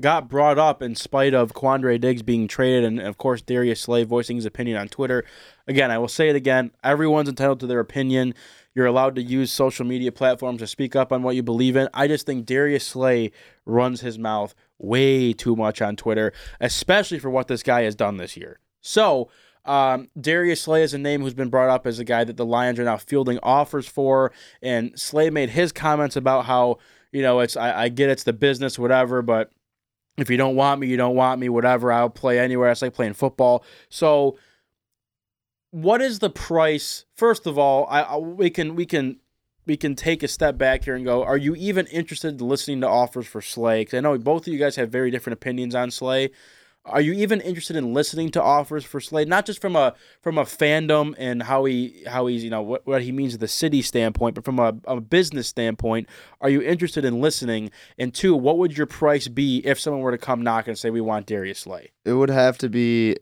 [0.00, 4.04] got brought up in spite of Quandre Diggs being traded, and of course Darius Slay
[4.04, 5.24] voicing his opinion on Twitter.
[5.66, 8.34] Again, I will say it again: everyone's entitled to their opinion.
[8.72, 11.88] You're allowed to use social media platforms to speak up on what you believe in.
[11.92, 13.32] I just think Darius Slay
[13.66, 18.16] runs his mouth way too much on Twitter, especially for what this guy has done
[18.16, 18.58] this year.
[18.80, 19.28] So.
[19.66, 22.46] Um, Darius Slay is a name who's been brought up as a guy that the
[22.46, 26.78] Lions are now fielding offers for, and Slay made his comments about how
[27.12, 29.52] you know it's I, I get it's the business whatever, but
[30.20, 31.90] if you don't want me, you don't want me, whatever.
[31.90, 32.70] I'll play anywhere.
[32.70, 33.64] It's like playing football.
[33.88, 34.36] So,
[35.70, 37.04] what is the price?
[37.16, 39.18] First of all, I, I we can we can
[39.70, 41.22] we can take a step back here and go.
[41.22, 43.82] Are you even interested in listening to offers for Slay?
[43.82, 46.32] Because I know both of you guys have very different opinions on Slay.
[46.84, 49.26] Are you even interested in listening to offers for Slay?
[49.26, 52.84] Not just from a from a fandom and how he how he's you know what,
[52.84, 56.08] what he means to the city standpoint, but from a, a business standpoint,
[56.40, 57.70] are you interested in listening?
[57.96, 60.90] And two, what would your price be if someone were to come knock and say
[60.90, 61.92] we want Darius Slay?
[62.04, 63.18] It would have to be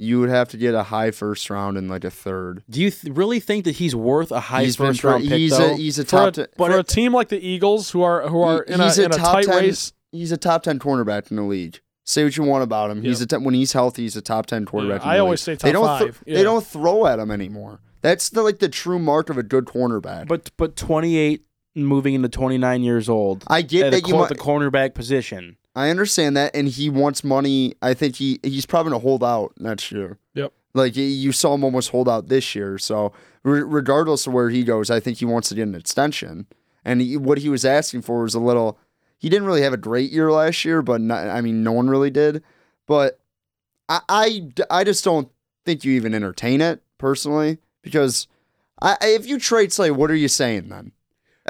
[0.00, 2.62] you would have to get a high first round and like a third.
[2.70, 5.56] Do you th- really think that he's worth a high He's first round pick he's
[5.56, 5.72] though?
[5.72, 8.02] a he's a for a, top ten, for but a team like the Eagles who
[8.02, 9.92] are who are He- in a, he's a in a tight 10 race.
[10.10, 11.80] he's a top ten cornerback in the league.
[12.04, 13.02] Say what you want about him.
[13.02, 15.02] He's a ten, when he's healthy, he's a top ten quarterback.
[15.04, 15.60] Yeah, I the always league.
[15.60, 16.42] say they top don't five, They yeah.
[16.42, 17.80] don't throw at him anymore.
[18.00, 20.26] That's the like the true mark of a good cornerback.
[20.28, 21.44] but but 28
[21.76, 23.44] moving into 29 years old.
[23.46, 25.56] I get at that the, you cor- might, the cornerback position.
[25.74, 27.74] I understand that, and he wants money.
[27.80, 30.18] I think he he's probably gonna hold out next year.
[30.34, 30.52] Yep.
[30.74, 32.78] Like you saw him almost hold out this year.
[32.78, 33.12] So
[33.42, 36.46] re- regardless of where he goes, I think he wants to get an extension.
[36.84, 38.78] And he, what he was asking for was a little.
[39.18, 41.90] He didn't really have a great year last year, but not, I mean, no one
[41.90, 42.42] really did.
[42.86, 43.20] But
[43.86, 45.28] I, I, I just don't
[45.66, 48.28] think you even entertain it personally because
[48.80, 50.92] I, if you trade Slay, what are you saying then?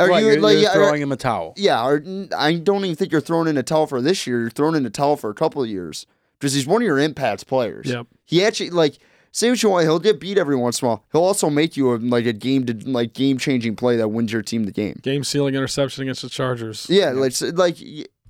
[0.00, 1.54] Are right, you you're, like you're are- throwing him a towel.
[1.56, 2.02] yeah, or,
[2.36, 4.40] I don't even think you're throwing in a towel for this year.
[4.40, 6.06] You're throwing in a towel for a couple of years
[6.38, 7.86] because he's one of your impact players.
[7.86, 8.06] Yep.
[8.24, 8.98] He actually like
[9.32, 9.84] say what you want.
[9.84, 11.04] He'll get beat every once in a while.
[11.12, 14.32] He'll also make you a, like a game to like game changing play that wins
[14.32, 14.98] your team the game.
[15.02, 16.86] Game sealing interception against the Chargers.
[16.88, 17.76] Yeah, like like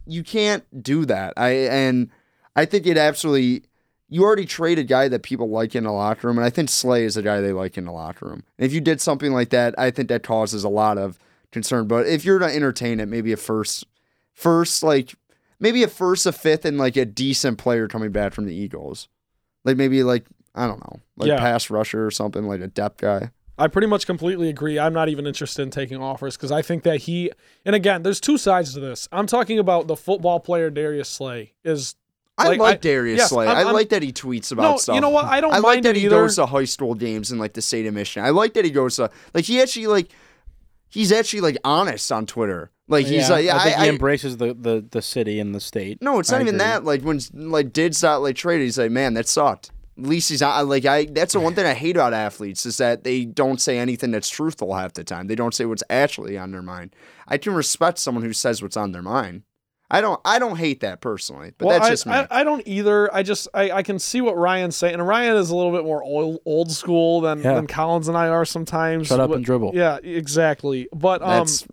[0.06, 1.34] you can't do that.
[1.36, 2.10] I and
[2.56, 3.64] I think it absolutely.
[4.12, 6.68] You already trade a guy that people like in the locker room, and I think
[6.68, 8.42] Slay is a guy they like in the locker room.
[8.58, 11.16] And if you did something like that, I think that causes a lot of
[11.52, 11.86] concern.
[11.86, 13.84] But if you're to entertain it, maybe a first,
[14.32, 15.14] first like
[15.58, 19.08] maybe a first, a fifth, and like a decent player coming back from the Eagles,
[19.64, 20.24] like maybe like
[20.54, 21.38] I don't know, like Yeah.
[21.38, 23.30] pass rusher or something, like a depth guy.
[23.58, 24.78] I pretty much completely agree.
[24.78, 27.30] I'm not even interested in taking offers because I think that he,
[27.66, 29.06] and again, there's two sides to this.
[29.12, 31.94] I'm talking about the football player Darius Slay is.
[32.38, 33.46] I Like, like, I- Darius yes, Slay.
[33.46, 34.94] I'm- I I'm- like that he tweets about No, stuff.
[34.94, 35.26] you know what?
[35.26, 36.16] I don't I mind like that he either.
[36.22, 38.24] goes to high school games in like the state of Michigan.
[38.26, 40.08] I like that he goes to like he actually like
[40.90, 42.70] he's actually like honest on Twitter.
[42.88, 45.54] Like he's Yeah, like I think I, he I- embraces the, the, the city and
[45.54, 45.98] the state.
[46.02, 46.66] no, it's I not even agree.
[46.66, 46.84] that.
[46.84, 49.70] Like when like Diggs got like traded, he's like, man, that sucked.
[49.98, 51.04] At least he's not like I.
[51.04, 54.30] That's the one thing I hate about athletes is that they don't say anything that's
[54.30, 55.26] truthful half the time.
[55.26, 56.96] They don't say what's actually on their mind.
[57.28, 59.42] I can respect someone who says what's on their mind.
[59.90, 60.20] I don't.
[60.24, 62.12] I don't hate that personally, but well, that's I, just me.
[62.12, 63.12] I, I don't either.
[63.12, 65.84] I just I, I can see what Ryan's saying, and Ryan is a little bit
[65.84, 67.54] more old, old school than, Yeah.
[67.54, 69.08] than Collins and I are sometimes.
[69.08, 69.72] Shut up But- and dribble.
[69.74, 70.88] Yeah, exactly.
[70.92, 71.66] But um, that's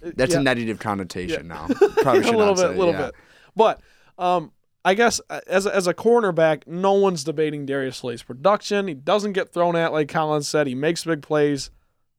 [0.00, 0.40] that's yeah.
[0.40, 1.66] a negative connotation now.
[1.68, 3.06] Probably a should little not bit, a little yeah.
[3.06, 3.14] bit.
[3.54, 3.80] But
[4.18, 4.52] um,
[4.84, 8.88] I guess uh, as a, as a cornerback, no one's debating Darius Slay's production.
[8.88, 10.66] He doesn't get thrown at like Collins said.
[10.66, 11.70] He makes big plays.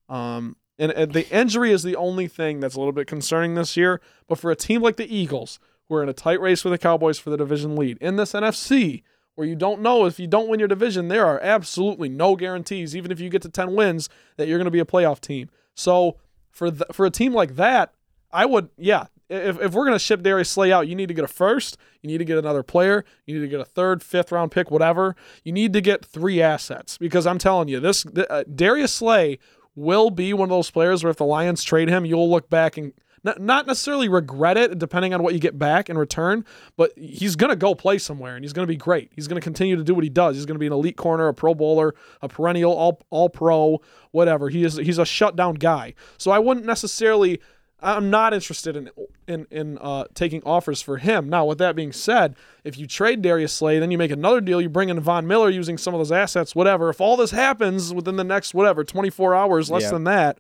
[0.10, 3.78] Um, and, and the injury is the only thing that's a little bit concerning this
[3.78, 4.02] year.
[4.28, 6.80] But for a team like the Eagles, who are in a tight race with the
[6.80, 9.04] Cowboys for the division lead in this NFC,
[9.36, 12.96] where you don't know if you don't win your division, there are absolutely no guarantees,
[12.96, 15.52] even if you get to 10 wins, that you're going to be a playoff team.
[15.76, 16.18] So
[16.50, 17.94] for the, for a team like that,
[18.32, 19.06] I would, yeah.
[19.30, 21.78] If, if we're going to ship Darius Slay out, you need to get a first.
[22.02, 23.06] You need to get another player.
[23.26, 25.16] You need to get a third, fifth round pick, whatever.
[25.44, 29.38] You need to get three assets because I'm telling you, this uh, Darius Slay
[29.76, 32.78] will be one of those players where if the Lions trade him, you'll look back
[32.78, 32.94] and
[33.24, 36.44] not, necessarily regret it, depending on what you get back in return.
[36.76, 39.12] But he's going to go play somewhere and he's going to be great.
[39.16, 40.36] He's going to continue to do what he does.
[40.36, 43.80] He's going to be an elite corner, a Pro Bowler, a perennial All All Pro,
[44.12, 44.50] whatever.
[44.50, 45.94] He is he's a shutdown guy.
[46.18, 47.40] So I wouldn't necessarily.
[47.82, 48.90] I'm not interested in
[49.28, 51.30] in in uh, taking offers for him.
[51.30, 54.62] Now, with that being said, if you trade Darius Slay, then you make another deal.
[54.62, 56.90] You bring in Von Miller using some of those assets, whatever.
[56.90, 59.92] If all this happens within the next whatever 24 hours, less Yeah.
[59.92, 60.40] than that,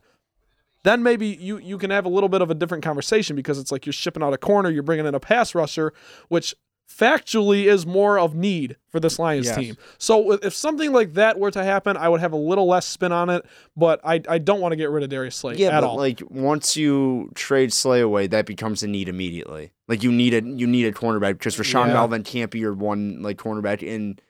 [0.83, 3.71] then maybe you you can have a little bit of a different conversation because it's
[3.71, 5.93] like you're shipping out a corner, you're bringing in a pass rusher,
[6.29, 6.53] which
[6.97, 9.55] factually is more of need for this Lions Yes.
[9.57, 9.77] team.
[9.97, 13.11] So if something like that were to happen, I would have a little less spin
[13.11, 15.81] on it, but I, I don't want to get rid of Darius Slay Yeah, at
[15.81, 15.97] but all.
[15.97, 19.71] like once you trade Slay away, that becomes a need immediately.
[19.87, 21.93] Like you need a you need a cornerback because Rashaan Yeah.
[21.93, 23.87] Melvin can't be your one like cornerback.
[23.87, 24.21] And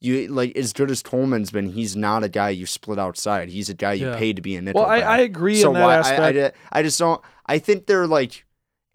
[0.00, 3.48] you like as good as Coleman's been, he's not a guy you split outside.
[3.48, 4.16] He's a guy you Yeah.
[4.18, 4.80] paid to be a nickel.
[4.82, 4.98] well, I.
[5.00, 6.36] I agree so in that why aspect.
[6.38, 7.20] I, I, I just don't.
[7.46, 8.44] I think they're like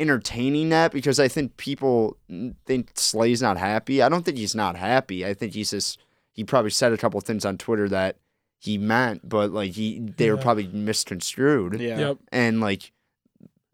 [0.01, 2.17] entertaining that because I think people
[2.65, 4.01] think Slay's not happy.
[4.01, 5.25] I don't think he's not happy.
[5.25, 5.99] I think he's just
[6.33, 8.17] he probably said a couple things on Twitter that
[8.57, 11.99] he meant, but like he they were probably misconstrued Yeah.
[11.99, 12.17] Yep.
[12.31, 12.91] and like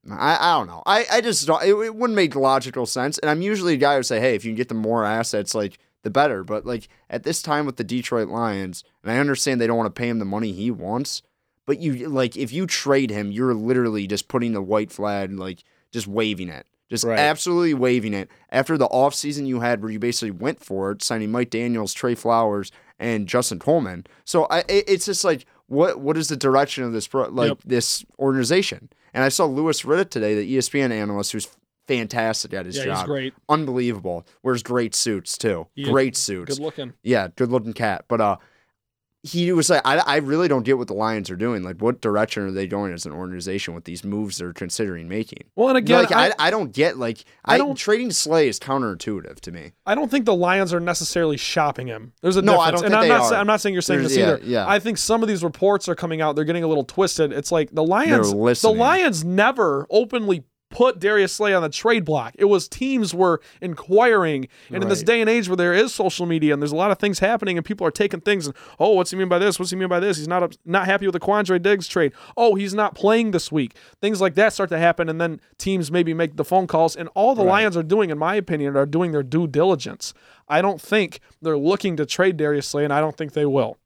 [0.09, 0.84] I, I don't know.
[0.86, 3.17] I, I just don't it, it wouldn't make logical sense.
[3.17, 5.55] And I'm usually a guy who say, hey, if you can get the more assets,
[5.55, 6.43] like the better.
[6.43, 9.93] But like at this time with the Detroit Lions, and I understand they don't want
[9.93, 11.21] to pay him the money he wants,
[11.65, 15.63] but you like if you trade him, you're literally just putting the white flag, like
[15.91, 16.65] just waving it.
[16.89, 17.19] Just Right.
[17.19, 18.29] absolutely waving it.
[18.49, 22.15] After the offseason you had where you basically went for it, signing Mike Daniels, Trey
[22.15, 24.05] Flowers, and Justin Coleman.
[24.23, 27.49] So I it, it's just like what what is the direction of this pro, like
[27.49, 27.57] Yep.
[27.65, 28.89] this organization?
[29.13, 31.47] And I saw Louis Riddick today, the ESPN analyst, who's
[31.88, 32.97] fantastic at his Yeah, job.
[32.97, 33.33] he's great.
[33.49, 34.25] Unbelievable.
[34.43, 35.67] Wears great suits too.
[35.75, 35.89] Yeah.
[35.91, 36.55] Great suits.
[36.57, 36.93] Good looking.
[37.03, 38.05] Yeah, good looking cat.
[38.07, 38.38] But uh
[39.24, 41.63] he was like, I, I really don't get what the Lions are doing.
[41.63, 45.39] Like, what direction are they going as an organization with these moves they're considering making?
[45.55, 48.47] Well, and again, like, I, I, I don't get like I I, don't- trading Slay
[48.47, 49.72] is counterintuitive to me.
[49.86, 52.13] I don't think the Lions are necessarily shopping him.
[52.22, 53.34] There's a No, difference, I don't and think I'm they not.
[53.34, 54.41] I'm not saying you're saying There's- this yeah, either.
[54.45, 54.65] yeah.
[54.69, 56.35] I think some of these reports are coming out.
[56.35, 57.34] They're getting a little twisted.
[57.34, 58.31] It's like the Lions.
[58.61, 58.69] The.
[58.72, 60.44] Lions never openly
[60.78, 62.36] put Darius Slay on the trade block.
[62.38, 66.28] It was teams were inquiring, and in this day and age where there is social
[66.28, 68.91] media and there's a lot of things happening, and people are taking things and oh,
[68.91, 69.58] what's he mean by this?
[69.58, 70.18] What's he mean by this?
[70.18, 72.14] He's not not happy with the Quandre Diggs trade.
[72.38, 73.76] Oh, he's not playing this week.
[74.02, 76.95] Things like that start to happen, and then teams maybe make the phone calls.
[76.95, 77.64] And all the Right.
[77.64, 80.14] Lions are doing, in my opinion, are doing their due diligence.
[80.48, 83.78] I don't think they're looking to trade Darius Slay, and I don't think they will.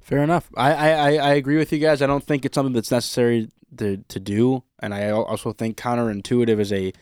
[0.00, 0.50] Fair enough.
[0.56, 2.02] I, I, I I agree with you guys.
[2.02, 3.48] I don't think it's something that's necessary
[3.78, 6.92] to, to do, and I also think counterintuitive is a,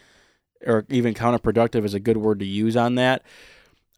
[0.66, 3.22] or even counterproductive is a good word to use on that.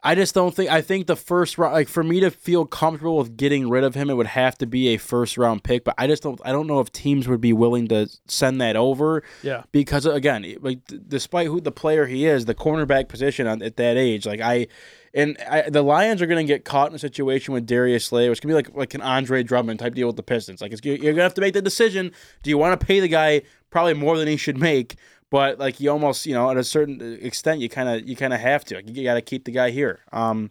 [0.03, 0.71] I just don't think.
[0.71, 3.93] I think the first round, like for me to feel comfortable with getting rid of
[3.93, 5.83] him, it would have to be a first round pick.
[5.83, 6.41] But I just don't.
[6.43, 9.61] I don't know if teams would be willing to send that over Yeah.
[9.71, 13.95] because again, like despite who the player he is, the cornerback position on, at that
[13.95, 14.65] age, like I,
[15.13, 18.29] and I, the Lions are going to get caught in a situation with Darius Slay,
[18.29, 20.61] which can be like like an Andre Drummond type deal with the Pistons.
[20.61, 22.11] Like you're going to have to make the decision:
[22.43, 24.95] do you want to pay the guy probably more than he should make?
[25.29, 28.33] But like you almost, you know, at a certain extent, you kind of you kind
[28.33, 28.75] of have to.
[28.75, 29.99] Like, you got to keep the guy here.
[30.11, 30.49] Um,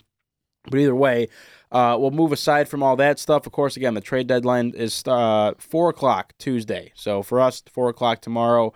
[0.64, 1.28] but either way,
[1.72, 3.46] uh, we'll move aside from all that stuff.
[3.46, 6.92] Of course, again, the trade deadline is uh, four o'clock Tuesday.
[6.94, 8.72] So for us, four o'clock tomorrow.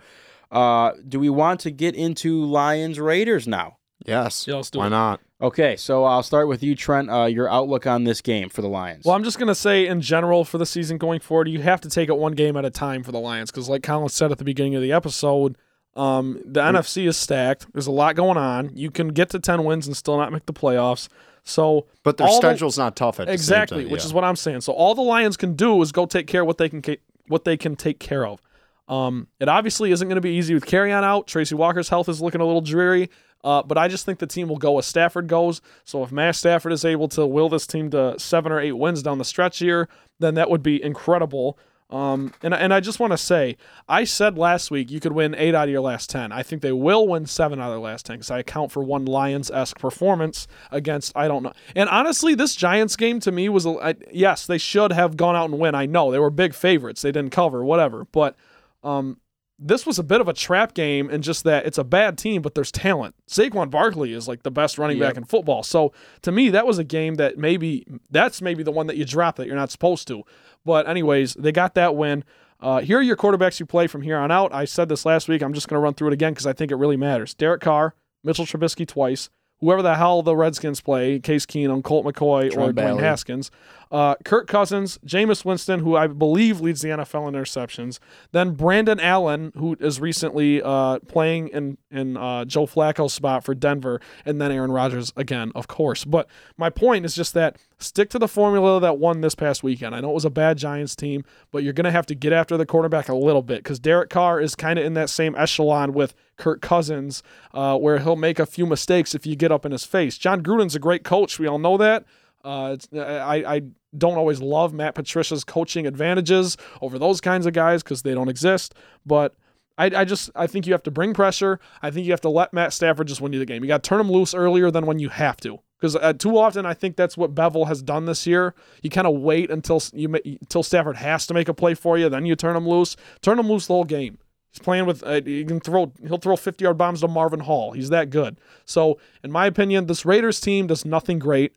[0.51, 3.77] Uh, do we want to get into Lions Raiders now?
[4.05, 4.47] Yes.
[4.47, 4.91] Yeah, let's do Why it.
[4.91, 5.21] not?
[5.41, 7.09] Okay, so I'll start with you, Trent.
[7.09, 9.03] Uh, your outlook on this game for the Lions.
[9.05, 11.89] Well, I'm just gonna say in general for the season going forward, you have to
[11.89, 14.37] take it one game at a time for the Lions because, like Colin said at
[14.37, 15.57] the beginning of the episode,
[15.95, 17.67] um, the NFC is stacked.
[17.73, 18.71] There's a lot going on.
[18.75, 21.07] You can get to ten wins and still not make the playoffs.
[21.43, 24.13] So But their all the- schedule's not tough at the same exactly, time, which is
[24.13, 24.61] what I'm saying.
[24.61, 26.99] So all the Lions can do is go take care of what they can ca-
[27.27, 28.39] what they can take care of.
[28.87, 31.27] Um, it obviously isn't going to be easy with Kerryon out.
[31.27, 33.09] Tracy Walker's health is looking a little dreary,
[33.45, 35.61] uh, but I just think the team will go as Stafford goes.
[35.83, 39.03] So if Matt Stafford is able to will this team to seven or eight wins
[39.03, 39.87] down the stretch here,
[40.19, 41.57] then that would be incredible.
[41.91, 43.57] Um, and, and I just want to say,
[43.87, 46.31] I said last week you could win eight out of your last 10.
[46.31, 48.81] I think they will win seven out of their last 10 because I account for
[48.81, 51.53] one Lions esque performance against, I don't know.
[51.75, 55.35] And honestly, this Giants game to me was, a, I, yes, they should have gone
[55.35, 55.75] out and win.
[55.75, 57.03] I know they were big favorites.
[57.03, 58.05] They didn't cover, whatever.
[58.05, 58.35] But
[58.83, 59.19] um,
[59.57, 62.41] this was a bit of a trap game and just that it's a bad team,
[62.41, 63.15] but there's talent.
[63.29, 65.63] Saquon Barkley is like the best running back in football.
[65.63, 69.05] So to me, that was a game that maybe that's maybe the one that you
[69.05, 70.23] drop that you're not supposed to.
[70.65, 72.23] But anyways, they got that win.
[72.59, 74.53] Uh, here are your quarterbacks you play from here on out.
[74.53, 75.41] I said this last week.
[75.41, 77.33] I'm just going to run through it again because I think it really matters.
[77.33, 79.29] Derek Carr, Mitchell Trubisky twice.
[79.59, 83.51] Whoever the hell the Redskins play, Case Keenum, Colt McCoy, or Trent Dwayne Haskins.
[83.91, 87.99] Uh, Kirk Cousins, Jameis Winston, who I believe leads the NFL in interceptions.
[88.31, 93.55] Then Brandon Allen, who is recently uh, playing in in uh, Joe Flacco's spot for
[93.55, 96.05] Denver, and then Aaron Rodgers again, of course.
[96.05, 99.95] But my point is just that stick to the formula that won this past weekend.
[99.95, 102.33] I know it was a bad Giants team, but you're going to have to get
[102.33, 105.35] after the quarterback a little bit because Derek Carr is kind of in that same
[105.35, 109.65] echelon with Kirk Cousins, uh, where he'll make a few mistakes if you get up
[109.65, 110.17] in his face.
[110.17, 111.39] Jon Gruden's a great coach.
[111.39, 112.05] We all know that.
[112.45, 113.61] Uh, it's, I, I
[113.97, 118.29] don't always love Matt Patricia's coaching advantages over those kinds of guys because they don't
[118.29, 118.75] exist.
[119.05, 119.35] But
[119.77, 121.59] I, I just I think you have to bring pressure.
[121.81, 123.63] I think you have to let Matt Stafford just win you the game.
[123.63, 125.59] You got to turn him loose earlier than when you have to.
[125.79, 128.55] Because uh, too often I think that's what Bevell has done this year.
[128.81, 132.09] You kind of wait until you until Stafford has to make a play for you,
[132.09, 132.95] then you turn him loose.
[133.21, 134.17] Turn him loose the whole game.
[134.51, 137.73] He's playing with uh, he can throw he'll throw 50 yard bombs to Marvin Hall.
[137.73, 138.39] He's that good.
[138.63, 141.55] So in my opinion, this Raiders team does nothing great.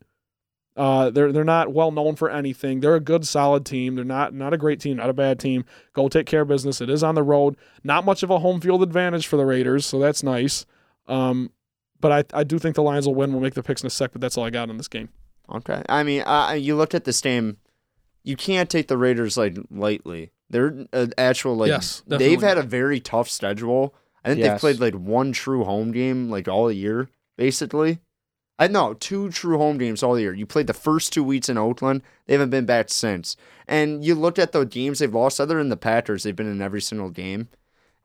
[0.78, 2.78] Uh, they're they're not well known for anything.
[2.78, 3.96] They're a good, solid team.
[3.96, 5.64] They're not not a great team, not a bad team.
[5.92, 6.80] Go take care of business.
[6.80, 7.56] It is on the road.
[7.82, 10.66] Not much of a home field advantage for the Raiders, so that's nice.
[11.09, 11.50] Um,
[11.98, 13.32] but I, I do think the Lions will win.
[13.32, 15.09] We'll make the picks in a sec, but that's all I got in this game.
[15.52, 15.82] Okay.
[15.88, 17.56] I mean, uh, you looked at this game.
[18.22, 20.30] You can't take the Raiders like lightly.
[20.48, 23.96] They're an actual like Yes, they've had a very tough schedule.
[24.24, 27.98] I think they've played like one true home game like all year, basically.
[28.59, 30.35] I know two true home games all year.
[30.35, 32.02] You played the first two weeks in Oakland.
[32.26, 33.36] They haven't been back since.
[33.68, 35.40] And you looked at the games they've lost.
[35.40, 37.48] Other than the Packers, they've been in every single game.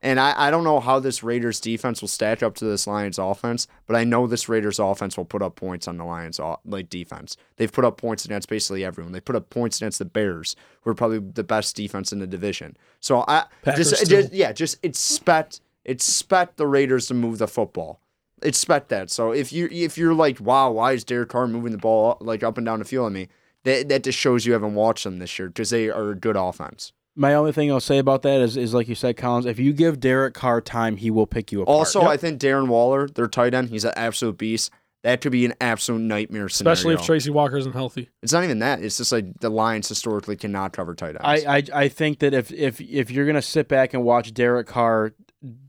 [0.04, 3.18] And I, I don't know how this Raiders defense will stack up to this Lions
[3.18, 6.90] offense, but I know this Raiders offense will put up points on the Lions like
[6.90, 7.38] defense.
[7.56, 9.14] They've put up points against basically everyone.
[9.14, 12.28] They put up points against the Bears, who are probably the best defense in the
[12.28, 12.76] division.
[13.00, 14.10] So I Packers just, too.
[14.10, 18.02] just yeah, just expect expect the Raiders to move the football.
[18.44, 19.10] Expect that.
[19.10, 22.44] So if you if you're like, wow, why is Derek Carr moving the ball like
[22.44, 23.28] up and down the field on me?
[23.64, 26.36] That that just shows you haven't watched them this year because they are a good
[26.36, 26.92] offense.
[27.16, 29.46] My only thing I'll say about that is, is like you said, Collins.
[29.46, 31.78] If you give Derek Carr time, he will pick you apart.
[31.78, 34.72] Also, I think Darren Waller, their tight end, he's an absolute beast.
[35.04, 36.74] That could be an absolute nightmare scenario.
[36.74, 38.10] Especially if Tracy Walker isn't healthy.
[38.24, 38.82] It's not even that.
[38.82, 41.46] It's just like the Lions historically cannot cover tight ends.
[41.46, 44.66] I, I I think that if if if you're gonna sit back and watch Derek
[44.66, 45.14] Carr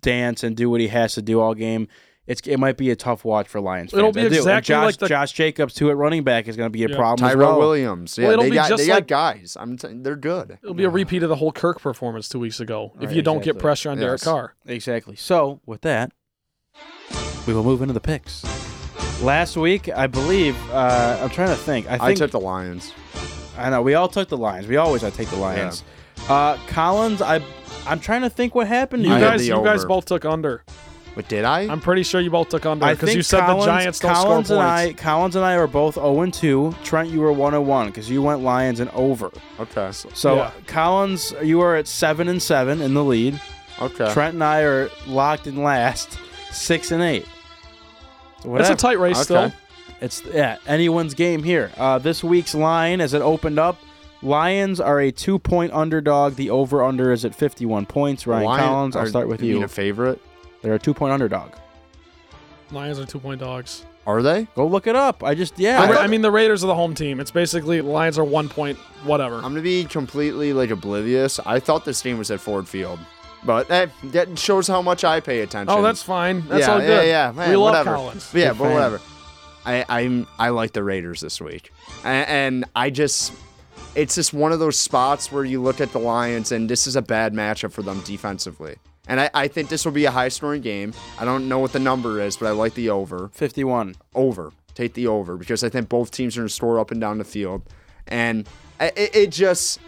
[0.01, 1.89] dance and do what he has to do all game,
[2.27, 3.91] it's it might be a tough watch for Lions.
[3.91, 3.99] Fans.
[3.99, 4.27] It'll be I do.
[4.29, 6.89] And exactly Josh, like the- Josh Jacobs too at running back is gonna be a
[6.89, 6.97] Yeah.
[6.97, 7.27] problem.
[7.29, 7.59] as Tyrell well.
[7.59, 8.17] Williams.
[8.19, 9.57] Yeah, Well, they got, just they got guys.
[9.61, 10.59] I'm t- they're good.
[10.63, 13.23] It'll be a repeat of the whole Kirk performance two weeks ago if Right, you
[13.23, 14.55] don't get pressure on Derek Carr.
[14.67, 15.17] Exactly.
[15.17, 16.13] So with that,
[17.47, 18.43] we will move into the picks.
[19.23, 20.57] Last week, I believe.
[20.71, 21.89] Uh, I'm trying to think.
[21.91, 22.93] I I, think took the Lions.
[23.57, 24.67] I know we all took the Lions.
[24.67, 25.85] We always I take the Lions.
[26.29, 27.41] Uh, Collins, I
[27.87, 29.03] I'm trying to think what happened.
[29.05, 29.25] You to I you.
[29.25, 30.65] had guys, the you guys both took under.
[31.15, 31.61] But did I?
[31.63, 34.15] I'm pretty sure you both took under I because you said Collins, the Giants don't
[34.15, 35.01] Collins score and points.
[35.01, 36.75] I, Collins and I are both 0 and 2.
[36.83, 39.31] Trent, you were 1 and 1 because you went Lions and over.
[39.61, 39.91] okay.
[39.93, 40.51] So Yeah.
[40.67, 43.41] Collins, you are at 7 and 7 in the lead.
[43.81, 44.13] Okay.
[44.13, 46.19] Trent and I are locked in last,
[46.51, 47.25] 6 and 8.
[48.45, 49.51] it's a tight race Okay.
[49.51, 49.53] still.
[50.01, 51.71] It's yeah, anyone's game here.
[51.79, 53.79] Uh, this week's line, as it opened up,
[54.23, 56.35] Lions are a two point underdog.
[56.35, 58.27] The over under is at 51 points.
[58.27, 59.65] Ryan Lion- Collins, I'll are- start with mean you.
[59.65, 60.21] a favorite?
[60.65, 61.53] They're a two point underdog.
[62.73, 63.85] Lions are two point dogs.
[64.07, 64.49] Are they?
[64.55, 65.23] Go look it up.
[65.23, 65.87] I just, yeah.
[65.87, 67.21] The I- I mean, the Raiders are the home team.
[67.21, 69.37] It's basically Lions are one point whatever.
[69.37, 71.39] I'm gonna be completely like oblivious.
[71.45, 72.99] I thought this game was at Ford Field,
[73.45, 75.69] but that that shows how much I pay attention.
[75.77, 76.49] oh, that's fine.
[76.49, 77.07] That's yeah, all good.
[77.07, 77.95] Yeah, yeah, man, we love whatever.
[77.97, 78.31] Collins.
[78.33, 78.75] Yeah, Good but fan.
[78.75, 79.01] whatever.
[79.67, 81.73] I I'm I like the Raiders this week,
[82.05, 83.35] and, and I just
[83.95, 86.97] it's just one of those spots where you look at the Lions and this is
[86.97, 88.77] a bad matchup for them defensively.
[89.09, 90.95] And I, I think this will be a high scoring game.
[91.19, 93.29] I don't know what the number is, but I like the over.
[93.35, 93.97] 51.
[94.15, 94.53] Over.
[94.75, 97.19] Take the over because I think both teams are going to score up and down
[97.19, 97.63] the field.
[98.09, 98.49] And
[98.81, 99.79] it, it just,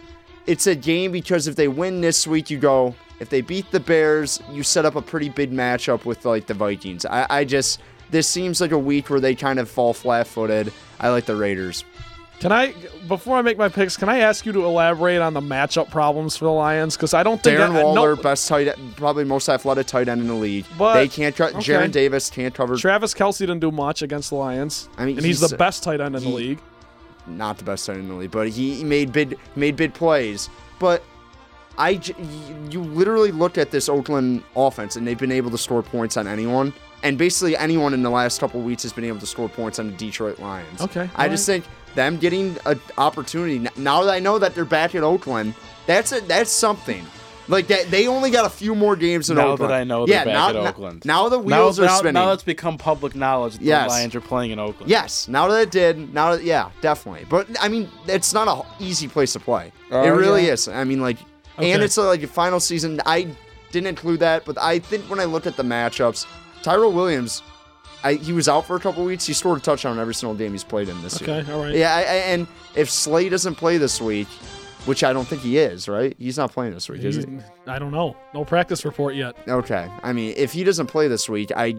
[0.45, 3.79] it's a game because if they win this week, you go, if they beat the
[3.79, 7.05] Bears, you set up a pretty big matchup with like the Vikings.
[7.05, 7.81] I, I just,
[8.11, 10.71] this seems like a week where they kind of fall flat footed.
[10.99, 11.83] I like the Raiders.
[12.39, 12.73] Can I,
[13.07, 16.37] before I make my picks, can I ask you to elaborate on the matchup problems
[16.37, 16.95] for the Lions?
[16.95, 20.07] Because I don't think Darren that, Waller, no, best tight, end, probably most athletic tight
[20.07, 20.65] end in the league.
[20.77, 21.35] But- they can't.
[21.35, 21.57] Co- okay.
[21.57, 22.75] Jarrad Davis can't cover.
[22.75, 24.87] Travis Kelce didn't do much against the Lions.
[24.99, 26.59] I mean, and he's, he's- the best tight end in the league.
[27.25, 29.95] not the best tight end in the league, but he he made big made big
[29.95, 30.47] plays.
[30.77, 31.03] But
[31.79, 31.99] I
[32.69, 36.27] you literally look at this Oakland offense, and they've been able to score points on
[36.27, 39.79] anyone, and basically anyone in the last couple weeks has been able to score points
[39.79, 40.81] on the Detroit Lions.
[40.81, 41.65] Okay, I just think
[41.95, 45.53] them getting an opportunity now that I know that they're back at Oakland,
[45.85, 47.05] that's a, that's something.
[47.49, 49.71] Like that, they only got a few more games in Now Oakland.
[49.71, 51.05] that I know they're yeah, back now, at now- Oakland.
[51.05, 52.13] Now the Now, wheels are now, spinning.
[52.15, 53.85] now it's become public knowledge that Yes.
[53.85, 54.89] the Lions are playing in Oakland.
[54.89, 57.25] Yes, now that it did, now that yeah, definitely.
[57.29, 59.71] But I mean, it's not an easy place to play.
[59.91, 60.53] Oh, it really yeah.
[60.53, 60.67] is.
[60.67, 61.19] I mean, like,
[61.57, 62.99] and it's uh, like a final season.
[63.05, 63.29] I
[63.71, 66.25] didn't include that, but I think when I looked at the matchups,
[66.63, 67.43] Tyrell Williams,
[68.07, 69.25] I, he was out for a couple weeks.
[69.25, 71.29] He scored a touchdown in every single game he's played in this year.
[71.29, 71.75] Okay, all right.
[71.75, 74.29] Yeah, I, I, and if Slay doesn't play this week,
[74.85, 76.15] which I don't think he is, right?
[76.17, 77.25] He's not playing this week, is he?
[77.67, 78.15] I don't know.
[78.33, 79.35] No practice report yet.
[79.45, 79.91] Okay.
[80.01, 81.75] I mean, if he doesn't play this week, I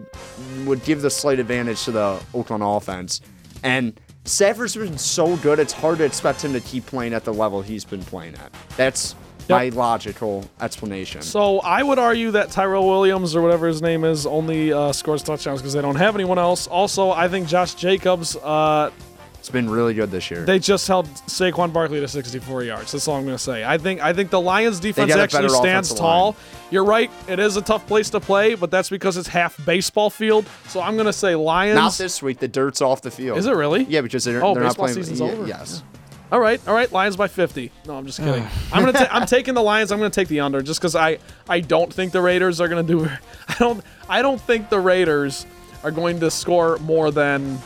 [0.65, 3.21] would give the slight advantage to the Oakland offense.
[3.63, 7.33] And Stafford's been so good, it's hard to expect him to keep playing at the
[7.33, 8.53] level he's been playing at.
[8.77, 9.15] That's
[9.49, 11.21] my logical explanation.
[11.21, 15.23] So I would argue that Tyrell Williams or whatever his name is only uh, scores
[15.23, 16.67] touchdowns because they don't have anyone else.
[16.67, 18.35] Also, I think Josh Jacobs.
[18.35, 18.91] Uh,
[19.39, 20.43] It's been really good this year.
[20.45, 22.91] they just held Saquon Barkley to 64 yards.
[22.91, 23.63] That's all I'm going to say.
[23.63, 26.25] I think I think the Lions defense actually stands tall.
[26.31, 26.35] line.
[26.71, 27.09] You're right.
[27.27, 30.45] It is a tough place to play, but that's because it's half baseball field.
[30.67, 31.75] So I'm going to say Lions.
[31.75, 32.39] Not this week.
[32.39, 33.37] The dirt's off the field.
[33.39, 33.83] Is it really?
[33.85, 34.95] Yeah, because they're, Oh, they're not baseball playing.
[35.03, 35.47] season's yeah, over?
[35.47, 35.83] Yes.
[36.31, 36.91] All right, all right.
[36.91, 37.71] Lions by 50.
[37.87, 38.45] No, I'm just kidding.
[38.73, 38.93] I'm gonna.
[38.93, 39.91] Ta- I'm taking the Lions.
[39.91, 42.83] I'm gonna take the under just because I I don't think the Raiders are gonna
[42.83, 43.05] do.
[43.47, 43.83] I don't.
[44.07, 45.45] I don't think the Raiders
[45.83, 47.57] are going to score more than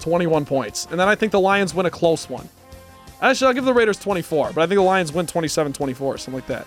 [0.00, 2.48] 21 points, and then I think the Lions win a close one.
[3.22, 6.46] Actually, I'll give the Raiders 24, but I think the Lions win 27-24, something like
[6.48, 6.66] that.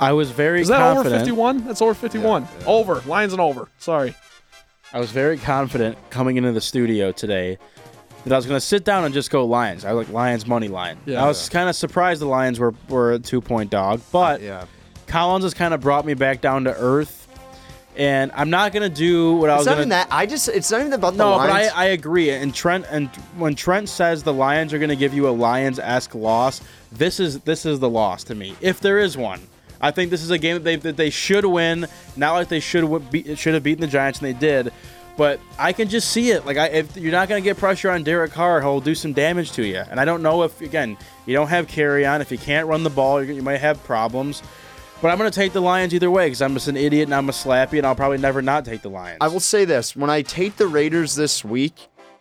[0.00, 1.14] I was very Is that confident.
[1.14, 1.64] over 51?
[1.66, 2.48] That's over 51.
[2.66, 3.00] Over.
[3.06, 3.68] Lions and over.
[3.78, 4.12] Sorry.
[4.92, 7.58] I was very confident coming into the studio today
[8.24, 9.84] that I was going to sit down and just go Lions.
[9.84, 10.98] I like Lions money line.
[11.06, 11.22] Yeah.
[11.22, 14.66] I was kind of surprised the Lions were, were a two point dog, but Yeah.
[15.06, 17.20] Collins has kind of brought me back down to earth.
[17.96, 20.08] And I'm not going to do what I It's was not going even that.
[20.10, 20.48] I just.
[20.48, 22.30] It's not even about the No, but I, I agree.
[22.30, 25.78] And Trent and when Trent says the Lions are going to give you a Lions
[25.78, 26.60] esque loss,
[26.90, 29.40] this is this is the loss to me, if there is one.
[29.80, 31.86] I think this is a game that they that they should win.
[32.16, 34.72] Not like they should w- be, should have beaten the Giants, and they did.
[35.16, 36.44] But I can just see it.
[36.44, 39.12] Like I, if you're not going to get pressure on Derek Carr, he'll do some
[39.12, 39.78] damage to you.
[39.78, 40.96] And I don't know if again
[41.26, 42.20] you don't have Kerryon.
[42.20, 44.42] If you can't run the ball, you you might have problems.
[45.00, 47.14] But I'm going to take the Lions either way because I'm just an idiot and
[47.14, 49.18] I'm a slappy, and I'll probably never not take the Lions.
[49.20, 51.74] I will say this: when I take the Raiders this week,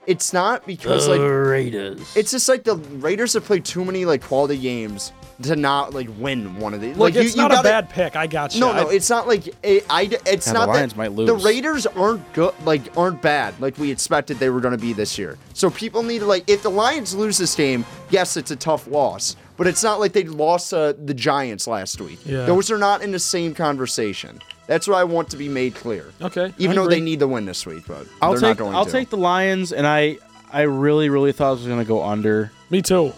[0.06, 2.16] it's not because like the Raiders.
[2.16, 6.08] It's just like the Raiders have played too many like quality games to not like
[6.18, 6.96] win one of these.
[6.96, 8.16] Look, like it's not a bad pick.
[8.16, 8.62] I got you.
[8.62, 10.04] No, no, I- it's not like it, I.
[10.26, 11.36] It's Yeah, the not Lions that might the.
[11.36, 15.18] Raiders aren't good, like aren't bad, like we expected they were going to be this
[15.18, 15.38] year.
[15.54, 18.88] So people need to like if the Lions lose this game, yes, it's a tough
[18.88, 22.20] loss, but it's not like they lost uh, the Giants last week.
[22.26, 22.46] Yeah.
[22.46, 24.40] Those are not in the same conversation.
[24.68, 26.12] That's what I want to be made clear.
[26.22, 28.76] Okay, Even though they need to win this week, but I'll they're take not going
[28.76, 28.92] I'll to.
[28.92, 30.20] take the Lions, and I
[30.54, 32.52] I really really thought it was going to go under.
[32.70, 33.12] Me too.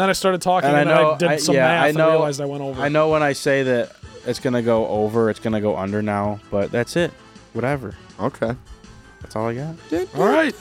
[0.00, 1.98] Then I started talking And I know I did I, some yeah, math I and
[1.98, 2.80] know realized I went over.
[2.80, 3.94] I know when I say that
[4.26, 7.12] it's going to go over, it's going to go under now, but that's it.
[7.52, 7.94] whatever.
[8.18, 8.56] Okay.
[9.20, 9.76] That's all I got.
[10.16, 10.54] All right.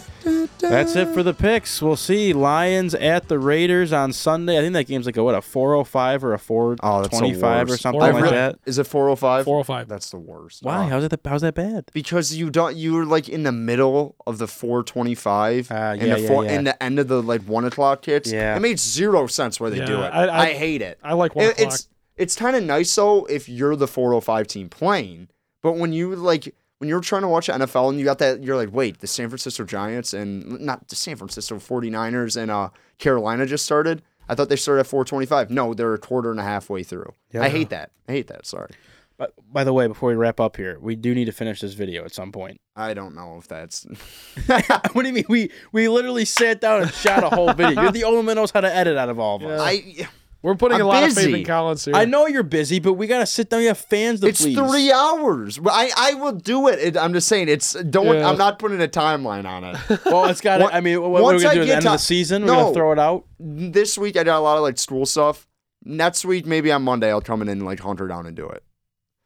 [0.59, 1.81] That's it for the picks.
[1.81, 4.57] We'll see Lions at the Raiders on Sunday.
[4.57, 7.77] I think that game's like a what a 405 or a Oh, that's 425 or
[7.77, 8.59] something I like really- that.
[8.65, 9.45] Is it 405?
[9.45, 9.87] 405.
[9.87, 10.63] That's the worst.
[10.63, 10.85] Why?
[10.85, 10.89] Oh.
[10.89, 11.19] How's that?
[11.25, 11.85] How's that bad?
[11.93, 12.75] Because you don't.
[12.75, 16.51] You're like in the middle of the 425 Ah, and yeah, the yeah, four, yeah.
[16.51, 18.31] and the end of the like one o'clock hits.
[18.31, 18.55] Yeah.
[18.55, 20.07] It makes zero sense where they Yeah, do it.
[20.13, 20.99] I- I, I- hate it.
[21.03, 21.73] I like one It- o'clock.
[21.73, 21.87] it's
[22.17, 25.29] it's kind of nice though if you're the 405 team playing,
[25.63, 28.55] but when you like when you're trying to watch NFL and you got that you're
[28.55, 33.45] like, wait, the San Francisco Giants and not the San Francisco 49ers and uh Carolina
[33.45, 34.01] just started.
[34.27, 35.49] I thought they started at 425.
[35.49, 37.13] No, they're a quarter and a half way through.
[37.31, 37.41] Yeah.
[37.41, 37.91] I hate that.
[38.07, 38.45] I hate that.
[38.45, 38.69] Sorry.
[39.17, 41.73] But by the way, before we wrap up here, we do need to finish this
[41.73, 42.61] video at some point.
[42.75, 43.83] I don't know if that's
[44.93, 45.25] what do you mean?
[45.27, 47.81] We we literally sat down and shot a whole video.
[47.81, 49.59] You're the only one that knows how to edit out of all of us.
[49.61, 50.07] I
[50.41, 51.39] We're putting I'm a lot of faith busy.
[51.41, 51.93] in Collins here.
[51.95, 53.61] I know you're busy, but we gotta sit down.
[53.61, 54.57] You have fans to It's please.
[54.57, 55.59] three hours.
[55.65, 56.79] I, I will do it.
[56.79, 56.95] it.
[56.97, 58.05] I'm just saying it's don't.
[58.07, 58.29] Yeah.
[58.29, 59.77] I'm not putting a timeline on it.
[60.05, 60.59] Well, it's got.
[60.59, 61.85] to I mean, what, what are once we gonna I do at the get end
[61.87, 62.41] of to- the season?
[62.43, 62.55] We're No.
[62.63, 63.25] gonna throw it out.
[63.39, 65.45] this week I did a lot of like school stuff.
[65.83, 68.47] Next week, maybe on Monday, I'll come in and like hunt her down and do
[68.47, 68.63] it.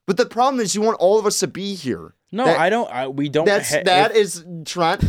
[0.08, 2.16] But the problem is, you want all of us to be here.
[2.32, 2.90] No, That- I don't.
[2.92, 3.46] I, we don't.
[3.46, 5.04] That's ha- that if- is Trent.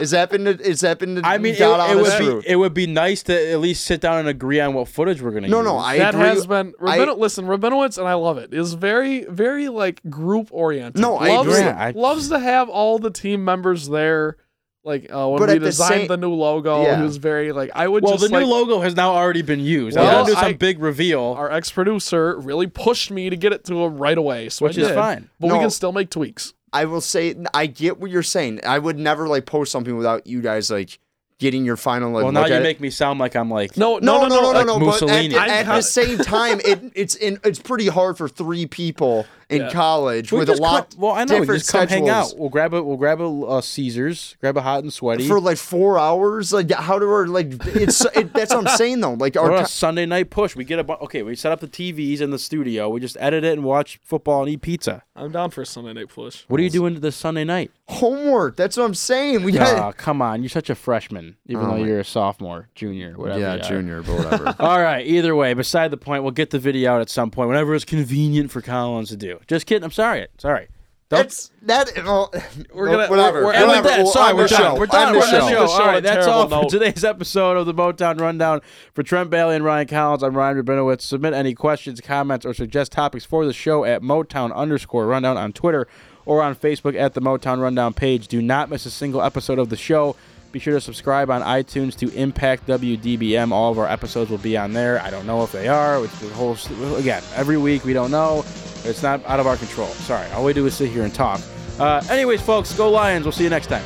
[0.00, 2.44] Is that been the, is that been the I mean, it, it would truth?
[2.44, 5.20] be it would be nice to at least sit down and agree on what footage
[5.22, 5.66] we're gonna No, use.
[5.66, 6.26] no, no, I that agree.
[6.28, 8.52] has been I- Rabin- listen, Rabinowitz, and I love it.
[8.54, 11.00] Is very, very like group oriented.
[11.00, 11.62] No, I loves, agree.
[11.70, 14.36] I- loves to have all the team members there.
[14.84, 16.96] Like uh, when But we at the designed same- the new logo, Yeah.
[16.96, 19.42] he was very like I would Well, just the like new logo has now already
[19.42, 19.96] been used.
[19.96, 23.36] Well, I gotta do some I- big reveal, our ex producer really pushed me to
[23.36, 24.94] get it to him right away, so I which is did.
[24.96, 25.28] fine.
[25.38, 26.52] But we can still make tweaks.
[26.72, 28.60] I will say I get what you're saying.
[28.66, 30.98] I would never like post something without you guys like
[31.38, 32.64] getting your final like Well, now look you at it.
[32.64, 33.76] make me sound like I'm like.
[33.76, 34.78] No, No, no, no, no, like no.
[34.78, 35.28] But at, Mussolini.
[35.28, 39.62] the- at the same time, it, it's in, it's pretty hard for three people in
[39.62, 39.70] Yeah.
[39.70, 40.90] college We with a lot.
[40.90, 41.34] come- well, I know.
[41.34, 42.26] We different just come hang out.
[42.26, 42.40] schedules.
[42.40, 45.28] We'll grab a we'll grab a uh, Caesars, grab a hot and sweaty.
[45.28, 46.52] for like four hours.
[46.52, 47.52] Like how do we like?
[47.76, 49.14] It's it, that's what I'm saying though.
[49.14, 50.56] Like What our a Sunday night push.
[50.56, 51.22] We get a bu- okay.
[51.22, 52.88] We set up the TVs in the studio.
[52.88, 55.02] We just edit it and watch football and eat pizza.
[55.14, 56.44] I'm down for a Sunday night push.
[56.48, 57.70] What are you doing this Sunday night?
[57.88, 58.56] homework.
[58.56, 59.42] That's what I'm saying.
[59.44, 60.42] We got Ah, come on.
[60.42, 63.38] You're such a freshman, even Oh though my- you're a sophomore, junior, whatever.
[63.40, 63.68] yeah, you are.
[63.68, 64.56] junior, but whatever.
[64.60, 65.06] All right.
[65.06, 67.84] Either way, beside the point, we'll get the video out at some point, whenever it's
[67.84, 69.38] convenient for Collins to do.
[69.48, 69.84] Just kidding.
[69.84, 70.26] I'm sorry.
[70.38, 70.68] Sorry.
[71.08, 71.90] Don't- That's that.
[72.04, 72.32] Well,
[72.74, 73.44] We're gonna- whatever.
[73.44, 73.88] we're- we're- with whatever.
[73.88, 74.60] that, We'll sorry, we're done.
[74.60, 74.74] show.
[74.76, 75.08] We're done.
[75.08, 75.30] End We're done.
[75.30, 75.38] show.
[75.40, 75.46] show.
[75.46, 77.74] End the show All on right, a that's all terrible for today's episode of the
[77.74, 78.60] Motown Rundown.
[78.94, 81.02] For Trent Balley and Ryan Collins, I'm Ryan Rabinowitz.
[81.02, 85.52] Submit any questions, comments, or suggest topics for the show at Motown underscore Rundown on
[85.52, 85.86] Twitter
[86.24, 88.26] or on Facebook at the Motown Rundown page.
[88.28, 90.16] Do not miss a single episode of the show.
[90.52, 93.52] Be sure to subscribe on iTunes to Impact WDBM.
[93.52, 95.00] All of our episodes will be on there.
[95.00, 96.04] I don't know if they are.
[96.04, 96.56] It's the whole
[96.96, 98.44] again every week we don't know.
[98.84, 99.88] It's not out of our control.
[99.88, 100.30] Sorry.
[100.32, 101.40] All we do is sit here and talk.
[101.78, 103.24] Uh, anyways, folks, go Lions.
[103.24, 103.82] We'll see you next time.